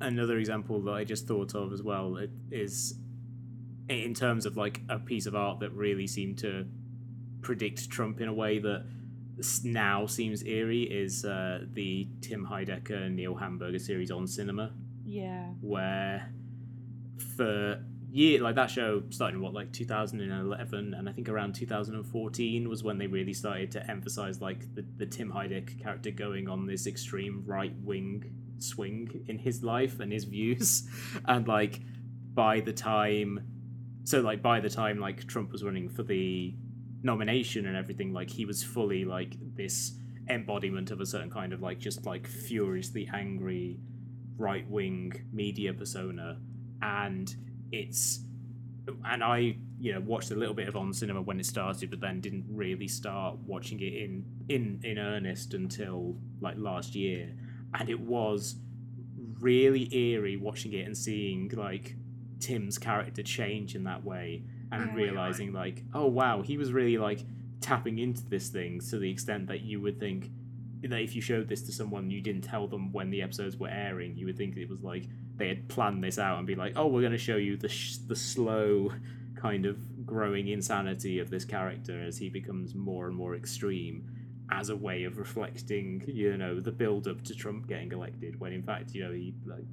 another 0.00 0.38
example 0.38 0.80
that 0.82 0.92
I 0.92 1.04
just 1.04 1.26
thought 1.26 1.54
of 1.54 1.72
as 1.72 1.82
well 1.82 2.16
it- 2.16 2.30
is 2.50 3.00
in 3.88 4.14
terms 4.14 4.46
of 4.46 4.56
like 4.56 4.82
a 4.88 4.98
piece 4.98 5.26
of 5.26 5.34
art 5.34 5.60
that 5.60 5.70
really 5.72 6.06
seemed 6.06 6.38
to 6.38 6.66
predict 7.42 7.90
Trump 7.90 8.20
in 8.20 8.28
a 8.28 8.32
way 8.32 8.58
that 8.58 8.86
now 9.64 10.06
seems 10.06 10.44
eerie 10.44 10.82
is 10.84 11.24
uh, 11.24 11.60
the 11.72 12.08
Tim 12.20 12.46
Heidecker 12.46 13.10
Neil 13.10 13.34
Hamburger 13.34 13.78
series 13.78 14.10
on 14.10 14.26
cinema, 14.26 14.72
Yeah. 15.04 15.46
where 15.60 16.32
for 17.36 17.82
year 18.10 18.40
like 18.40 18.54
that 18.54 18.70
show 18.70 19.02
started 19.10 19.34
in 19.36 19.40
what 19.42 19.52
like 19.52 19.72
2011 19.72 20.94
and 20.94 21.08
I 21.08 21.12
think 21.12 21.28
around 21.28 21.54
2014 21.56 22.68
was 22.68 22.84
when 22.84 22.96
they 22.98 23.08
really 23.08 23.32
started 23.32 23.72
to 23.72 23.90
emphasize 23.90 24.40
like 24.40 24.72
the, 24.74 24.84
the 24.98 25.06
Tim 25.06 25.32
Heidecker 25.32 25.80
character 25.82 26.12
going 26.12 26.48
on 26.48 26.66
this 26.66 26.86
extreme 26.86 27.42
right 27.44 27.74
wing 27.82 28.24
swing 28.58 29.24
in 29.26 29.38
his 29.38 29.64
life 29.64 29.98
and 29.98 30.12
his 30.12 30.24
views 30.24 30.88
and 31.26 31.48
like 31.48 31.80
by 32.34 32.60
the 32.60 32.72
time 32.72 33.40
so 34.04 34.20
like 34.20 34.42
by 34.42 34.60
the 34.60 34.70
time 34.70 35.00
like 35.00 35.26
Trump 35.26 35.50
was 35.50 35.64
running 35.64 35.88
for 35.88 36.04
the 36.04 36.54
nomination 37.04 37.66
and 37.66 37.76
everything 37.76 38.12
like 38.12 38.30
he 38.30 38.44
was 38.44 38.64
fully 38.64 39.04
like 39.04 39.36
this 39.54 39.92
embodiment 40.28 40.90
of 40.90 41.00
a 41.00 41.06
certain 41.06 41.30
kind 41.30 41.52
of 41.52 41.60
like 41.60 41.78
just 41.78 42.06
like 42.06 42.26
furiously 42.26 43.08
angry 43.12 43.78
right 44.36 44.68
wing 44.68 45.12
media 45.32 45.72
persona. 45.72 46.38
And 46.82 47.34
it's 47.70 48.20
and 49.04 49.22
I 49.22 49.56
you 49.78 49.92
know 49.92 50.00
watched 50.00 50.30
a 50.30 50.34
little 50.34 50.54
bit 50.54 50.66
of 50.68 50.76
on 50.76 50.92
cinema 50.92 51.22
when 51.22 51.38
it 51.40 51.46
started 51.46 51.90
but 51.90 52.00
then 52.00 52.20
didn't 52.20 52.44
really 52.48 52.88
start 52.88 53.36
watching 53.46 53.80
it 53.80 53.94
in 53.94 54.24
in 54.48 54.80
in 54.82 54.98
earnest 54.98 55.54
until 55.54 56.16
like 56.40 56.56
last 56.56 56.94
year. 56.94 57.34
And 57.78 57.90
it 57.90 58.00
was 58.00 58.56
really 59.40 59.94
eerie 59.94 60.36
watching 60.36 60.72
it 60.72 60.86
and 60.86 60.96
seeing 60.96 61.50
like 61.54 61.96
Tim's 62.40 62.78
character 62.78 63.22
change 63.22 63.74
in 63.74 63.84
that 63.84 64.04
way 64.04 64.44
and 64.72 64.86
Yeah. 64.86 64.94
realizing 64.94 65.52
like 65.52 65.82
oh 65.94 66.06
wow 66.06 66.42
he 66.42 66.56
was 66.58 66.72
really 66.72 66.98
like 66.98 67.20
tapping 67.60 67.98
into 67.98 68.24
this 68.28 68.48
thing 68.50 68.80
to 68.80 68.98
the 68.98 69.10
extent 69.10 69.46
that 69.48 69.62
you 69.62 69.80
would 69.80 69.98
think 69.98 70.30
that 70.82 71.00
if 71.00 71.14
you 71.16 71.22
showed 71.22 71.48
this 71.48 71.62
to 71.62 71.72
someone 71.72 72.10
you 72.10 72.20
didn't 72.20 72.42
tell 72.44 72.66
them 72.66 72.92
when 72.92 73.08
the 73.10 73.22
episodes 73.22 73.56
were 73.56 73.68
airing, 73.70 74.14
you 74.18 74.26
would 74.26 74.36
think 74.36 74.54
it 74.58 74.68
was 74.68 74.82
like 74.82 75.04
they 75.36 75.48
had 75.48 75.66
planned 75.68 76.04
this 76.04 76.18
out 76.18 76.36
and 76.36 76.46
be 76.46 76.54
like, 76.54 76.74
"Oh, 76.76 76.88
we're 76.88 77.00
going 77.00 77.12
to 77.12 77.16
show 77.18 77.36
you 77.36 77.56
the 77.56 77.70
sh- 77.70 77.96
the 78.06 78.14
slow 78.14 78.92
kind 79.34 79.64
of 79.64 80.04
growing 80.04 80.48
insanity 80.48 81.18
of 81.20 81.30
this 81.30 81.46
character 81.46 82.02
as 82.02 82.18
he 82.18 82.28
becomes 82.28 82.74
more 82.74 83.06
and 83.06 83.16
more 83.16 83.34
extreme." 83.34 84.10
As 84.52 84.68
a 84.68 84.76
way 84.76 85.04
of 85.04 85.16
reflecting, 85.16 86.04
you 86.06 86.36
know, 86.36 86.60
the 86.60 86.70
build 86.70 87.08
up 87.08 87.22
to 87.22 87.34
Trump 87.34 87.66
getting 87.66 87.90
elected, 87.90 88.38
when 88.38 88.52
in 88.52 88.62
fact, 88.62 88.92
you 88.94 89.04
know, 89.04 89.12
he 89.12 89.32
like 89.46 89.64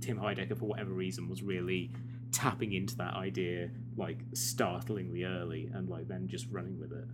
Tim 0.00 0.18
Heidecker 0.18 0.56
for 0.56 0.66
whatever 0.66 0.92
reason 0.92 1.28
was 1.28 1.42
really 1.42 1.90
tapping 2.34 2.72
into 2.72 2.96
that 2.96 3.14
idea 3.14 3.70
like 3.96 4.18
startlingly 4.34 5.24
early 5.24 5.70
and 5.72 5.88
like 5.88 6.08
then 6.08 6.26
just 6.26 6.46
running 6.50 6.78
with 6.78 6.92
it. 6.92 7.06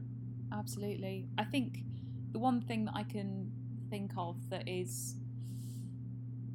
Absolutely. 0.53 1.29
I 1.37 1.45
think 1.45 1.83
the 2.33 2.39
one 2.39 2.62
thing 2.62 2.87
that 2.87 2.95
I 2.95 3.03
can 3.03 3.53
think 3.91 4.12
of 4.16 4.37
that 4.49 4.66
is 4.66 5.16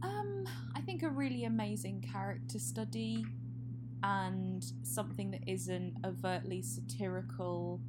um 0.02 0.48
I 0.76 0.82
think 0.82 1.04
a 1.04 1.10
really 1.10 1.46
amazing 1.46 2.02
character 2.12 2.58
study 2.60 3.26
and 4.02 4.66
something 4.84 5.32
that 5.32 5.42
isn't 5.48 5.94
overtly 6.04 6.62
satirical 6.62 7.80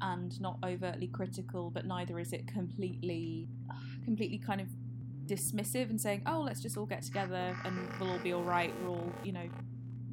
and 0.00 0.40
not 0.40 0.58
overtly 0.64 1.08
critical 1.08 1.70
but 1.70 1.84
neither 1.84 2.18
is 2.18 2.32
it 2.32 2.46
completely 2.46 3.48
completely 4.04 4.38
kind 4.38 4.60
of 4.60 4.68
dismissive 5.26 5.90
and 5.90 6.00
saying 6.00 6.22
oh 6.26 6.40
let's 6.40 6.60
just 6.60 6.76
all 6.76 6.86
get 6.86 7.02
together 7.02 7.56
and 7.64 7.76
we'll 7.98 8.10
all 8.10 8.18
be 8.18 8.32
all 8.32 8.44
right 8.44 8.72
we're 8.82 8.90
all 8.90 9.12
you 9.24 9.32
know 9.32 9.48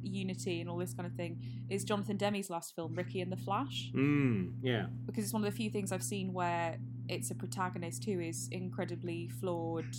unity 0.06 0.60
and 0.60 0.70
all 0.70 0.76
this 0.78 0.94
kind 0.94 1.06
of 1.06 1.14
thing 1.14 1.40
is 1.68 1.84
Jonathan 1.84 2.16
Demme's 2.16 2.50
last 2.50 2.74
film, 2.74 2.94
Ricki 2.94 3.20
and 3.20 3.30
the 3.30 3.36
Flash. 3.36 3.90
Mm, 3.94 4.52
yeah. 4.62 4.86
Because 5.06 5.24
it's 5.24 5.32
one 5.32 5.44
of 5.44 5.50
the 5.50 5.56
few 5.56 5.70
things 5.70 5.92
I've 5.92 6.02
seen 6.02 6.32
where 6.32 6.78
it's 7.08 7.30
a 7.30 7.34
protagonist 7.34 8.04
who 8.04 8.20
is 8.20 8.48
incredibly 8.50 9.28
flawed, 9.28 9.94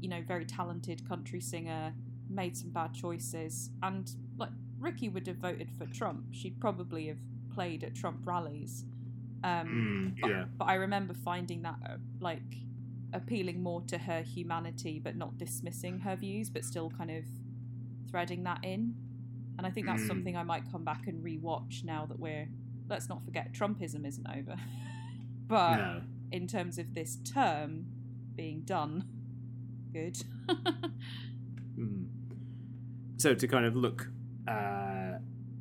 you 0.00 0.08
know, 0.08 0.22
very 0.26 0.44
talented 0.44 1.06
country 1.08 1.40
singer, 1.40 1.94
made 2.28 2.56
some 2.56 2.70
bad 2.70 2.94
choices. 2.94 3.70
And, 3.82 4.10
like, 4.36 4.50
Ricki 4.78 5.08
would 5.08 5.26
have 5.26 5.36
voted 5.36 5.70
for 5.78 5.86
Trump. 5.86 6.26
She'd 6.32 6.60
probably 6.60 7.06
have 7.08 7.18
played 7.54 7.84
at 7.84 7.94
Trump 7.94 8.20
rallies. 8.24 8.84
Um, 9.44 10.14
Mm, 10.16 10.20
but, 10.20 10.30
yeah. 10.30 10.44
but 10.56 10.64
I 10.66 10.74
remember 10.74 11.14
finding 11.14 11.62
that, 11.62 11.76
uh, 11.84 11.96
like, 12.20 12.42
appealing 13.12 13.62
more 13.62 13.82
to 13.82 13.98
her 13.98 14.22
humanity, 14.22 14.98
but 14.98 15.16
not 15.16 15.36
dismissing 15.36 15.98
her 16.00 16.16
views, 16.16 16.48
but 16.48 16.64
still 16.64 16.90
kind 16.90 17.10
of 17.10 17.24
threading 18.10 18.44
that 18.44 18.60
in. 18.62 18.94
And 19.58 19.66
I 19.66 19.70
think 19.70 19.86
that's 19.86 20.02
Mm. 20.02 20.08
something 20.08 20.36
I 20.36 20.42
might 20.42 20.70
come 20.70 20.84
back 20.84 21.06
and 21.06 21.22
rewatch 21.24 21.84
now 21.84 22.06
that 22.06 22.18
we're. 22.18 22.48
Let's 22.88 23.08
not 23.08 23.24
forget, 23.24 23.52
Trumpism 23.52 24.06
isn't 24.06 24.26
over. 24.26 24.56
but 25.48 25.76
no. 25.76 26.02
in 26.30 26.46
terms 26.46 26.78
of 26.78 26.94
this 26.94 27.16
term 27.16 27.86
being 28.34 28.62
done, 28.62 29.04
good. 29.92 30.16
Mm. 31.78 32.06
So 33.16 33.34
to 33.34 33.46
kind 33.48 33.64
of 33.64 33.76
look 33.76 34.08
uh, 34.48 35.18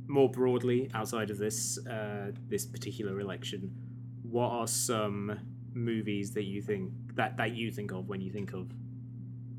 more 0.08 0.30
broadly 0.30 0.90
outside 0.94 1.30
of 1.30 1.38
this 1.38 1.78
uh, 1.86 2.32
this 2.48 2.66
particular 2.66 3.20
election, 3.20 3.72
what 4.24 4.50
are 4.50 4.68
some 4.68 5.40
movies 5.74 6.32
that 6.34 6.44
you 6.44 6.62
think 6.62 6.92
that 7.16 7.38
that 7.38 7.56
you 7.56 7.72
think 7.72 7.92
of 7.92 8.10
when 8.10 8.20
you 8.22 8.32
think 8.32 8.54
of 8.54 8.68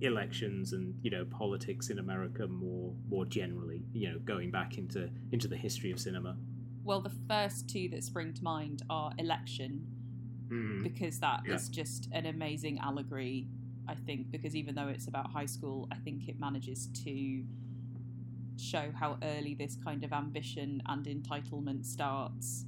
elections 0.03 0.73
and 0.73 0.95
you 1.03 1.11
know 1.11 1.25
politics 1.25 1.91
in 1.91 1.99
America 1.99 2.47
more 2.47 2.93
more 3.09 3.25
generally? 3.25 3.85
You 3.93 4.11
know, 4.13 4.19
going 4.21 4.51
back 4.51 4.79
into 4.79 5.09
into 5.33 5.49
the 5.49 5.57
history 5.57 5.91
of 5.93 5.99
cinema. 5.99 6.37
well, 6.85 7.01
the 7.01 7.13
first 7.29 7.69
two 7.69 7.89
that 7.91 8.03
spring 8.03 8.35
to 8.35 8.43
mind 8.43 8.83
are 8.91 9.13
Election, 9.19 9.87
Mm. 10.49 10.83
because 10.83 11.21
that 11.21 11.41
is 11.47 11.69
Yeah. 11.69 11.75
just 11.85 12.09
an 12.13 12.27
amazing 12.27 12.79
allegory, 12.81 13.47
I 13.87 13.95
think, 13.95 14.31
because 14.33 14.57
even 14.57 14.75
though 14.75 14.89
it's 14.89 15.07
about 15.07 15.31
high 15.31 15.47
school, 15.47 15.87
I 15.93 15.97
think 15.97 16.29
it 16.29 16.41
manages 16.41 16.89
to 17.05 17.45
show 18.59 18.91
how 18.93 19.17
early 19.23 19.55
this 19.55 19.77
kind 19.77 20.03
of 20.05 20.13
ambition 20.13 20.83
and 20.87 21.07
entitlement 21.07 21.85
starts. 21.87 22.67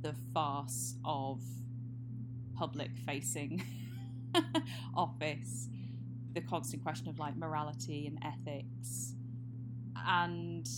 The 0.00 0.14
farce 0.34 0.96
of 1.04 1.40
public 2.54 2.96
facing 3.06 3.62
office, 4.94 5.68
the 6.34 6.40
constant 6.40 6.82
question 6.82 7.08
of 7.08 7.18
like 7.18 7.36
morality 7.36 8.06
and 8.06 8.18
ethics, 8.24 9.14
and 9.96 10.68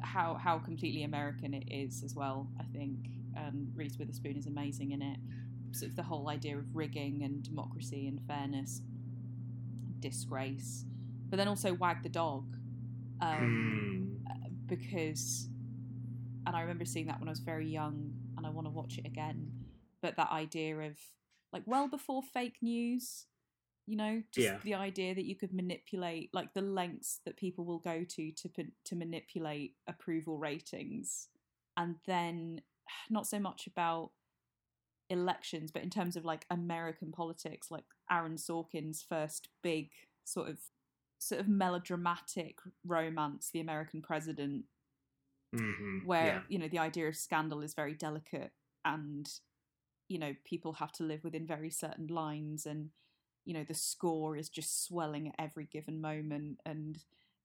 how 0.00 0.34
how 0.34 0.58
completely 0.58 1.02
American 1.04 1.54
it 1.54 1.64
is 1.70 2.02
as 2.04 2.14
well. 2.14 2.48
I 2.60 2.64
think 2.64 2.98
and 3.36 3.72
Reese 3.74 3.98
Witherspoon 3.98 4.36
is 4.36 4.46
amazing 4.46 4.92
in 4.92 5.02
it. 5.02 5.18
Sort 5.72 5.90
of 5.90 5.96
the 5.96 6.02
whole 6.04 6.28
idea 6.28 6.56
of 6.56 6.74
rigging 6.74 7.22
and 7.24 7.42
democracy 7.42 8.06
and 8.06 8.20
fairness, 8.28 8.80
disgrace, 10.00 10.84
but 11.28 11.36
then 11.36 11.48
also 11.48 11.74
Wag 11.74 12.02
the 12.02 12.08
Dog, 12.08 12.56
um, 13.20 14.20
Mm. 14.24 14.66
because, 14.66 15.48
and 16.46 16.54
I 16.54 16.60
remember 16.60 16.84
seeing 16.84 17.06
that 17.06 17.18
when 17.18 17.28
I 17.28 17.32
was 17.32 17.40
very 17.40 17.68
young, 17.68 18.12
and 18.36 18.46
I 18.46 18.50
want 18.50 18.66
to 18.66 18.70
watch 18.70 18.98
it 18.98 19.06
again. 19.06 19.50
But 20.00 20.16
that 20.16 20.30
idea 20.30 20.78
of 20.78 20.98
like 21.52 21.62
well 21.66 21.88
before 21.88 22.22
fake 22.22 22.58
news, 22.62 23.26
you 23.86 23.96
know, 23.96 24.22
just 24.32 24.52
Yeah. 24.52 24.60
the 24.62 24.74
idea 24.74 25.14
that 25.14 25.26
you 25.26 25.36
could 25.36 25.52
manipulate 25.52 26.30
like 26.32 26.54
the 26.54 26.62
lengths 26.62 27.20
that 27.26 27.36
people 27.36 27.64
will 27.64 27.78
go 27.80 28.04
to 28.04 28.32
to 28.32 28.48
to 28.86 28.96
manipulate 28.96 29.76
approval 29.86 30.38
ratings, 30.38 31.28
and 31.76 31.96
then 32.06 32.62
not 33.10 33.26
so 33.26 33.38
much 33.38 33.66
about 33.66 34.12
elections, 35.10 35.70
but 35.70 35.82
in 35.82 35.90
terms 35.90 36.16
of 36.16 36.24
like 36.24 36.46
American 36.50 37.12
politics, 37.12 37.70
like 37.70 37.84
Aaron 38.10 38.36
Sorkin's 38.36 39.02
first 39.02 39.48
big 39.62 39.90
sort 40.24 40.48
of 40.48 40.60
sort 41.18 41.40
of 41.40 41.48
melodramatic 41.48 42.58
romance, 42.84 43.50
The 43.52 43.60
American 43.60 44.02
President, 44.02 44.66
Mhm. 45.52 46.00
where 46.02 46.16
Yeah. 46.18 46.42
you 46.48 46.58
know 46.58 46.68
the 46.68 46.78
idea 46.78 47.08
of 47.08 47.16
scandal 47.16 47.60
is 47.60 47.74
very 47.74 47.94
delicate 47.94 48.52
and 48.84 49.28
you 50.08 50.18
know 50.18 50.34
people 50.44 50.74
have 50.74 50.92
to 50.92 51.04
live 51.04 51.24
within 51.24 51.46
very 51.46 51.70
certain 51.70 52.08
lines 52.08 52.66
and 52.66 52.90
you 53.44 53.54
know 53.54 53.64
the 53.64 53.74
score 53.74 54.36
is 54.36 54.48
just 54.48 54.84
swelling 54.84 55.28
at 55.28 55.34
every 55.38 55.64
given 55.64 56.00
moment 56.00 56.58
and 56.64 56.98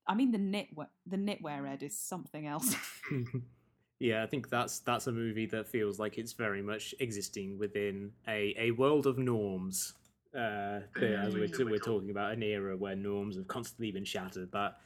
i 0.07 0.13
mean 0.13 0.31
the 0.31 0.37
knitwear 0.37 0.87
the 1.05 1.17
knitwear 1.17 1.69
ed 1.69 1.83
is 1.83 1.97
something 1.97 2.47
else 2.47 2.75
yeah, 3.99 4.23
I 4.23 4.27
think 4.27 4.49
that's 4.49 4.79
that's 4.79 5.07
a 5.07 5.11
movie 5.11 5.45
that 5.47 5.67
feels 5.67 5.99
like 5.99 6.17
it's 6.17 6.33
very 6.33 6.61
much 6.61 6.95
existing 6.99 7.57
within 7.59 8.11
a, 8.27 8.55
a 8.57 8.71
world 8.71 9.05
of 9.05 9.17
norms. 9.17 9.93
Uh, 10.33 10.81
there, 10.95 11.17
as 11.17 11.33
we're, 11.33 11.49
we're 11.65 11.79
talking 11.79 12.11
about 12.11 12.31
an 12.31 12.43
era 12.43 12.77
where 12.77 12.95
norms 12.95 13.35
have 13.35 13.47
constantly 13.47 13.91
been 13.91 14.05
shattered, 14.05 14.51
that 14.51 14.77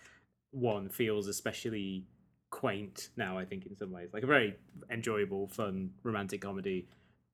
one 0.52 0.90
feels 0.90 1.28
especially 1.28 2.06
quaint 2.50 3.10
now. 3.16 3.38
I 3.38 3.46
think 3.46 3.68
in 3.68 3.76
some 3.76 3.92
ways, 3.92 4.10
like 4.14 4.24
a 4.24 4.28
very 4.28 4.56
enjoyable, 4.90 5.48
fun 5.48 5.92
romantic 6.02 6.42
comedy, 6.42 6.88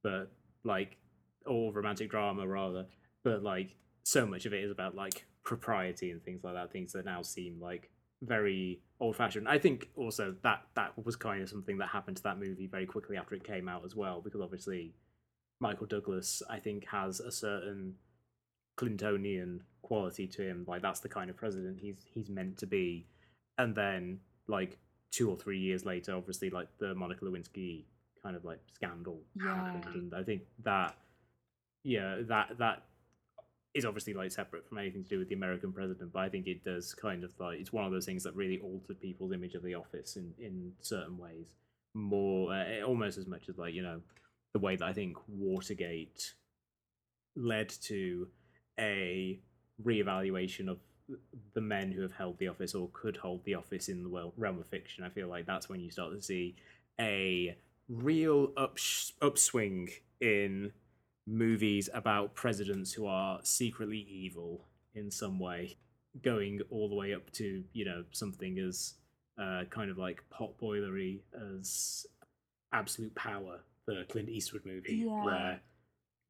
but 0.04 0.32
like 0.66 0.98
or 1.46 1.72
romantic 1.72 2.10
drama 2.10 2.46
rather, 2.46 2.86
but 3.24 3.44
like 3.44 3.76
so 4.04 4.26
much 4.26 4.46
of 4.46 4.54
it 4.54 4.64
is 4.64 4.72
about 4.72 4.96
like 4.96 5.26
propriety 5.44 6.12
and 6.12 6.24
things 6.24 6.44
like 6.44 6.54
that. 6.54 6.72
Things 6.72 6.94
that 6.94 7.06
now 7.06 7.22
seem 7.22 7.60
like 7.62 7.90
very 8.22 8.82
old 9.00 9.16
fashioned. 9.16 9.48
I 9.48 9.58
think 9.58 9.90
also 9.96 10.36
that 10.44 10.64
that 10.76 10.94
was 11.06 11.16
kind 11.16 11.42
of 11.42 11.50
something 11.50 11.78
that 11.78 11.90
happened 11.90 12.18
to 12.18 12.24
that 12.24 12.38
movie 12.40 12.68
very 12.68 12.86
quickly 12.86 13.18
after 13.18 13.36
it 13.36 13.44
came 13.44 13.70
out 13.70 13.86
as 13.86 13.96
well, 13.96 14.22
because 14.22 14.42
obviously 14.42 14.94
Michael 15.62 15.88
Douglas, 15.88 16.42
I 16.50 16.60
think, 16.60 16.86
has 16.88 17.20
a 17.20 17.32
certain 17.32 17.96
Clintonian 18.78 19.60
quality 19.82 20.28
to 20.28 20.42
him. 20.42 20.66
Like 20.68 20.82
that's 20.82 21.00
the 21.02 21.10
kind 21.10 21.30
of 21.30 21.38
president 21.38 21.80
he's 21.80 21.96
he's 22.14 22.30
meant 22.30 22.58
to 22.60 22.66
be. 22.66 23.06
And 23.58 23.76
then 23.76 24.20
like 24.48 24.78
two 25.12 25.30
or 25.30 25.36
three 25.36 25.60
years 25.60 25.86
later, 25.86 26.16
obviously 26.16 26.50
like 26.50 26.68
the 26.80 26.96
Monica 26.96 27.26
Lewinsky 27.26 27.84
kind 28.24 28.36
of 28.36 28.46
like 28.46 28.60
scandal 28.74 29.22
Yeah. 29.36 29.56
happened, 29.56 29.96
and 29.96 30.14
I 30.14 30.24
think 30.24 30.44
that 30.64 30.96
yeah 31.84 32.18
that 32.28 32.58
that 32.60 32.84
is 33.74 33.86
obviously 33.86 34.14
like 34.14 34.32
separate 34.32 34.68
from 34.68 34.80
anything 34.80 35.04
to 35.04 35.10
do 35.10 35.20
with 35.20 35.30
the 35.30 35.36
American 35.36 35.72
president, 35.72 36.12
but 36.12 36.20
I 36.20 36.30
think 36.30 36.48
it 36.48 36.64
does 36.64 36.94
kind 36.94 37.24
of 37.24 37.32
like 37.40 37.60
it's 37.60 37.74
one 37.74 37.86
of 37.86 37.92
those 37.92 38.06
things 38.06 38.24
that 38.24 38.36
really 38.36 38.60
altered 38.60 39.00
people's 39.00 39.32
image 39.32 39.54
of 39.54 39.64
the 39.64 39.76
office 39.76 40.16
in 40.16 40.34
in 40.40 40.74
certain 40.82 41.18
ways 41.18 41.48
more 41.94 42.54
uh, 42.54 42.82
almost 42.86 43.18
as 43.18 43.28
much 43.28 43.50
as 43.50 43.58
like 43.58 43.74
you 43.74 43.82
know 43.82 44.02
the 44.54 44.60
way 44.60 44.76
that 44.76 44.86
I 44.86 44.94
think 44.94 45.18
Watergate 45.28 46.34
led 47.36 47.70
to 47.84 48.28
a 48.80 49.40
reevaluation 49.84 50.68
of 50.68 50.80
the 51.54 51.62
men 51.62 51.92
who 51.92 52.02
have 52.02 52.12
held 52.12 52.38
the 52.40 52.48
office 52.48 52.74
or 52.74 52.90
could 52.94 53.18
hold 53.18 53.44
the 53.46 53.56
office 53.56 53.90
in 53.90 54.04
the 54.04 54.32
realm 54.38 54.60
of 54.60 54.68
fiction. 54.68 55.04
I 55.04 55.10
feel 55.10 55.28
like 55.28 55.46
that's 55.46 55.70
when 55.70 55.80
you 55.80 55.92
start 55.92 56.14
to 56.14 56.22
see 56.22 56.56
a 57.00 57.58
real 57.88 58.52
ups- 58.58 59.14
upswing 59.22 59.90
in 60.20 60.72
movies 61.30 61.90
about 61.94 62.34
presidents 62.36 62.92
who 62.94 63.06
are 63.06 63.40
secretly 63.44 64.00
evil 64.10 64.66
in 64.96 65.12
some 65.12 65.40
way, 65.40 65.78
going 66.24 66.60
all 66.72 66.90
the 66.90 66.96
way 66.96 67.14
up 67.14 67.30
to 67.34 67.64
you 67.74 67.86
know 67.86 68.04
something 68.12 68.58
as 68.60 68.96
uh, 69.42 69.64
kind 69.70 69.90
of 69.92 69.98
like 69.98 70.24
potboilery 70.34 71.20
as 71.58 72.06
absolute 72.74 73.14
power 73.16 73.60
the 73.86 74.06
Clint 74.10 74.30
Eastwood 74.30 74.66
movie, 74.66 74.98
Yeah. 75.08 75.24
where 75.24 75.60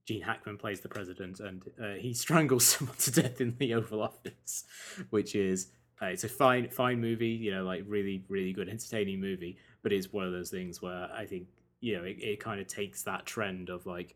Gene 0.06 0.22
Hackman 0.22 0.58
plays 0.58 0.80
the 0.80 0.88
president 0.90 1.40
and 1.40 1.62
uh, 1.84 1.94
he 2.00 2.14
strangles 2.14 2.64
someone 2.74 2.96
to 2.98 3.12
death 3.12 3.42
in 3.42 3.56
the 3.58 3.74
Oval 3.74 4.02
Office, 4.02 4.64
which 5.10 5.36
is 5.36 5.72
uh, 6.02 6.06
it's 6.08 6.24
a 6.24 6.30
fine 6.30 6.70
fine 6.70 7.00
movie, 7.02 7.28
you 7.30 7.52
know, 7.52 7.64
like 7.64 7.84
really 7.88 8.24
really 8.30 8.54
good 8.54 8.70
entertaining 8.70 9.20
movie, 9.20 9.58
but 9.82 9.92
it's 9.92 10.12
one 10.14 10.26
of 10.26 10.32
those 10.32 10.50
things 10.50 10.82
where 10.82 11.10
I 11.14 11.26
think 11.26 11.48
you 11.82 11.98
know 11.98 12.04
it, 12.04 12.18
it 12.20 12.40
kind 12.40 12.60
of 12.62 12.68
takes 12.68 13.04
that 13.04 13.26
trend 13.26 13.70
of 13.70 13.86
like 13.86 14.16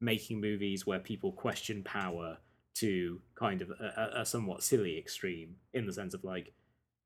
making 0.00 0.40
movies 0.40 0.86
where 0.86 0.98
people 0.98 1.32
question 1.32 1.82
power 1.82 2.38
to 2.76 3.20
kind 3.34 3.62
of 3.62 3.70
a, 3.70 4.10
a- 4.20 4.26
somewhat 4.26 4.62
silly 4.62 4.98
extreme 4.98 5.56
in 5.72 5.86
the 5.86 5.92
sense 5.92 6.12
of 6.14 6.22
like 6.24 6.52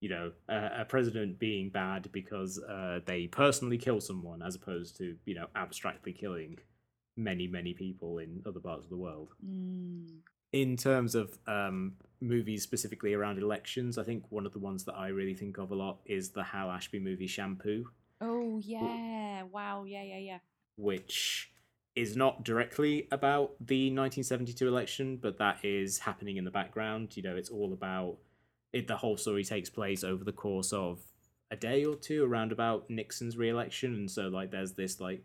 you 0.01 0.09
know 0.09 0.33
a, 0.49 0.71
a 0.81 0.85
president 0.85 1.39
being 1.39 1.69
bad 1.71 2.11
because 2.13 2.59
uh, 2.59 2.99
they 3.07 3.27
personally 3.27 3.79
kill 3.79 4.01
someone 4.01 4.43
as 4.43 4.55
opposed 4.57 4.97
to 4.97 5.17
you 5.27 5.35
know 5.35 5.47
abstractly 5.55 6.13
killing 6.13 6.59
many 7.17 7.47
many 7.47 7.73
people 7.75 8.19
in 8.19 8.43
other 8.47 8.61
parts 8.61 8.85
of 8.85 8.91
the 8.91 8.97
world 8.97 9.29
Mm. 9.45 10.19
in 10.53 10.77
terms 10.77 11.15
of 11.15 11.39
um, 11.47 11.93
movies 12.21 12.63
specifically 12.65 13.15
around 13.15 13.39
elections 13.39 13.99
i 13.99 14.03
think 14.03 14.25
one 14.31 14.47
of 14.47 14.53
the 14.53 14.59
ones 14.59 14.85
that 14.85 14.95
i 14.95 15.09
really 15.09 15.35
think 15.35 15.59
of 15.59 15.71
a 15.71 15.75
lot 15.75 15.99
is 16.07 16.31
the 16.31 16.43
hal 16.43 16.71
ashby 16.71 16.99
movie 16.99 17.27
shampoo 17.29 17.85
Oh 18.23 18.59
yeah! 18.63 19.45
Wow! 19.51 19.85
Yeah, 19.85 20.03
yeah, 20.03 20.19
yeah. 20.19 20.39
which 20.77 21.51
is 22.01 22.17
not 22.17 22.45
directly 22.45 23.07
about 23.13 23.55
the 23.61 23.89
1972 23.89 24.67
election, 24.67 25.19
but 25.21 25.37
that 25.37 25.59
is 25.63 25.99
happening 25.99 26.39
in 26.39 26.45
the 26.45 26.51
background. 26.51 27.15
You 27.15 27.23
know, 27.23 27.37
it's 27.37 27.51
all 27.51 27.75
about 27.75 28.17
it. 28.73 28.89
The 28.89 28.97
whole 28.97 29.19
story 29.19 29.45
takes 29.45 29.69
place 29.69 30.03
over 30.03 30.25
the 30.25 30.33
course 30.33 30.73
of 30.73 31.01
a 31.51 31.57
day 31.57 31.85
or 31.85 31.97
two 31.97 32.25
around 32.25 32.53
about 32.53 32.89
Nixon's 32.89 33.37
re-election, 33.37 33.95
and 33.95 34.11
so 34.11 34.29
like 34.29 34.51
there's 34.51 34.73
this 34.73 34.99
like 34.99 35.23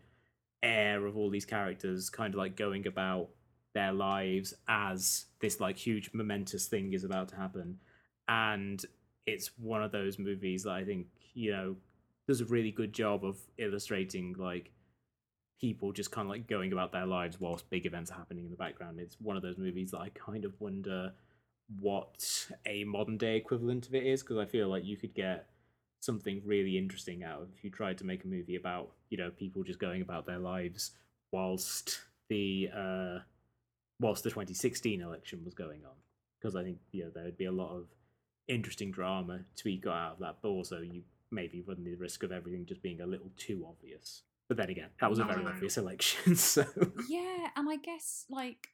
air 0.62 1.06
of 1.06 1.16
all 1.16 1.30
these 1.30 1.46
characters 1.46 2.10
kind 2.10 2.34
of 2.34 2.38
like 2.38 2.56
going 2.56 2.86
about 2.86 3.28
their 3.74 3.92
lives 3.92 4.52
as 4.68 5.26
this 5.40 5.60
like 5.60 5.78
huge 5.78 6.10
momentous 6.12 6.66
thing 6.66 6.92
is 6.92 7.04
about 7.04 7.28
to 7.28 7.36
happen, 7.36 7.78
and 8.28 8.84
it's 9.24 9.50
one 9.58 9.82
of 9.82 9.92
those 9.92 10.18
movies 10.18 10.64
that 10.64 10.72
I 10.72 10.84
think 10.84 11.06
you 11.32 11.52
know 11.52 11.76
does 12.28 12.42
a 12.42 12.44
really 12.44 12.70
good 12.70 12.92
job 12.92 13.24
of 13.24 13.38
illustrating 13.56 14.34
like 14.36 14.72
people 15.60 15.92
just 15.92 16.10
kind 16.10 16.26
of 16.26 16.30
like 16.30 16.46
going 16.46 16.72
about 16.72 16.92
their 16.92 17.06
lives 17.06 17.40
whilst 17.40 17.70
big 17.70 17.86
events 17.86 18.10
are 18.10 18.18
happening 18.18 18.44
in 18.44 18.50
the 18.50 18.56
background. 18.56 19.00
It's 19.00 19.16
one 19.20 19.36
of 19.36 19.42
those 19.42 19.58
movies 19.58 19.90
that 19.92 20.00
I 20.00 20.10
kind 20.10 20.44
of 20.44 20.52
wonder 20.60 21.12
what 21.80 22.48
a 22.64 22.84
modern 22.84 23.16
day 23.16 23.36
equivalent 23.36 23.88
of 23.88 23.94
it 23.94 24.04
is 24.04 24.22
because 24.22 24.38
I 24.38 24.44
feel 24.44 24.68
like 24.68 24.84
you 24.84 24.96
could 24.96 25.14
get 25.14 25.46
something 26.00 26.40
really 26.44 26.78
interesting 26.78 27.24
out 27.24 27.42
of 27.42 27.48
if 27.56 27.64
you 27.64 27.70
tried 27.70 27.98
to 27.98 28.04
make 28.04 28.24
a 28.24 28.28
movie 28.28 28.54
about 28.54 28.90
you 29.08 29.18
know 29.18 29.30
people 29.30 29.64
just 29.64 29.80
going 29.80 30.02
about 30.02 30.26
their 30.26 30.38
lives 30.38 30.92
whilst 31.32 32.00
the 32.28 32.68
uh 32.72 33.18
whilst 33.98 34.22
the 34.22 34.30
2016 34.30 35.00
election 35.00 35.42
was 35.44 35.54
going 35.54 35.80
on 35.84 35.96
because 36.38 36.54
I 36.54 36.62
think 36.62 36.78
you 36.92 37.04
know 37.04 37.10
there 37.12 37.24
would 37.24 37.38
be 37.38 37.46
a 37.46 37.52
lot 37.52 37.74
of 37.74 37.86
interesting 38.46 38.92
drama 38.92 39.40
to 39.56 39.64
be 39.64 39.76
got 39.76 39.96
out 39.96 40.12
of 40.12 40.18
that 40.20 40.36
but 40.42 40.48
also 40.48 40.80
you 40.80 41.02
maybe 41.32 41.64
run 41.66 41.82
the 41.82 41.96
risk 41.96 42.22
of 42.22 42.30
everything 42.30 42.66
just 42.66 42.82
being 42.82 43.00
a 43.00 43.06
little 43.06 43.30
too 43.36 43.66
obvious 43.68 44.22
but 44.48 44.56
then 44.56 44.70
again 44.70 44.90
that 45.00 45.10
was 45.10 45.18
a 45.18 45.24
very 45.24 45.42
No. 45.42 45.50
obvious 45.50 45.76
election 45.76 46.36
so 46.36 46.64
Yeah, 47.08 47.48
and 47.56 47.68
I 47.68 47.76
guess 47.76 48.24
like 48.30 48.68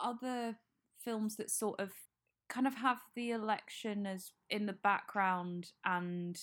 other 0.00 0.56
films 1.02 1.36
that 1.36 1.50
sort 1.50 1.80
of 1.80 1.90
kind 2.48 2.66
of 2.66 2.74
have 2.74 2.98
the 3.14 3.30
election 3.30 4.06
as 4.06 4.32
in 4.50 4.66
the 4.66 4.72
background 4.72 5.72
and 5.84 6.38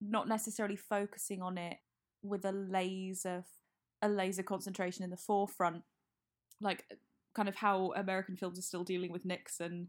not 0.00 0.28
necessarily 0.28 0.76
focusing 0.76 1.42
on 1.42 1.58
it 1.58 1.78
with 2.22 2.44
a 2.44 2.52
laser 2.52 3.44
a 4.02 4.08
laser 4.08 4.42
concentration 4.42 5.04
in 5.04 5.10
the 5.10 5.16
forefront 5.16 5.82
like 6.60 6.84
kind 7.34 7.48
of 7.48 7.56
how 7.56 7.92
american 7.96 8.36
films 8.36 8.58
are 8.58 8.62
still 8.62 8.84
dealing 8.84 9.10
with 9.12 9.24
nixon 9.24 9.88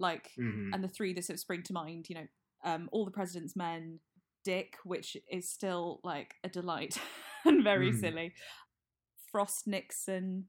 like 0.00 0.30
Mhm. 0.38 0.70
and 0.72 0.82
the 0.84 0.88
three 0.88 1.12
that 1.14 1.24
sort 1.24 1.34
of 1.34 1.40
spring 1.40 1.62
to 1.64 1.72
mind, 1.72 2.08
you 2.08 2.14
know, 2.14 2.26
um, 2.62 2.88
All 2.92 3.04
the 3.04 3.10
President's 3.10 3.56
Men, 3.56 3.98
Dick, 4.44 4.76
which 4.84 5.16
is 5.28 5.50
still 5.50 5.98
like 6.04 6.36
a 6.44 6.48
delight 6.48 7.00
and 7.44 7.62
very 7.64 7.92
Mhm. 7.92 8.00
silly, 8.00 8.34
Frost 9.30 9.66
Nixon, 9.66 10.48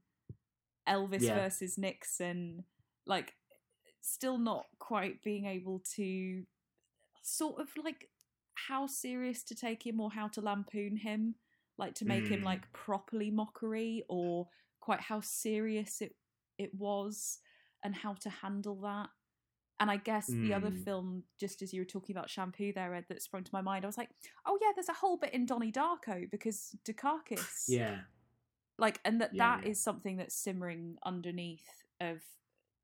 Elvis 0.88 1.22
Yeah. 1.22 1.34
versus 1.34 1.78
Nixon, 1.78 2.64
like 3.06 3.36
still 4.00 4.38
not 4.38 4.66
quite 4.78 5.22
being 5.22 5.46
able 5.46 5.80
to 5.96 6.46
sort 7.22 7.60
of 7.60 7.68
like 7.84 8.10
how 8.54 8.86
serious 8.86 9.42
to 9.44 9.54
take 9.54 9.86
him 9.86 10.00
or 10.00 10.10
how 10.10 10.28
to 10.28 10.40
lampoon 10.40 10.96
him, 10.96 11.34
like 11.78 11.94
to 11.94 12.04
make 12.04 12.24
him 12.24 12.40
Mm. 12.40 12.44
like 12.44 12.72
properly 12.72 13.30
mockery 13.30 14.04
or 14.08 14.48
quite 14.80 15.00
how 15.00 15.20
serious 15.20 16.00
it 16.00 16.16
it 16.58 16.74
was 16.74 17.40
and 17.84 17.94
how 17.94 18.14
to 18.14 18.28
handle 18.30 18.80
that. 18.82 19.08
And 19.80 19.90
I 19.90 19.96
guess 19.96 20.26
the 20.26 20.52
other 20.54 20.70
Mm. 20.70 20.84
film, 20.84 21.24
just 21.38 21.62
as 21.62 21.72
you 21.72 21.80
were 21.80 21.86
talking 21.86 22.14
about 22.14 22.28
shampoo 22.30 22.72
there, 22.72 22.94
Ed, 22.94 23.06
that 23.08 23.22
sprung 23.22 23.44
to 23.44 23.50
my 23.54 23.62
mind, 23.62 23.84
I 23.84 23.88
was 23.88 23.98
like, 23.98 24.10
oh 24.46 24.58
yeah, 24.60 24.72
there's 24.74 24.90
a 24.90 24.92
whole 24.92 25.16
bit 25.16 25.32
in 25.32 25.46
Donnie 25.46 25.72
Darko 25.72 26.30
because 26.30 26.76
Dukakis, 26.84 27.64
yeah 27.66 28.02
like, 28.78 28.98
and 29.04 29.20
that 29.20 29.34
Yeah, 29.34 29.56
that 29.56 29.64
yeah. 29.64 29.70
is 29.72 29.82
something 29.82 30.16
that's 30.16 30.34
simmering 30.34 30.96
underneath 31.04 31.84
of 32.00 32.22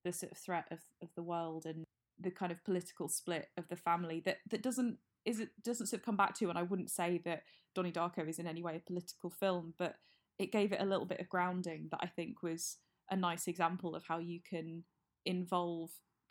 the 0.05 0.13
sort 0.13 0.31
of 0.33 0.39
threat 0.39 0.67
of, 0.71 0.81
of 1.03 1.09
the 1.17 1.23
world 1.23 1.65
and 1.67 1.85
the 2.19 2.31
kind 2.31 2.53
of 2.53 2.63
political 2.65 3.09
split 3.09 3.49
of 3.57 3.69
the 3.69 3.77
family 3.77 4.21
that 4.25 4.39
that 4.51 4.63
doesn't 4.63 4.99
is 5.25 5.41
it 5.41 5.51
doesn't 5.63 5.87
sort 5.87 6.01
of 6.01 6.05
come 6.07 6.17
back 6.17 6.35
to. 6.39 6.49
And 6.49 6.59
I 6.59 6.63
wouldn't 6.63 6.91
say 6.91 7.19
that 7.25 7.43
Donnie 7.75 7.93
Darko 7.93 8.29
is 8.29 8.39
in 8.39 8.47
any 8.47 8.63
way 8.63 8.77
a 8.77 8.81
political 8.81 9.31
film, 9.31 9.75
but 9.79 9.97
it 10.39 10.53
gave 10.53 10.73
it 10.73 10.81
a 10.81 10.85
little 10.87 11.07
bit 11.07 11.21
of 11.21 11.29
grounding 11.29 11.89
that 11.91 12.01
I 12.03 12.07
think 12.07 12.43
was 12.43 12.77
a 13.11 13.17
nice 13.17 13.49
example 13.49 13.95
of 13.97 14.05
how 14.07 14.19
you 14.19 14.41
can 14.49 14.85
involve 15.25 15.91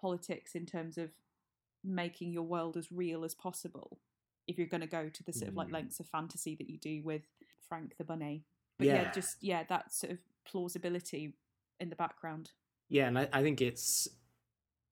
politics 0.10 0.54
in 0.54 0.66
terms 0.68 0.98
of 1.00 1.10
making 1.84 2.32
your 2.32 2.44
world 2.44 2.78
as 2.78 2.92
real 2.92 3.24
as 3.24 3.34
possible 3.34 4.00
if 4.48 4.58
you're 4.60 4.68
going 4.68 4.82
to 4.82 4.88
go 5.00 5.10
to 5.10 5.24
the 5.24 5.34
sort 5.34 5.50
of 5.50 5.56
like 5.56 5.70
Mm. 5.70 5.74
lengths 5.74 6.00
of 6.00 6.08
fantasy 6.08 6.54
that 6.56 6.70
you 6.70 6.78
do 6.78 7.02
with 7.04 7.24
Frank 7.68 7.98
the 7.98 8.04
Bunny. 8.04 8.44
But 8.78 8.88
yeah, 8.88 9.02
Yeah. 9.04 9.12
just 9.12 9.38
yeah, 9.42 9.64
that 9.64 9.92
sort 9.92 10.14
of 10.14 10.20
plausibility 10.46 11.34
in 11.80 11.90
the 11.90 11.96
background. 11.96 12.52
Yeah, 12.90 13.08
and 13.08 13.18
I, 13.18 13.28
I 13.34 13.42
think 13.42 13.62
it's 13.62 14.08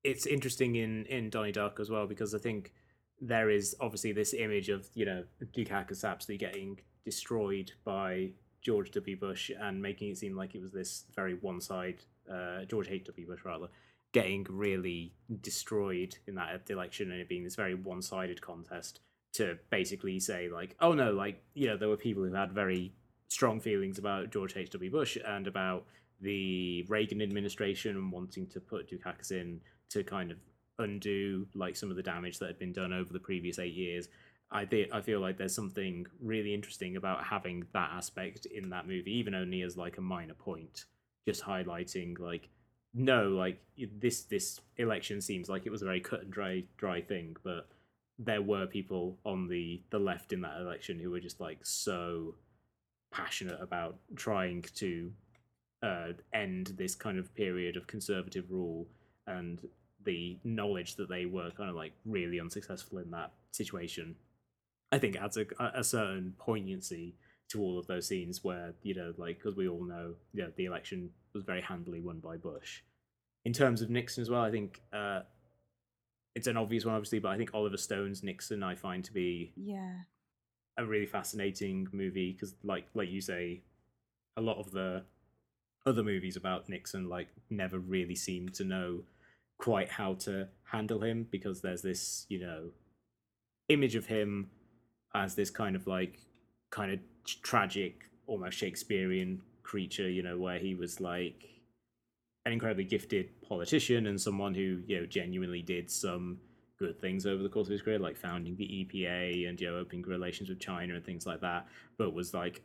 it's 0.04 0.26
interesting 0.26 0.76
in 0.76 1.06
in 1.06 1.30
Donnie 1.30 1.52
Dark 1.52 1.80
as 1.80 1.90
well 1.92 2.08
because 2.08 2.34
I 2.34 2.40
think 2.40 2.74
there 3.22 3.50
is 3.52 3.76
obviously 3.80 4.12
this 4.12 4.34
image 4.34 4.70
of 4.70 4.90
you 4.96 5.06
know 5.06 5.24
Dukakis 5.56 6.04
absolutely 6.04 6.46
getting 6.48 6.80
destroyed 7.06 7.72
by 7.84 8.32
George 8.62 8.90
W. 8.92 9.16
Bush 9.18 9.52
and 9.66 9.80
making 9.82 10.10
it 10.10 10.18
seem 10.18 10.36
like 10.36 10.56
it 10.56 10.62
was 10.62 10.72
this 10.72 11.06
very 11.16 11.36
one 11.36 11.62
side 11.62 12.00
uh, 12.36 12.66
George 12.66 12.90
H. 12.90 13.04
W. 13.06 13.28
Bush 13.28 13.44
rather 13.46 13.68
getting 14.14 14.46
really 14.50 15.14
destroyed 15.42 16.16
in 16.28 16.36
that 16.36 16.62
election 16.70 17.12
and 17.12 17.20
it 17.20 17.28
being 17.28 17.44
this 17.44 17.56
very 17.56 17.74
one 17.74 18.02
sided 18.02 18.42
contest 18.42 19.02
to 19.34 19.58
basically 19.72 20.20
say 20.20 20.48
like 20.48 20.76
oh 20.80 20.94
no 20.94 21.12
like 21.12 21.42
you 21.56 21.68
know 21.68 21.76
there 21.76 21.90
were 21.90 21.98
people 21.98 22.24
who 22.24 22.34
had 22.34 22.52
very 22.52 22.94
strong 23.34 23.60
feelings 23.60 23.98
about 23.98 24.32
George 24.32 24.56
H. 24.56 24.70
W. 24.70 24.92
Bush 24.92 25.18
and 25.26 25.48
about 25.48 25.86
the 26.22 26.86
Reagan 26.88 27.22
administration 27.22 27.96
and 27.96 28.12
wanting 28.12 28.48
to 28.48 28.60
put 28.60 28.90
Dukakis 28.90 29.32
in 29.32 29.60
to 29.90 30.04
kind 30.04 30.32
of 30.32 30.38
undo 30.80 31.48
like 31.56 31.76
some 31.76 31.90
of 31.90 31.96
the 31.96 32.04
damage 32.04 32.40
that 32.40 32.48
had 32.48 32.60
been 32.60 32.72
done 32.72 32.94
over 32.94 33.12
the 33.12 33.20
previous 33.20 33.60
eight 33.60 33.74
years. 33.74 34.08
I 34.52 34.68
I 34.94 35.02
feel 35.02 35.20
like 35.20 35.38
there's 35.38 35.56
something 35.56 36.06
really 36.22 36.54
interesting 36.54 36.96
about 36.96 37.24
having 37.24 37.66
that 37.74 37.90
aspect 37.92 38.46
in 38.46 38.70
that 38.70 38.88
movie, 38.88 39.18
even 39.18 39.34
only 39.34 39.64
as 39.64 39.76
like 39.76 39.98
a 39.98 40.02
minor 40.02 40.36
point, 40.36 40.86
just 41.28 41.44
highlighting 41.44 42.20
like 42.20 42.50
no, 42.94 43.30
like 43.30 43.60
this 44.00 44.24
this 44.24 44.62
election 44.78 45.22
seems 45.22 45.50
like 45.50 45.66
it 45.66 45.72
was 45.72 45.82
a 45.82 45.86
very 45.86 46.00
cut 46.00 46.22
and 46.22 46.32
dry 46.32 46.64
dry 46.78 47.02
thing, 47.02 47.36
but 47.44 47.68
there 48.20 48.42
were 48.42 48.68
people 48.68 49.18
on 49.26 49.48
the 49.48 49.82
the 49.90 50.00
left 50.00 50.34
in 50.34 50.42
that 50.42 50.60
election 50.60 51.00
who 51.00 51.10
were 51.10 51.20
just 51.20 51.40
like 51.40 51.60
so 51.64 52.36
passionate 53.12 53.60
about 53.62 53.96
trying 54.16 54.64
to 54.76 55.12
uh, 55.84 56.14
end 56.34 56.74
this 56.78 56.96
kind 56.96 57.18
of 57.20 57.34
period 57.36 57.76
of 57.76 57.88
conservative 57.88 58.46
rule 58.50 58.88
and 59.28 59.68
the 60.06 60.38
knowledge 60.44 60.96
that 60.96 61.10
they 61.10 61.26
were 61.26 61.50
kind 61.52 61.70
of 61.70 61.76
like 61.76 61.94
really 62.06 62.40
unsuccessful 62.40 62.98
in 63.00 63.12
that 63.12 63.32
situation 63.52 64.16
i 64.92 64.98
think 64.98 65.16
adds 65.16 65.38
a, 65.38 65.46
a 65.76 65.84
certain 65.84 66.34
poignancy 66.40 67.16
to 67.54 67.62
all 67.62 67.80
of 67.80 67.88
those 67.88 68.08
scenes 68.08 68.44
where 68.44 68.74
you 68.84 68.94
know 68.94 69.14
like 69.18 69.38
because 69.38 69.56
we 69.56 69.68
all 69.68 69.84
know 69.84 70.14
you 70.34 70.44
know, 70.44 70.52
the 70.58 70.66
election 70.66 71.10
was 71.34 71.44
very 71.44 71.62
handily 71.62 72.02
won 72.02 72.20
by 72.20 72.36
bush 72.38 72.82
in 73.46 73.54
terms 73.54 73.82
of 73.82 73.90
nixon 73.90 74.22
as 74.22 74.30
well 74.30 74.42
i 74.42 74.52
think 74.52 74.82
uh, 74.92 75.22
it's 76.36 76.48
an 76.48 76.58
obvious 76.58 76.86
one 76.86 76.96
obviously 76.96 77.20
but 77.20 77.30
i 77.30 77.38
think 77.38 77.52
oliver 77.54 77.78
stone's 77.78 78.24
nixon 78.24 78.62
i 78.64 78.76
find 78.76 79.04
to 79.04 79.14
be 79.14 79.54
Yeah. 79.56 79.94
a 80.78 80.86
really 80.86 81.06
fascinating 81.06 81.88
movie 81.92 82.32
because 82.34 82.56
like 82.64 82.86
like 82.94 83.10
you 83.10 83.22
say 83.22 83.62
a 84.38 84.42
lot 84.42 84.58
of 84.58 84.72
the 84.72 85.04
other 85.86 86.04
movies 86.04 86.36
about 86.36 86.70
nixon 86.70 87.08
like 87.10 87.28
never 87.50 87.78
really 87.78 88.16
seem 88.16 88.50
to 88.50 88.64
know 88.64 89.02
quite 89.60 89.90
how 89.90 90.16
to 90.16 90.48
handle 90.64 91.04
him 91.04 91.28
because 91.30 91.62
there's 91.62 91.82
this 91.82 92.26
you 92.30 92.40
know 92.40 92.70
image 93.70 93.96
of 93.96 94.08
him 94.08 94.50
as 95.14 95.36
this 95.36 95.50
kind 95.50 95.76
of 95.76 95.86
like 95.88 96.20
kind 96.72 96.92
of 96.92 97.00
tragic 97.26 98.10
almost 98.28 98.58
Shakespearean 98.58 99.42
creature, 99.64 100.10
you 100.10 100.24
know, 100.24 100.38
where 100.38 100.60
he 100.60 100.76
was 100.76 101.00
like 101.00 101.50
an 102.46 102.52
incredibly 102.52 102.84
gifted 102.84 103.30
politician 103.48 104.08
and 104.08 104.20
someone 104.20 104.54
who, 104.54 104.82
you 104.86 105.00
know, 105.00 105.06
genuinely 105.06 105.62
did 105.62 105.90
some 105.90 106.40
good 106.78 107.00
things 107.00 107.26
over 107.26 107.42
the 107.42 107.50
course 107.50 107.68
of 107.68 107.72
his 107.72 107.82
career, 107.82 108.00
like 108.00 108.18
founding 108.18 108.56
the 108.56 108.66
EPA 108.66 109.48
and, 109.48 109.60
you 109.60 109.70
know, 109.70 109.78
opening 109.78 110.04
relations 110.04 110.50
with 110.50 110.60
China 110.60 110.96
and 110.96 111.06
things 111.06 111.26
like 111.26 111.42
that, 111.42 111.66
but 111.98 112.14
was 112.14 112.34
like 112.34 112.62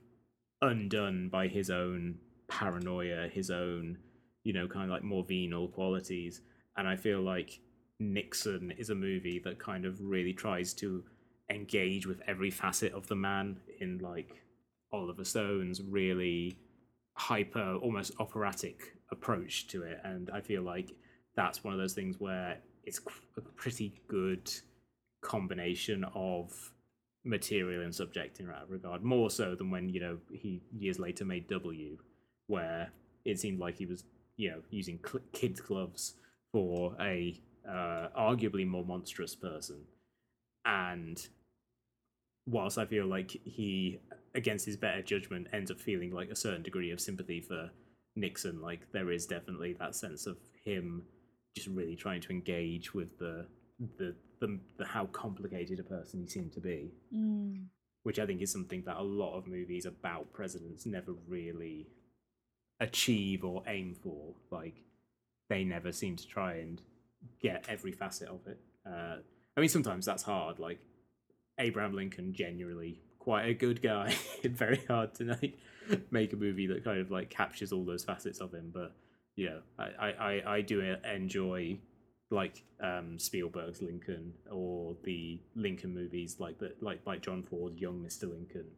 undone 0.63 1.29
by 1.29 1.47
his 1.47 1.71
own 1.71 2.17
paranoia, 2.49 3.29
his 3.29 3.51
own, 3.51 3.99
you 4.45 4.53
know, 4.53 4.67
kind 4.67 4.85
of 4.85 4.91
like 4.91 5.05
more 5.05 5.25
venal 5.25 5.69
qualities. 5.69 6.41
And 6.77 6.89
I 6.89 6.97
feel 6.97 7.21
like 7.21 7.61
Nixon 8.01 8.73
is 8.77 8.91
a 8.91 8.95
movie 8.95 9.41
that 9.45 9.59
kind 9.59 9.85
of 9.85 10.01
really 10.01 10.33
tries 10.33 10.73
to 10.75 11.05
engage 11.51 12.07
with 12.07 12.21
every 12.27 12.51
facet 12.51 12.93
of 12.93 13.07
the 13.07 13.17
man 13.17 13.59
in 13.81 13.99
like 13.99 14.43
Oliver 14.93 15.25
Stone's 15.25 15.83
really 15.83 16.59
hyper, 17.15 17.77
almost 17.77 18.13
operatic 18.19 18.95
approach 19.11 19.67
to 19.69 19.83
it. 19.83 20.01
And 20.05 20.31
I 20.31 20.41
feel 20.41 20.63
like 20.63 20.95
that's 21.37 21.65
one 21.65 21.75
of 21.75 21.81
those 21.81 21.95
things 21.95 22.17
where 22.19 22.59
it's 22.85 23.01
a 23.37 23.41
pretty 23.41 24.01
good 24.09 24.51
combination 25.21 26.05
of 26.15 26.73
material 27.25 27.83
and 27.83 27.95
subject 27.95 28.41
in 28.41 28.47
that 28.47 28.69
regard, 28.69 29.03
more 29.03 29.31
so 29.31 29.55
than 29.55 29.71
when, 29.71 29.89
you 29.89 30.01
know, 30.01 30.19
he 30.33 30.63
years 30.77 30.99
later 30.99 31.25
made 31.25 31.49
W, 31.49 31.99
where 32.47 32.91
it 33.25 33.39
seemed 33.39 33.59
like 33.59 33.77
he 33.77 33.87
was, 33.87 34.05
you 34.37 34.51
know, 34.51 34.63
using 34.71 34.99
cl- 35.05 35.25
kids' 35.33 35.61
gloves 35.61 36.15
for 36.53 36.97
a 37.01 37.41
uh, 37.69 38.09
arguably 38.19 38.67
more 38.67 38.85
monstrous 38.85 39.35
person. 39.35 39.83
And 40.65 41.21
whilst 42.47 42.79
I 42.79 42.87
feel 42.87 43.07
like 43.07 43.31
he, 43.45 44.01
against 44.39 44.65
his 44.67 44.77
better 44.77 45.03
judgment, 45.03 45.49
ends 45.53 45.71
up 45.71 45.81
feeling 45.81 46.13
like 46.13 46.31
a 46.31 46.37
certain 46.37 46.63
degree 46.63 46.91
of 46.91 47.01
sympathy 47.01 47.41
for 47.41 47.71
Nixon, 48.17 48.61
like 48.63 48.81
there 48.93 49.11
is 49.11 49.27
definitely 49.27 49.75
that 49.75 49.95
sense 49.95 50.27
of 50.27 50.37
him 50.65 51.03
just 51.57 51.69
really 51.69 51.97
trying 51.97 52.21
to 52.23 52.31
engage 52.31 52.95
with 52.95 53.19
the 53.19 53.47
the 53.99 54.15
the, 54.41 54.59
the 54.79 54.85
how 54.87 55.07
complicated 55.07 55.79
a 55.81 55.83
person 55.85 56.21
he 56.21 56.29
seemed 56.29 56.53
to 56.53 56.61
be, 56.61 56.93
Mm. 57.15 57.67
which 58.05 58.19
I 58.19 58.27
think 58.27 58.41
is 58.43 58.53
something 58.53 58.83
that 58.87 58.97
a 58.97 59.03
lot 59.03 59.37
of 59.37 59.47
movies 59.47 59.87
about 59.87 60.33
presidents 60.33 60.87
never 60.87 61.13
really 61.27 61.89
achieve 62.81 63.45
or 63.45 63.63
aim 63.67 63.95
for. 64.03 64.35
Like 64.51 64.77
they 65.49 65.65
never 65.65 65.93
seem 65.93 66.17
to 66.17 66.27
try 66.27 66.55
and 66.55 66.81
get 67.41 67.65
every 67.69 67.93
facet 67.93 68.29
of 68.29 68.41
it. 68.47 68.61
Uh, 68.87 69.17
I 69.57 69.61
mean, 69.61 69.69
sometimes 69.69 70.07
that's 70.07 70.23
hard. 70.23 70.59
Like 70.59 70.79
Abraham 71.59 71.95
Lincoln, 71.95 72.33
genuinely 72.33 73.01
quite 73.29 73.47
a 73.47 73.55
good 73.55 73.83
guy. 73.83 74.15
it's 74.43 74.59
very 74.59 74.83
hard 74.89 75.15
to 75.17 75.25
like 75.25 75.59
make 76.11 76.33
a 76.33 76.37
movie 76.37 76.67
that 76.67 76.83
kind 76.83 76.99
of 76.99 77.11
like 77.11 77.29
captures 77.29 77.73
all 77.73 77.85
those 77.85 78.03
facets 78.03 78.41
of 78.41 78.55
him. 78.55 78.71
But 78.73 78.95
know, 79.51 79.61
I 79.79 79.85
I, 80.31 80.43
I 80.57 80.61
do 80.63 80.81
enjoy 80.81 81.79
like 82.31 82.65
um, 82.83 83.19
Spielberg's 83.19 83.83
Lincoln 83.83 84.33
or 84.51 84.97
the 85.05 85.41
Lincoln 85.55 85.95
movies, 85.95 86.37
like 86.39 86.59
the 86.59 86.73
like 86.81 87.01
like 87.07 87.21
John 87.21 87.43
Ford's 87.43 87.79
Young 87.79 88.03
Mister 88.03 88.27
Lincoln, 88.27 88.71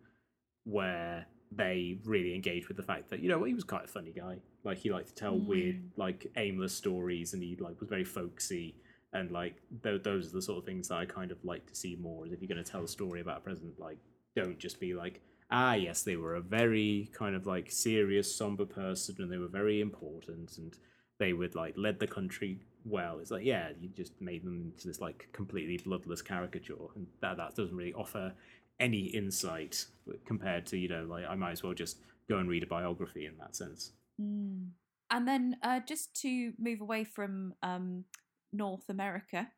where 0.64 1.26
they 1.53 1.98
really 2.05 2.34
engage 2.34 2.68
with 2.68 2.76
the 2.76 2.82
fact 2.82 3.11
that 3.11 3.20
you 3.20 3.28
know 3.28 3.44
he 3.44 3.55
was 3.55 3.64
quite 3.64 3.84
a 3.84 3.88
funny 3.88 4.12
guy. 4.12 4.38
Like 4.64 4.78
he 4.78 4.90
liked 4.90 5.09
to 5.09 5.14
tell 5.14 5.34
Mm. 5.34 5.46
weird, 5.46 5.90
like 5.96 6.26
aimless 6.36 6.74
stories, 6.74 7.34
and 7.34 7.42
he 7.42 7.57
like 7.61 7.78
was 7.80 7.88
very 7.88 8.05
folksy. 8.05 8.74
And 9.12 9.30
like 9.30 9.57
th- 9.82 10.03
those 10.03 10.28
are 10.28 10.36
the 10.38 10.42
sort 10.42 10.59
of 10.59 10.64
things 10.64 10.88
that 10.88 10.98
I 10.98 11.05
kind 11.05 11.30
of 11.32 11.38
like 11.44 11.66
to 11.66 11.74
see 11.74 11.96
more. 11.96 12.26
Is 12.26 12.32
if 12.32 12.40
you're 12.40 12.48
going 12.55 12.64
to 12.64 12.70
tell 12.72 12.84
a 12.84 12.88
story 12.88 13.20
about 13.20 13.38
a 13.38 13.40
president, 13.40 13.78
like 13.80 13.98
don't 14.37 14.59
just 14.59 14.81
be 14.81 14.95
like, 14.95 15.20
ah, 15.51 15.74
yes, 15.74 16.03
they 16.03 16.16
were 16.16 16.37
a 16.37 16.41
very 16.41 17.11
kind 17.12 17.35
of 17.35 17.47
like 17.47 17.70
serious, 17.70 18.35
somber 18.35 18.64
person, 18.64 19.16
and 19.18 19.33
they 19.33 19.39
were 19.39 19.49
very 19.49 19.81
important, 19.81 20.59
and 20.59 20.76
they 21.18 21.33
would 21.33 21.55
like 21.55 21.74
led 21.76 21.99
the 21.99 22.07
country 22.07 22.61
well. 22.85 23.18
It's 23.18 23.31
like, 23.31 23.45
yeah, 23.45 23.70
you 23.81 23.89
just 23.89 24.20
made 24.20 24.45
them 24.45 24.72
into 24.72 24.89
this 24.89 25.01
like 25.01 25.28
completely 25.33 25.78
bloodless 25.78 26.22
caricature, 26.22 26.74
and 26.95 27.07
that 27.20 27.37
that 27.37 27.57
doesn't 27.57 27.76
really 27.76 27.95
offer 27.95 28.33
any 28.78 29.07
insight 29.07 29.85
compared 30.26 30.64
to 30.64 30.78
you 30.78 30.89
know 30.89 31.05
like 31.05 31.24
I 31.28 31.35
might 31.35 31.53
as 31.53 31.62
well 31.62 31.74
just 31.74 31.99
go 32.28 32.39
and 32.39 32.49
read 32.49 32.62
a 32.62 32.66
biography 32.66 33.26
in 33.26 33.37
that 33.39 33.55
sense. 33.57 33.93
Mm. 34.20 34.68
And 35.12 35.26
then 35.26 35.57
uh, 35.62 35.81
just 35.81 36.14
to 36.22 36.53
move 36.59 36.81
away 36.81 37.03
from 37.03 37.55
um, 37.64 38.05
North 38.53 38.89
America, 38.89 39.49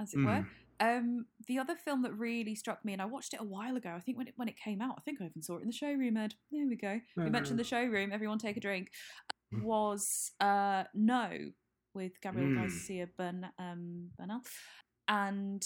as 0.00 0.12
it 0.12 0.18
were, 0.18 0.44
um, 0.80 1.26
the 1.46 1.58
other 1.58 1.74
film 1.76 2.02
that 2.02 2.12
really 2.14 2.54
struck 2.54 2.84
me, 2.84 2.92
and 2.92 3.02
I 3.02 3.06
watched 3.06 3.34
it 3.34 3.40
a 3.40 3.44
while 3.44 3.76
ago. 3.76 3.92
I 3.96 4.00
think 4.00 4.18
when 4.18 4.28
it 4.28 4.34
when 4.36 4.48
it 4.48 4.56
came 4.58 4.80
out, 4.80 4.94
I 4.98 5.00
think 5.02 5.20
I 5.20 5.26
even 5.26 5.42
saw 5.42 5.56
it 5.56 5.62
in 5.62 5.68
the 5.68 5.72
showroom. 5.72 6.16
Ed, 6.16 6.34
there 6.50 6.66
we 6.66 6.76
go. 6.76 7.00
We 7.16 7.30
mentioned 7.30 7.58
the 7.58 7.64
showroom. 7.64 8.12
Everyone 8.12 8.38
take 8.38 8.56
a 8.56 8.60
drink. 8.60 8.90
Was 9.62 10.32
uh, 10.40 10.84
No 10.94 11.30
with 11.94 12.20
Gabriel 12.20 12.48
Mm. 12.50 12.56
Garcia 12.56 13.08
Bern, 13.16 13.48
um, 13.58 14.10
Bernal, 14.18 14.40
and 15.08 15.64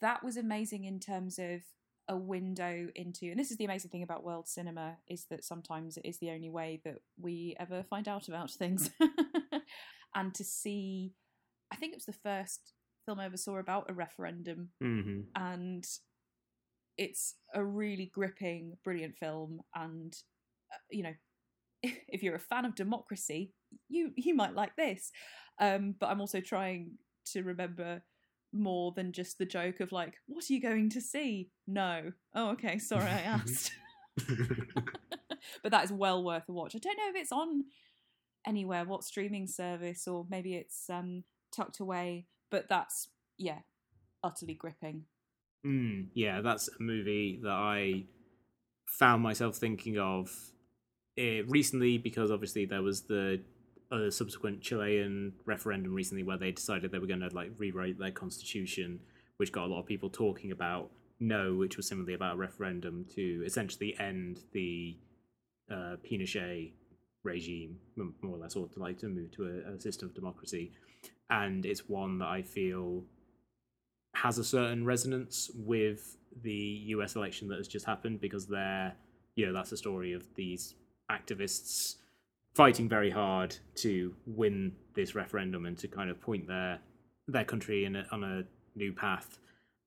that 0.00 0.22
was 0.22 0.36
amazing 0.36 0.84
in 0.84 1.00
terms 1.00 1.38
of 1.38 1.62
a 2.08 2.16
window 2.16 2.88
into 2.96 3.26
and 3.26 3.38
this 3.38 3.52
is 3.52 3.56
the 3.56 3.64
amazing 3.64 3.88
thing 3.88 4.02
about 4.02 4.24
world 4.24 4.48
cinema 4.48 4.96
is 5.06 5.26
that 5.30 5.44
sometimes 5.44 5.96
it 5.96 6.04
is 6.04 6.18
the 6.18 6.30
only 6.30 6.50
way 6.50 6.80
that 6.84 6.96
we 7.20 7.54
ever 7.60 7.84
find 7.84 8.08
out 8.08 8.26
about 8.26 8.50
things 8.50 8.90
and 10.16 10.34
to 10.34 10.42
see 10.42 11.12
i 11.70 11.76
think 11.76 11.92
it 11.92 11.96
was 11.96 12.06
the 12.06 12.12
first 12.12 12.72
film 13.04 13.20
i 13.20 13.24
ever 13.24 13.36
saw 13.36 13.58
about 13.58 13.90
a 13.90 13.94
referendum. 13.94 14.70
Hmm 14.80 15.20
and 15.36 15.84
it's 16.98 17.36
a 17.54 17.64
really 17.64 18.10
gripping 18.12 18.76
brilliant 18.84 19.16
film. 19.16 19.60
And 19.74 20.14
uh, 20.72 20.78
you 20.90 21.02
know 21.02 21.14
if 21.82 22.22
you're 22.22 22.34
a 22.34 22.40
fan 22.40 22.64
of 22.64 22.74
democracy 22.74 23.52
you 23.88 24.10
you 24.16 24.34
might 24.34 24.54
like 24.54 24.76
this. 24.76 25.10
Um 25.60 25.94
but 25.98 26.08
i'm 26.08 26.20
also 26.20 26.40
trying 26.40 26.92
to 27.32 27.42
remember 27.42 28.02
more 28.52 28.92
than 28.96 29.12
just 29.12 29.38
the 29.38 29.46
joke 29.46 29.80
of 29.80 29.92
like 29.92 30.14
what 30.26 30.44
are 30.48 30.52
you 30.52 30.60
going 30.60 30.90
to 30.90 31.00
see? 31.00 31.50
No. 31.66 32.12
Oh 32.34 32.50
okay. 32.50 32.78
Sorry 32.78 33.04
i 33.04 33.20
asked. 33.20 33.72
But 35.62 35.72
that 35.72 35.84
is 35.84 35.92
well 35.92 36.22
worth 36.22 36.48
a 36.48 36.52
watch. 36.52 36.74
I 36.76 36.78
don't 36.78 36.98
know 36.98 37.08
if 37.08 37.16
it's 37.16 37.32
on 37.32 37.64
anywhere 38.46 38.84
what 38.84 39.04
streaming 39.04 39.46
service 39.46 40.06
or 40.06 40.26
maybe 40.30 40.54
it's 40.54 40.88
um 40.88 41.24
tucked 41.54 41.80
away 41.80 42.26
but 42.50 42.68
that's 42.68 43.08
yeah 43.38 43.58
utterly 44.22 44.54
gripping 44.54 45.04
Mm, 45.64 46.06
yeah, 46.14 46.40
that's 46.40 46.68
a 46.68 46.82
movie 46.82 47.38
that 47.42 47.50
I 47.50 48.04
found 48.86 49.22
myself 49.22 49.56
thinking 49.56 49.98
of 49.98 50.30
uh, 51.18 51.44
recently 51.48 51.98
because 51.98 52.30
obviously 52.30 52.64
there 52.64 52.82
was 52.82 53.02
the 53.02 53.42
uh, 53.92 54.10
subsequent 54.10 54.62
Chilean 54.62 55.32
referendum 55.44 55.94
recently 55.94 56.22
where 56.22 56.38
they 56.38 56.52
decided 56.52 56.90
they 56.90 56.98
were 56.98 57.06
going 57.06 57.20
to 57.20 57.34
like 57.34 57.52
rewrite 57.58 57.98
their 57.98 58.10
constitution, 58.10 59.00
which 59.36 59.52
got 59.52 59.64
a 59.64 59.66
lot 59.66 59.80
of 59.80 59.86
people 59.86 60.08
talking 60.08 60.52
about 60.52 60.90
no, 61.18 61.54
which 61.54 61.76
was 61.76 61.86
similarly 61.86 62.14
about 62.14 62.34
a 62.36 62.38
referendum 62.38 63.04
to 63.14 63.42
essentially 63.44 63.94
end 64.00 64.40
the 64.52 64.96
uh, 65.70 65.96
Pinochet 66.10 66.72
regime, 67.22 67.76
more 67.96 68.36
or 68.36 68.38
less, 68.38 68.56
or 68.56 68.66
to 68.68 68.78
like 68.78 68.98
to 68.98 69.08
move 69.08 69.30
to 69.32 69.44
a, 69.44 69.74
a 69.74 69.80
system 69.80 70.08
of 70.08 70.14
democracy. 70.14 70.72
And 71.30 71.64
it's 71.64 71.88
one 71.88 72.18
that 72.18 72.28
I 72.28 72.42
feel 72.42 73.04
has 74.14 74.38
a 74.38 74.44
certain 74.44 74.84
resonance 74.84 75.50
with 75.54 76.16
the 76.42 76.84
US 76.88 77.16
election 77.16 77.48
that 77.48 77.58
has 77.58 77.68
just 77.68 77.86
happened 77.86 78.20
because 78.20 78.46
they're, 78.46 78.92
you 79.36 79.46
know, 79.46 79.52
that's 79.52 79.72
a 79.72 79.76
story 79.76 80.12
of 80.12 80.24
these 80.34 80.74
activists 81.10 81.96
fighting 82.54 82.88
very 82.88 83.10
hard 83.10 83.56
to 83.76 84.14
win 84.26 84.72
this 84.94 85.14
referendum 85.14 85.66
and 85.66 85.78
to 85.78 85.88
kind 85.88 86.10
of 86.10 86.20
point 86.20 86.46
their 86.46 86.80
their 87.28 87.44
country 87.44 87.84
in 87.84 87.96
a, 87.96 88.06
on 88.10 88.24
a 88.24 88.42
new 88.74 88.92
path. 88.92 89.38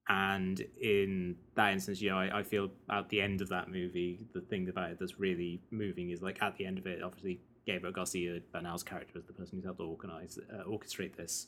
And 0.08 0.62
in 0.82 1.36
that 1.56 1.74
instance, 1.74 2.02
you 2.02 2.10
know, 2.10 2.18
I, 2.18 2.40
I 2.40 2.44
feel 2.44 2.70
at 2.90 3.10
the 3.10 3.22
end 3.22 3.42
of 3.42 3.50
that 3.50 3.70
movie, 3.70 4.26
the 4.34 4.42
thing 4.42 4.70
about 4.70 4.92
it 4.92 4.98
that's 5.00 5.20
really 5.20 5.62
moving 5.72 6.10
is 6.10 6.22
like 6.22 6.42
at 6.42 6.58
the 6.58 6.66
end 6.66 6.78
of 6.78 6.88
it, 6.88 7.04
obviously 7.04 7.42
Gabriel 7.66 7.94
Garcia 7.94 8.40
Bernal's 8.52 8.84
character 8.84 9.20
as 9.20 9.26
the 9.26 9.34
person 9.34 9.58
who's 9.58 9.66
helped 9.66 9.80
organize, 9.80 10.40
uh, 10.52 10.64
orchestrate 10.70 11.16
this 11.16 11.48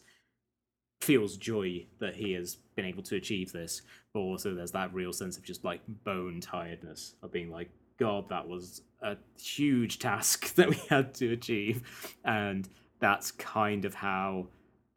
feels 1.01 1.37
joy 1.37 1.85
that 1.99 2.15
he 2.15 2.31
has 2.31 2.55
been 2.75 2.85
able 2.85 3.03
to 3.03 3.15
achieve 3.15 3.51
this, 3.51 3.81
but 4.13 4.21
also 4.21 4.55
there's 4.55 4.71
that 4.71 4.93
real 4.93 5.13
sense 5.13 5.37
of 5.37 5.43
just 5.43 5.63
like 5.63 5.81
bone 6.03 6.41
tiredness 6.41 7.15
of 7.21 7.31
being 7.31 7.51
like, 7.51 7.69
God, 7.97 8.27
that 8.29 8.47
was 8.47 8.81
a 9.01 9.15
huge 9.39 9.99
task 9.99 10.53
that 10.55 10.69
we 10.69 10.77
had 10.89 11.13
to 11.15 11.31
achieve. 11.31 11.83
And 12.23 12.67
that's 12.99 13.31
kind 13.31 13.85
of 13.85 13.93
how 13.93 14.47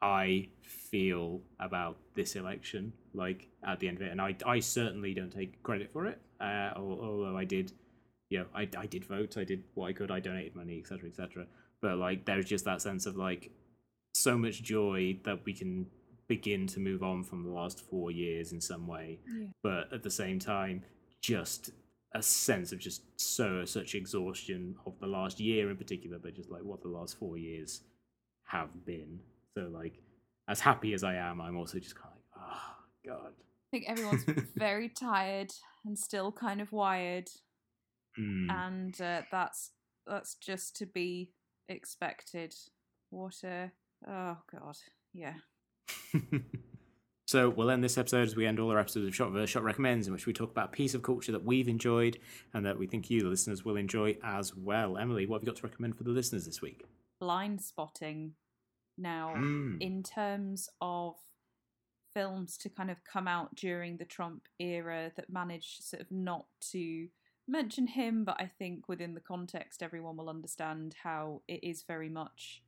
I 0.01 0.49
feel 0.61 1.41
about 1.59 1.97
this 2.15 2.35
election, 2.35 2.93
like 3.13 3.47
at 3.63 3.79
the 3.79 3.87
end 3.87 3.97
of 3.97 4.03
it. 4.03 4.11
And 4.11 4.21
I, 4.21 4.35
I 4.45 4.59
certainly 4.59 5.13
don't 5.13 5.31
take 5.31 5.61
credit 5.63 5.91
for 5.91 6.07
it, 6.07 6.19
uh, 6.41 6.71
although 6.75 7.37
I 7.37 7.45
did, 7.45 7.71
you 8.29 8.39
know, 8.39 8.45
I, 8.53 8.67
I 8.77 8.85
did 8.85 9.05
vote, 9.05 9.37
I 9.37 9.43
did 9.43 9.63
what 9.73 9.87
I 9.87 9.93
could, 9.93 10.11
I 10.11 10.19
donated 10.19 10.55
money, 10.55 10.79
etc., 10.79 11.09
etc. 11.09 11.45
But 11.81 11.97
like, 11.97 12.25
there's 12.25 12.45
just 12.45 12.65
that 12.65 12.81
sense 12.81 13.05
of 13.05 13.15
like, 13.15 13.51
so 14.13 14.37
much 14.37 14.63
joy 14.63 15.19
that 15.23 15.45
we 15.45 15.53
can 15.53 15.87
begin 16.27 16.67
to 16.67 16.79
move 16.79 17.01
on 17.03 17.23
from 17.23 17.43
the 17.43 17.49
last 17.49 17.79
four 17.89 18.11
years 18.11 18.51
in 18.51 18.61
some 18.61 18.85
way 18.85 19.17
yeah 19.27 19.47
but 19.63 19.91
at 19.91 20.03
the 20.03 20.11
same 20.11 20.37
time 20.37 20.83
just 21.21 21.71
a 22.15 22.21
sense 22.21 22.71
of 22.71 22.79
just 22.79 23.03
so 23.19 23.65
such 23.65 23.95
exhaustion 23.95 24.75
of 24.85 24.93
the 24.99 25.07
last 25.07 25.39
year 25.39 25.69
in 25.69 25.77
particular, 25.77 26.17
but 26.17 26.35
just 26.35 26.49
like 26.49 26.63
what 26.63 26.81
the 26.81 26.87
last 26.87 27.17
four 27.17 27.37
years 27.37 27.81
have 28.45 28.85
been. 28.85 29.19
So 29.55 29.69
like, 29.71 29.99
as 30.47 30.59
happy 30.59 30.93
as 30.93 31.03
I 31.03 31.15
am, 31.15 31.39
I'm 31.39 31.57
also 31.57 31.79
just 31.79 31.95
kind 31.95 32.13
of 32.15 32.41
like, 32.41 32.51
oh 32.51 32.75
god. 33.05 33.33
I 33.37 33.69
think 33.71 33.85
everyone's 33.87 34.25
very 34.55 34.89
tired 34.89 35.51
and 35.85 35.97
still 35.97 36.31
kind 36.31 36.61
of 36.61 36.71
wired, 36.71 37.29
Mm. 38.17 38.49
and 38.51 39.01
uh, 39.01 39.21
that's 39.31 39.71
that's 40.07 40.35
just 40.35 40.75
to 40.77 40.85
be 40.85 41.31
expected. 41.67 42.55
What 43.09 43.43
a 43.43 43.71
oh 44.07 44.37
god, 44.51 44.77
yeah. 45.13 45.35
so 47.27 47.49
we'll 47.49 47.69
end 47.69 47.83
this 47.83 47.97
episode 47.97 48.23
as 48.27 48.35
we 48.35 48.45
end 48.47 48.59
all 48.59 48.71
our 48.71 48.79
episodes 48.79 49.07
of 49.07 49.15
Shot 49.15 49.31
vs. 49.31 49.49
Shot 49.49 49.63
Recommends, 49.63 50.07
in 50.07 50.13
which 50.13 50.25
we 50.25 50.33
talk 50.33 50.51
about 50.51 50.69
a 50.69 50.71
piece 50.71 50.93
of 50.95 51.03
culture 51.03 51.31
that 51.31 51.43
we've 51.43 51.67
enjoyed 51.67 52.17
and 52.53 52.65
that 52.65 52.77
we 52.79 52.87
think 52.87 53.09
you, 53.09 53.21
the 53.21 53.27
listeners, 53.29 53.63
will 53.63 53.77
enjoy 53.77 54.17
as 54.23 54.55
well. 54.55 54.97
Emily, 54.97 55.25
what 55.25 55.37
have 55.37 55.43
you 55.43 55.51
got 55.51 55.57
to 55.57 55.67
recommend 55.67 55.95
for 55.97 56.03
the 56.03 56.09
listeners 56.11 56.45
this 56.45 56.61
week? 56.61 56.83
Blindspotting. 57.21 58.31
Now, 58.97 59.33
Mm. 59.35 59.79
in 59.81 60.03
terms 60.03 60.69
of 60.81 61.15
films 62.13 62.57
to 62.57 62.69
kind 62.69 62.89
of 62.91 63.03
come 63.03 63.27
out 63.27 63.55
during 63.55 63.97
the 63.97 64.05
Trump 64.05 64.47
era 64.59 65.11
that 65.15 65.29
managed 65.29 65.83
sort 65.83 66.01
of 66.01 66.11
not 66.11 66.47
to 66.71 67.07
mention 67.49 67.87
him, 67.87 68.23
but 68.23 68.35
I 68.39 68.45
think 68.45 68.87
within 68.87 69.13
the 69.13 69.19
context, 69.21 69.81
everyone 69.83 70.17
will 70.17 70.29
understand 70.29 70.95
how 71.03 71.41
it 71.47 71.63
is 71.63 71.83
very 71.83 72.09
much 72.09 72.61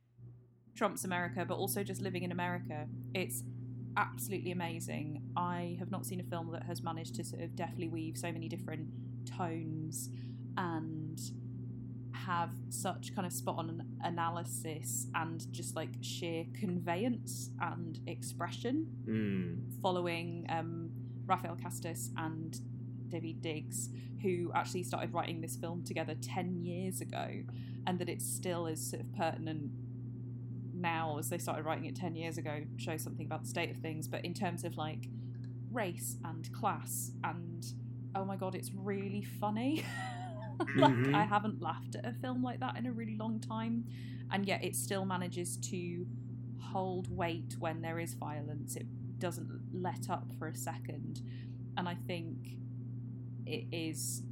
Trump's 0.74 1.04
America, 1.04 1.44
but 1.46 1.54
also 1.56 1.82
just 1.84 2.00
living 2.00 2.22
in 2.22 2.32
America. 2.32 2.86
It's 3.14 3.42
absolutely 3.96 4.52
amazing. 4.52 5.22
I 5.36 5.76
have 5.78 5.90
not 5.90 6.06
seen 6.06 6.20
a 6.20 6.24
film 6.24 6.50
that 6.52 6.62
has 6.64 6.82
managed 6.82 7.14
to 7.16 7.24
sort 7.24 7.42
of 7.42 7.54
deftly 7.54 7.88
weave 7.88 8.16
so 8.16 8.32
many 8.32 8.48
different 8.48 8.88
tones 9.26 10.08
and 10.56 11.20
have 12.14 12.50
such 12.68 13.14
kind 13.14 13.26
of 13.26 13.32
spot 13.32 13.56
on 13.58 13.82
analysis 14.02 15.06
and 15.14 15.50
just 15.52 15.74
like 15.76 15.90
sheer 16.00 16.44
conveyance 16.58 17.50
and 17.60 17.98
expression 18.06 18.86
Mm. 19.06 19.80
following 19.82 20.46
um, 20.48 20.90
Rafael 21.26 21.56
Casal 21.56 21.94
and 22.16 22.58
Daveed 23.12 23.40
Diggs, 23.42 23.88
who 24.22 24.50
actually 24.54 24.82
started 24.82 25.12
writing 25.12 25.40
this 25.40 25.56
film 25.56 25.82
together 25.84 26.14
10 26.20 26.56
years 26.62 27.00
ago, 27.00 27.42
and 27.86 27.98
that 27.98 28.08
it 28.08 28.22
still 28.22 28.66
is 28.66 28.90
sort 28.90 29.02
of 29.02 29.12
pertinent 29.12 29.70
now 30.74 31.18
as 31.18 31.28
they 31.28 31.38
started 31.38 31.64
writing 31.64 31.84
it 31.84 31.94
10 31.96 32.16
years 32.16 32.38
ago, 32.38 32.62
shows 32.76 33.02
something 33.02 33.26
about 33.26 33.42
the 33.42 33.48
state 33.48 33.70
of 33.70 33.76
things. 33.78 34.08
But 34.08 34.24
in 34.24 34.34
terms 34.34 34.64
of 34.64 34.76
like 34.76 35.08
race 35.70 36.16
and 36.24 36.50
class, 36.52 37.12
and 37.24 37.64
oh 38.14 38.24
my 38.24 38.36
god, 38.36 38.54
it's 38.54 38.70
really 38.74 39.22
funny. 39.22 39.84
like, 40.76 40.92
Mhm. 40.94 41.14
I 41.14 41.24
haven't 41.24 41.60
laughed 41.60 41.96
at 41.96 42.04
a 42.06 42.12
film 42.12 42.42
like 42.42 42.60
that 42.60 42.76
in 42.76 42.86
a 42.86 42.92
really 42.92 43.16
long 43.16 43.40
time, 43.40 43.84
and 44.30 44.46
yet 44.46 44.62
it 44.64 44.76
still 44.76 45.04
manages 45.04 45.56
to 45.70 46.06
hold 46.60 47.08
weight 47.14 47.56
when 47.58 47.82
there 47.82 47.98
is 47.98 48.14
violence. 48.14 48.76
It 48.76 48.86
doesn't 49.18 49.50
let 49.72 50.08
up 50.10 50.32
for 50.38 50.48
a 50.48 50.54
second. 50.56 51.20
And 51.76 51.88
I 51.88 51.94
think 51.94 52.56
it 53.46 53.66
is, 53.72 54.22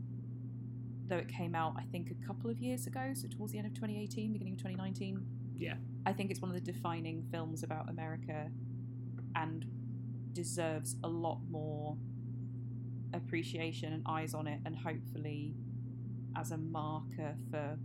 though 1.06 1.16
it 1.16 1.28
came 1.28 1.54
out, 1.54 1.74
I 1.76 1.82
think, 1.90 2.10
a 2.10 2.26
couple 2.26 2.50
of 2.50 2.58
years 2.58 2.86
ago, 2.86 3.12
so 3.14 3.28
towards 3.28 3.52
the 3.52 3.58
end 3.58 3.66
of 3.66 3.74
2018, 3.74 4.32
beginning 4.32 4.54
of 4.54 4.58
2019, 4.58 5.26
Yeah. 5.58 5.74
I 6.06 6.12
think 6.12 6.30
it's 6.30 6.40
one 6.40 6.50
of 6.50 6.54
the 6.54 6.72
defining 6.72 7.22
films 7.30 7.62
about 7.62 7.88
America 7.90 8.50
and 9.34 9.66
deserves 10.32 10.96
a 11.04 11.08
lot 11.08 11.40
more 11.50 11.98
appreciation 13.12 13.92
and 13.92 14.02
eyes 14.06 14.32
on 14.34 14.46
it, 14.46 14.60
and 14.64 14.76
hopefully 14.76 15.54
as 16.36 16.52
a 16.52 16.56
marker 16.56 17.34
for 17.50 17.78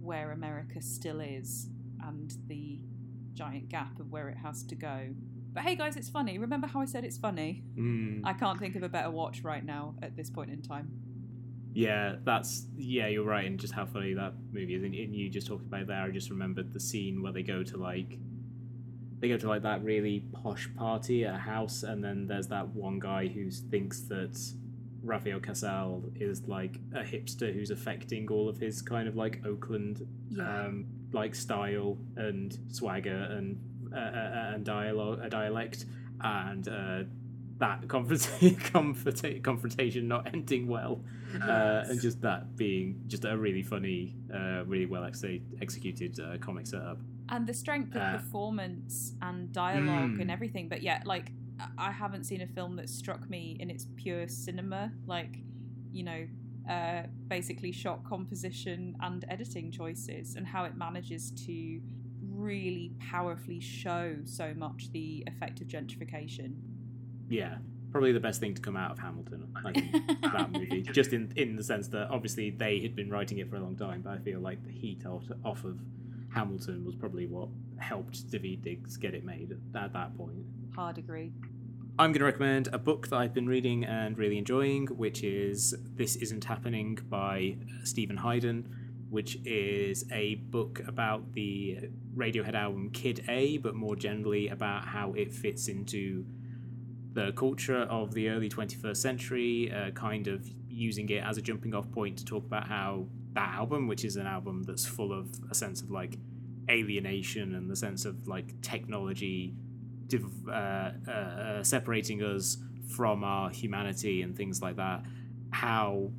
where 0.00 0.32
America 0.32 0.80
still 0.80 1.20
is 1.20 1.68
and 2.02 2.34
the 2.46 2.80
giant 3.34 3.68
gap 3.68 3.98
of 4.00 4.10
where 4.10 4.28
it 4.28 4.36
has 4.38 4.62
to 4.64 4.74
go. 4.74 5.14
But 5.54 5.62
hey, 5.62 5.76
guys, 5.76 5.96
it's 5.96 6.08
funny. 6.08 6.36
Remember 6.38 6.66
how 6.66 6.80
I 6.80 6.84
said 6.84 7.04
it's 7.04 7.16
funny? 7.16 7.62
Mm. 7.76 8.22
I 8.24 8.32
can't 8.32 8.58
think 8.58 8.74
of 8.74 8.82
a 8.82 8.88
better 8.88 9.10
watch 9.10 9.42
right 9.42 9.64
now 9.64 9.94
at 10.02 10.16
this 10.16 10.28
point 10.28 10.50
in 10.50 10.60
time. 10.62 10.90
Yeah, 11.72 12.16
that's 12.24 12.66
yeah, 12.76 13.06
you're 13.08 13.24
right, 13.24 13.44
and 13.46 13.58
just 13.58 13.72
how 13.72 13.86
funny 13.86 14.14
that 14.14 14.34
movie 14.52 14.74
is. 14.74 14.82
And, 14.82 14.94
and 14.94 15.14
you 15.14 15.28
just 15.28 15.46
talked 15.46 15.64
about 15.66 15.86
there, 15.86 16.02
I 16.02 16.10
just 16.10 16.30
remembered 16.30 16.72
the 16.72 16.80
scene 16.80 17.22
where 17.22 17.32
they 17.32 17.42
go 17.42 17.62
to 17.64 17.76
like 17.76 18.18
they 19.20 19.28
go 19.28 19.36
to 19.38 19.48
like 19.48 19.62
that 19.62 19.82
really 19.82 20.24
posh 20.32 20.68
party 20.76 21.24
at 21.24 21.34
a 21.34 21.38
house, 21.38 21.82
and 21.82 22.02
then 22.02 22.26
there's 22.26 22.48
that 22.48 22.68
one 22.68 22.98
guy 23.00 23.26
who 23.28 23.50
thinks 23.50 24.02
that 24.02 24.38
Rafael 25.02 25.40
Casal 25.40 26.04
is 26.16 26.46
like 26.46 26.78
a 26.94 27.00
hipster 27.00 27.52
who's 27.52 27.70
affecting 27.70 28.28
all 28.30 28.48
of 28.48 28.56
his 28.58 28.80
kind 28.82 29.06
of 29.08 29.16
like 29.16 29.44
Oakland 29.44 30.06
Yeah. 30.30 30.66
um, 30.66 30.86
like 31.12 31.34
style 31.34 31.98
and 32.16 32.56
swagger 32.68 33.28
and 33.36 33.58
and 33.98 34.64
dialogue, 34.64 35.20
a 35.22 35.28
dialect, 35.30 35.86
and 36.20 36.66
uh, 36.68 37.02
that 37.58 37.88
confront- 37.94 38.60
confront- 38.72 39.42
confrontation 39.44 40.08
not 40.08 40.26
ending 40.34 40.66
well, 40.68 41.00
uh, 41.42 41.84
and 41.88 42.00
just 42.00 42.20
that 42.22 42.56
being 42.56 43.00
just 43.06 43.24
a 43.24 43.36
really 43.36 43.62
funny, 43.62 44.16
uh, 44.32 44.64
really 44.66 44.86
well 44.86 45.04
ex- 45.04 45.24
executed 45.60 46.18
uh, 46.20 46.36
comic 46.38 46.66
setup. 46.66 46.98
and 47.30 47.46
the 47.46 47.54
strength 47.54 47.94
of 47.96 48.02
Uh, 48.02 48.12
performance 48.18 49.14
and 49.22 49.50
dialogue 49.52 50.20
and 50.20 50.28
Mm. 50.30 50.36
everything. 50.36 50.68
But 50.68 50.82
yeah, 50.82 51.02
like 51.06 51.32
I- 51.58 51.88
I 51.88 51.90
haven't 51.92 52.24
seen 52.24 52.40
a 52.42 52.46
film 52.46 52.76
that 52.76 52.88
struck 52.90 53.30
me 53.30 53.56
in 53.60 53.70
its 53.70 53.86
pure 53.96 54.26
cinema, 54.28 54.92
like 55.06 55.38
you 55.92 56.02
know, 56.02 56.26
uh, 56.68 57.02
basically 57.28 57.70
shot 57.72 58.02
composition 58.04 58.96
and 59.00 59.24
editing 59.28 59.70
choices, 59.70 60.34
and 60.36 60.44
how 60.46 60.64
it 60.64 60.76
manages 60.76 61.30
to 61.46 61.80
really 62.34 62.92
powerfully 62.98 63.60
show 63.60 64.16
so 64.24 64.52
much 64.56 64.90
the 64.92 65.24
effect 65.26 65.60
of 65.60 65.68
gentrification. 65.68 66.54
Yeah, 67.28 67.56
probably 67.90 68.12
the 68.12 68.20
best 68.20 68.40
thing 68.40 68.54
to 68.54 68.60
come 68.60 68.76
out 68.76 68.90
of 68.90 68.98
Hamilton. 68.98 69.48
I 69.54 69.72
think 69.72 69.92
that 70.22 70.52
movie, 70.52 70.82
just 70.92 71.12
in 71.12 71.32
in 71.36 71.56
the 71.56 71.64
sense 71.64 71.88
that 71.88 72.08
obviously 72.10 72.50
they 72.50 72.80
had 72.80 72.96
been 72.96 73.10
writing 73.10 73.38
it 73.38 73.48
for 73.48 73.56
a 73.56 73.60
long 73.60 73.76
time, 73.76 74.02
but 74.02 74.14
I 74.14 74.18
feel 74.18 74.40
like 74.40 74.62
the 74.64 74.72
heat 74.72 75.06
off, 75.06 75.24
off 75.44 75.64
of 75.64 75.78
Hamilton 76.34 76.84
was 76.84 76.96
probably 76.96 77.26
what 77.26 77.48
helped 77.78 78.30
Daveed 78.30 78.62
Diggs 78.62 78.96
get 78.96 79.14
it 79.14 79.24
made 79.24 79.52
at, 79.52 79.82
at 79.82 79.92
that 79.92 80.16
point. 80.16 80.44
Hard 80.74 80.98
agree. 80.98 81.32
I'm 81.96 82.10
going 82.10 82.18
to 82.18 82.24
recommend 82.24 82.68
a 82.72 82.78
book 82.78 83.08
that 83.08 83.16
I've 83.16 83.32
been 83.32 83.46
reading 83.46 83.84
and 83.84 84.18
really 84.18 84.36
enjoying, 84.36 84.88
which 84.88 85.22
is 85.22 85.76
This 85.94 86.16
Isn't 86.16 86.42
Happening 86.42 86.98
by 87.08 87.56
Steven 87.84 88.16
Hyden, 88.16 88.68
which 89.14 89.38
is 89.44 90.04
a 90.10 90.34
book 90.34 90.82
about 90.88 91.32
the 91.34 91.78
Radiohead 92.16 92.54
album 92.54 92.90
Kid 92.90 93.24
A, 93.28 93.58
but 93.58 93.76
more 93.76 93.94
generally 93.94 94.48
about 94.48 94.84
how 94.86 95.12
it 95.12 95.32
fits 95.32 95.68
into 95.68 96.26
the 97.12 97.30
culture 97.36 97.82
of 97.82 98.12
the 98.12 98.28
early 98.28 98.48
21st 98.48 98.96
century, 98.96 99.72
uh, 99.72 99.92
kind 99.92 100.26
of 100.26 100.44
using 100.68 101.08
it 101.10 101.22
as 101.22 101.38
a 101.38 101.42
jumping 101.42 101.76
off 101.76 101.88
point 101.92 102.18
to 102.18 102.24
talk 102.24 102.44
about 102.44 102.66
how 102.66 103.06
that 103.34 103.54
album, 103.54 103.86
which 103.86 104.04
is 104.04 104.16
an 104.16 104.26
album 104.26 104.64
that's 104.64 104.84
full 104.84 105.12
of 105.12 105.30
a 105.48 105.54
sense 105.54 105.80
of 105.80 105.92
like 105.92 106.18
alienation 106.68 107.54
and 107.54 107.70
the 107.70 107.76
sense 107.76 108.04
of 108.04 108.26
like 108.26 108.60
technology 108.62 109.54
div- 110.08 110.48
uh, 110.48 110.90
uh, 111.06 111.10
uh, 111.10 111.62
separating 111.62 112.20
us 112.20 112.56
from 112.96 113.22
our 113.22 113.48
humanity 113.50 114.22
and 114.22 114.36
things 114.36 114.60
like 114.60 114.74
that, 114.74 115.04
how 115.50 116.10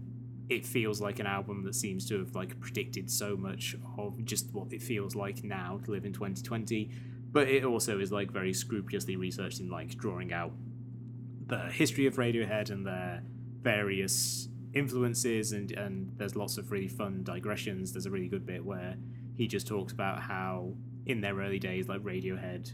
it 0.50 0.66
feels 0.66 1.02
like 1.02 1.20
an 1.20 1.26
album 1.26 1.64
that 1.64 1.76
seems 1.76 2.08
to 2.08 2.20
have 2.20 2.36
like 2.36 2.60
predicted 2.60 3.10
so 3.10 3.36
much 3.36 3.76
of 3.98 4.24
just 4.26 4.54
what 4.54 4.72
it 4.72 4.82
feels 4.82 5.16
like 5.16 5.44
now 5.44 5.80
to 5.84 5.92
live 5.92 6.06
in 6.06 6.14
2020 6.14 6.92
but 7.32 7.50
it 7.50 7.66
also 7.66 8.00
is 8.00 8.14
like 8.14 8.32
very 8.32 8.54
scrupulously 8.54 9.18
researched 9.18 9.60
in 9.60 9.70
like 9.70 9.98
drawing 9.98 10.32
out 10.32 10.54
the 11.48 11.70
history 11.70 12.06
of 12.06 12.16
Radiohead 12.16 12.70
and 12.70 12.88
their 12.88 13.24
various 13.62 14.48
influences 14.74 15.52
and 15.52 15.72
and 15.72 16.12
there's 16.18 16.36
lots 16.36 16.58
of 16.58 16.72
really 16.72 16.88
fun 16.88 17.24
digressions. 17.24 17.92
There's 17.92 18.06
a 18.06 18.12
really 18.12 18.28
good 18.30 18.46
bit 18.46 18.64
where 18.64 18.96
he 19.36 19.48
just 19.48 19.68
talks 19.68 19.92
about 19.92 20.22
how 20.22 20.76
in 21.06 21.22
their 21.22 21.36
early 21.36 21.60
days 21.60 21.88
like 21.88 22.02
Radiohead 22.02 22.74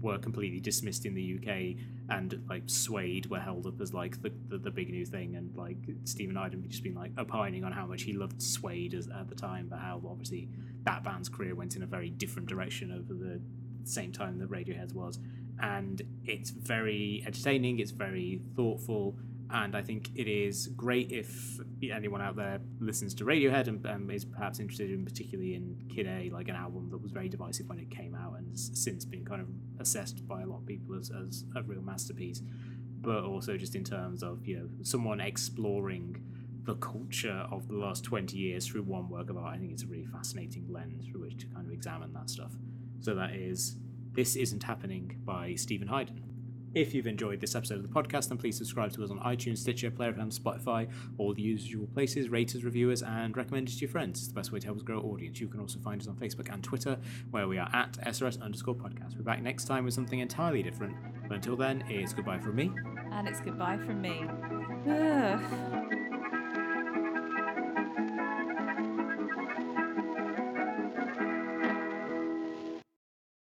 were 0.00 0.18
mm. 0.18 0.22
completely 0.22 0.60
dismissed 0.60 1.04
in 1.04 1.14
the 1.14 1.38
UK 1.38 1.84
and 2.08 2.42
like 2.48 2.62
Suede 2.66 3.26
were 3.26 3.40
held 3.40 3.66
up 3.66 3.80
as 3.80 3.92
like 3.92 4.20
the, 4.22 4.32
the, 4.48 4.58
the 4.58 4.70
big 4.70 4.90
new 4.90 5.04
thing. 5.04 5.36
And 5.36 5.54
like 5.56 5.76
Steven 6.04 6.36
Hyden 6.36 6.64
just 6.68 6.82
been 6.82 6.94
like 6.94 7.12
opining 7.18 7.64
on 7.64 7.72
how 7.72 7.86
much 7.86 8.02
he 8.02 8.12
loved 8.12 8.42
Suede 8.42 8.94
as, 8.94 9.08
at 9.08 9.28
the 9.28 9.34
time 9.34 9.68
but 9.68 9.78
how 9.78 10.00
obviously 10.08 10.48
that 10.84 11.04
band's 11.04 11.28
career 11.28 11.54
went 11.54 11.76
in 11.76 11.82
a 11.82 11.86
very 11.86 12.10
different 12.10 12.48
direction 12.48 12.92
over 12.92 13.14
the 13.14 13.40
same 13.84 14.12
time 14.12 14.38
that 14.38 14.50
Radiohead's 14.50 14.94
was. 14.94 15.18
And 15.60 16.02
it's 16.24 16.50
very 16.50 17.22
entertaining 17.26 17.78
it's 17.78 17.92
very 17.92 18.40
thoughtful 18.56 19.16
and 19.52 19.76
I 19.76 19.82
think 19.82 20.10
it 20.14 20.28
is 20.28 20.68
great 20.68 21.12
if 21.12 21.58
anyone 21.82 22.22
out 22.22 22.36
there 22.36 22.60
listens 22.80 23.14
to 23.16 23.24
Radiohead 23.24 23.68
and, 23.68 24.10
is 24.10 24.24
perhaps 24.24 24.58
interested 24.58 24.90
in 24.90 25.04
particularly 25.04 25.54
in 25.54 25.76
Kid 25.94 26.06
A, 26.06 26.30
like 26.30 26.48
an 26.48 26.56
album 26.56 26.88
that 26.90 26.98
was 26.98 27.12
very 27.12 27.28
divisive 27.28 27.68
when 27.68 27.78
it 27.78 27.90
came 27.90 28.14
out 28.14 28.38
and 28.38 28.48
has 28.50 28.70
since 28.72 29.04
been 29.04 29.24
kind 29.24 29.42
of 29.42 29.48
assessed 29.78 30.26
by 30.26 30.42
a 30.42 30.46
lot 30.46 30.58
of 30.58 30.66
people 30.66 30.98
as, 30.98 31.10
as 31.10 31.44
a 31.54 31.62
real 31.62 31.82
masterpiece. 31.82 32.40
But 33.00 33.24
also 33.24 33.56
just 33.58 33.74
in 33.74 33.84
terms 33.84 34.22
of 34.22 34.46
you 34.46 34.56
know 34.56 34.68
someone 34.82 35.20
exploring 35.20 36.22
the 36.64 36.76
culture 36.76 37.46
of 37.50 37.68
the 37.68 37.74
last 37.74 38.04
20 38.04 38.36
years 38.36 38.66
through 38.66 38.82
one 38.82 39.08
work 39.08 39.28
of 39.28 39.36
art. 39.36 39.54
I 39.54 39.58
think 39.58 39.72
it's 39.72 39.82
a 39.82 39.86
really 39.86 40.06
fascinating 40.06 40.66
lens 40.70 41.06
through 41.06 41.22
which 41.22 41.38
to 41.38 41.46
kind 41.46 41.66
of 41.66 41.72
examine 41.72 42.12
that 42.12 42.30
stuff. 42.30 42.52
So 43.00 43.14
that 43.16 43.34
is 43.34 43.76
This 44.12 44.36
Isn't 44.36 44.62
Happening 44.62 45.18
by 45.24 45.56
Steven 45.56 45.88
Hyden. 45.88 46.31
If 46.74 46.94
you've 46.94 47.06
enjoyed 47.06 47.40
this 47.40 47.54
episode 47.54 47.76
of 47.76 47.82
the 47.82 47.88
podcast, 47.88 48.28
then 48.30 48.38
please 48.38 48.56
subscribe 48.56 48.92
to 48.92 49.04
us 49.04 49.10
on 49.10 49.18
iTunes, 49.18 49.58
Stitcher, 49.58 49.90
Player 49.90 50.14
FM, 50.14 50.36
Spotify, 50.36 50.88
all 51.18 51.34
the 51.34 51.42
usual 51.42 51.86
places, 51.88 52.30
rate 52.30 52.54
us, 52.54 52.62
review 52.62 52.90
us, 52.90 53.02
and 53.02 53.36
recommend 53.36 53.68
us 53.68 53.74
to 53.74 53.80
your 53.80 53.90
friends. 53.90 54.20
It's 54.20 54.28
the 54.28 54.34
best 54.34 54.52
way 54.52 54.60
to 54.60 54.66
help 54.66 54.78
us 54.78 54.82
grow 54.82 54.98
our 54.98 55.04
audience. 55.04 55.38
You 55.38 55.48
can 55.48 55.60
also 55.60 55.78
find 55.80 56.00
us 56.00 56.08
on 56.08 56.16
Facebook 56.16 56.52
and 56.52 56.64
Twitter, 56.64 56.98
where 57.30 57.46
we 57.46 57.58
are 57.58 57.68
at 57.74 57.92
SRS 58.06 58.40
underscore 58.40 58.74
podcast. 58.74 59.16
We're 59.16 59.22
back 59.22 59.42
next 59.42 59.66
time 59.66 59.84
with 59.84 59.92
something 59.92 60.20
entirely 60.20 60.62
different. 60.62 60.96
But 61.28 61.34
until 61.36 61.56
then, 61.56 61.84
it's 61.88 62.14
goodbye 62.14 62.38
from 62.38 62.56
me. 62.56 62.72
And 63.10 63.28
it's 63.28 63.40
goodbye 63.40 63.76
from 63.76 64.00
me. 64.00 64.24
Ugh. 64.88 65.91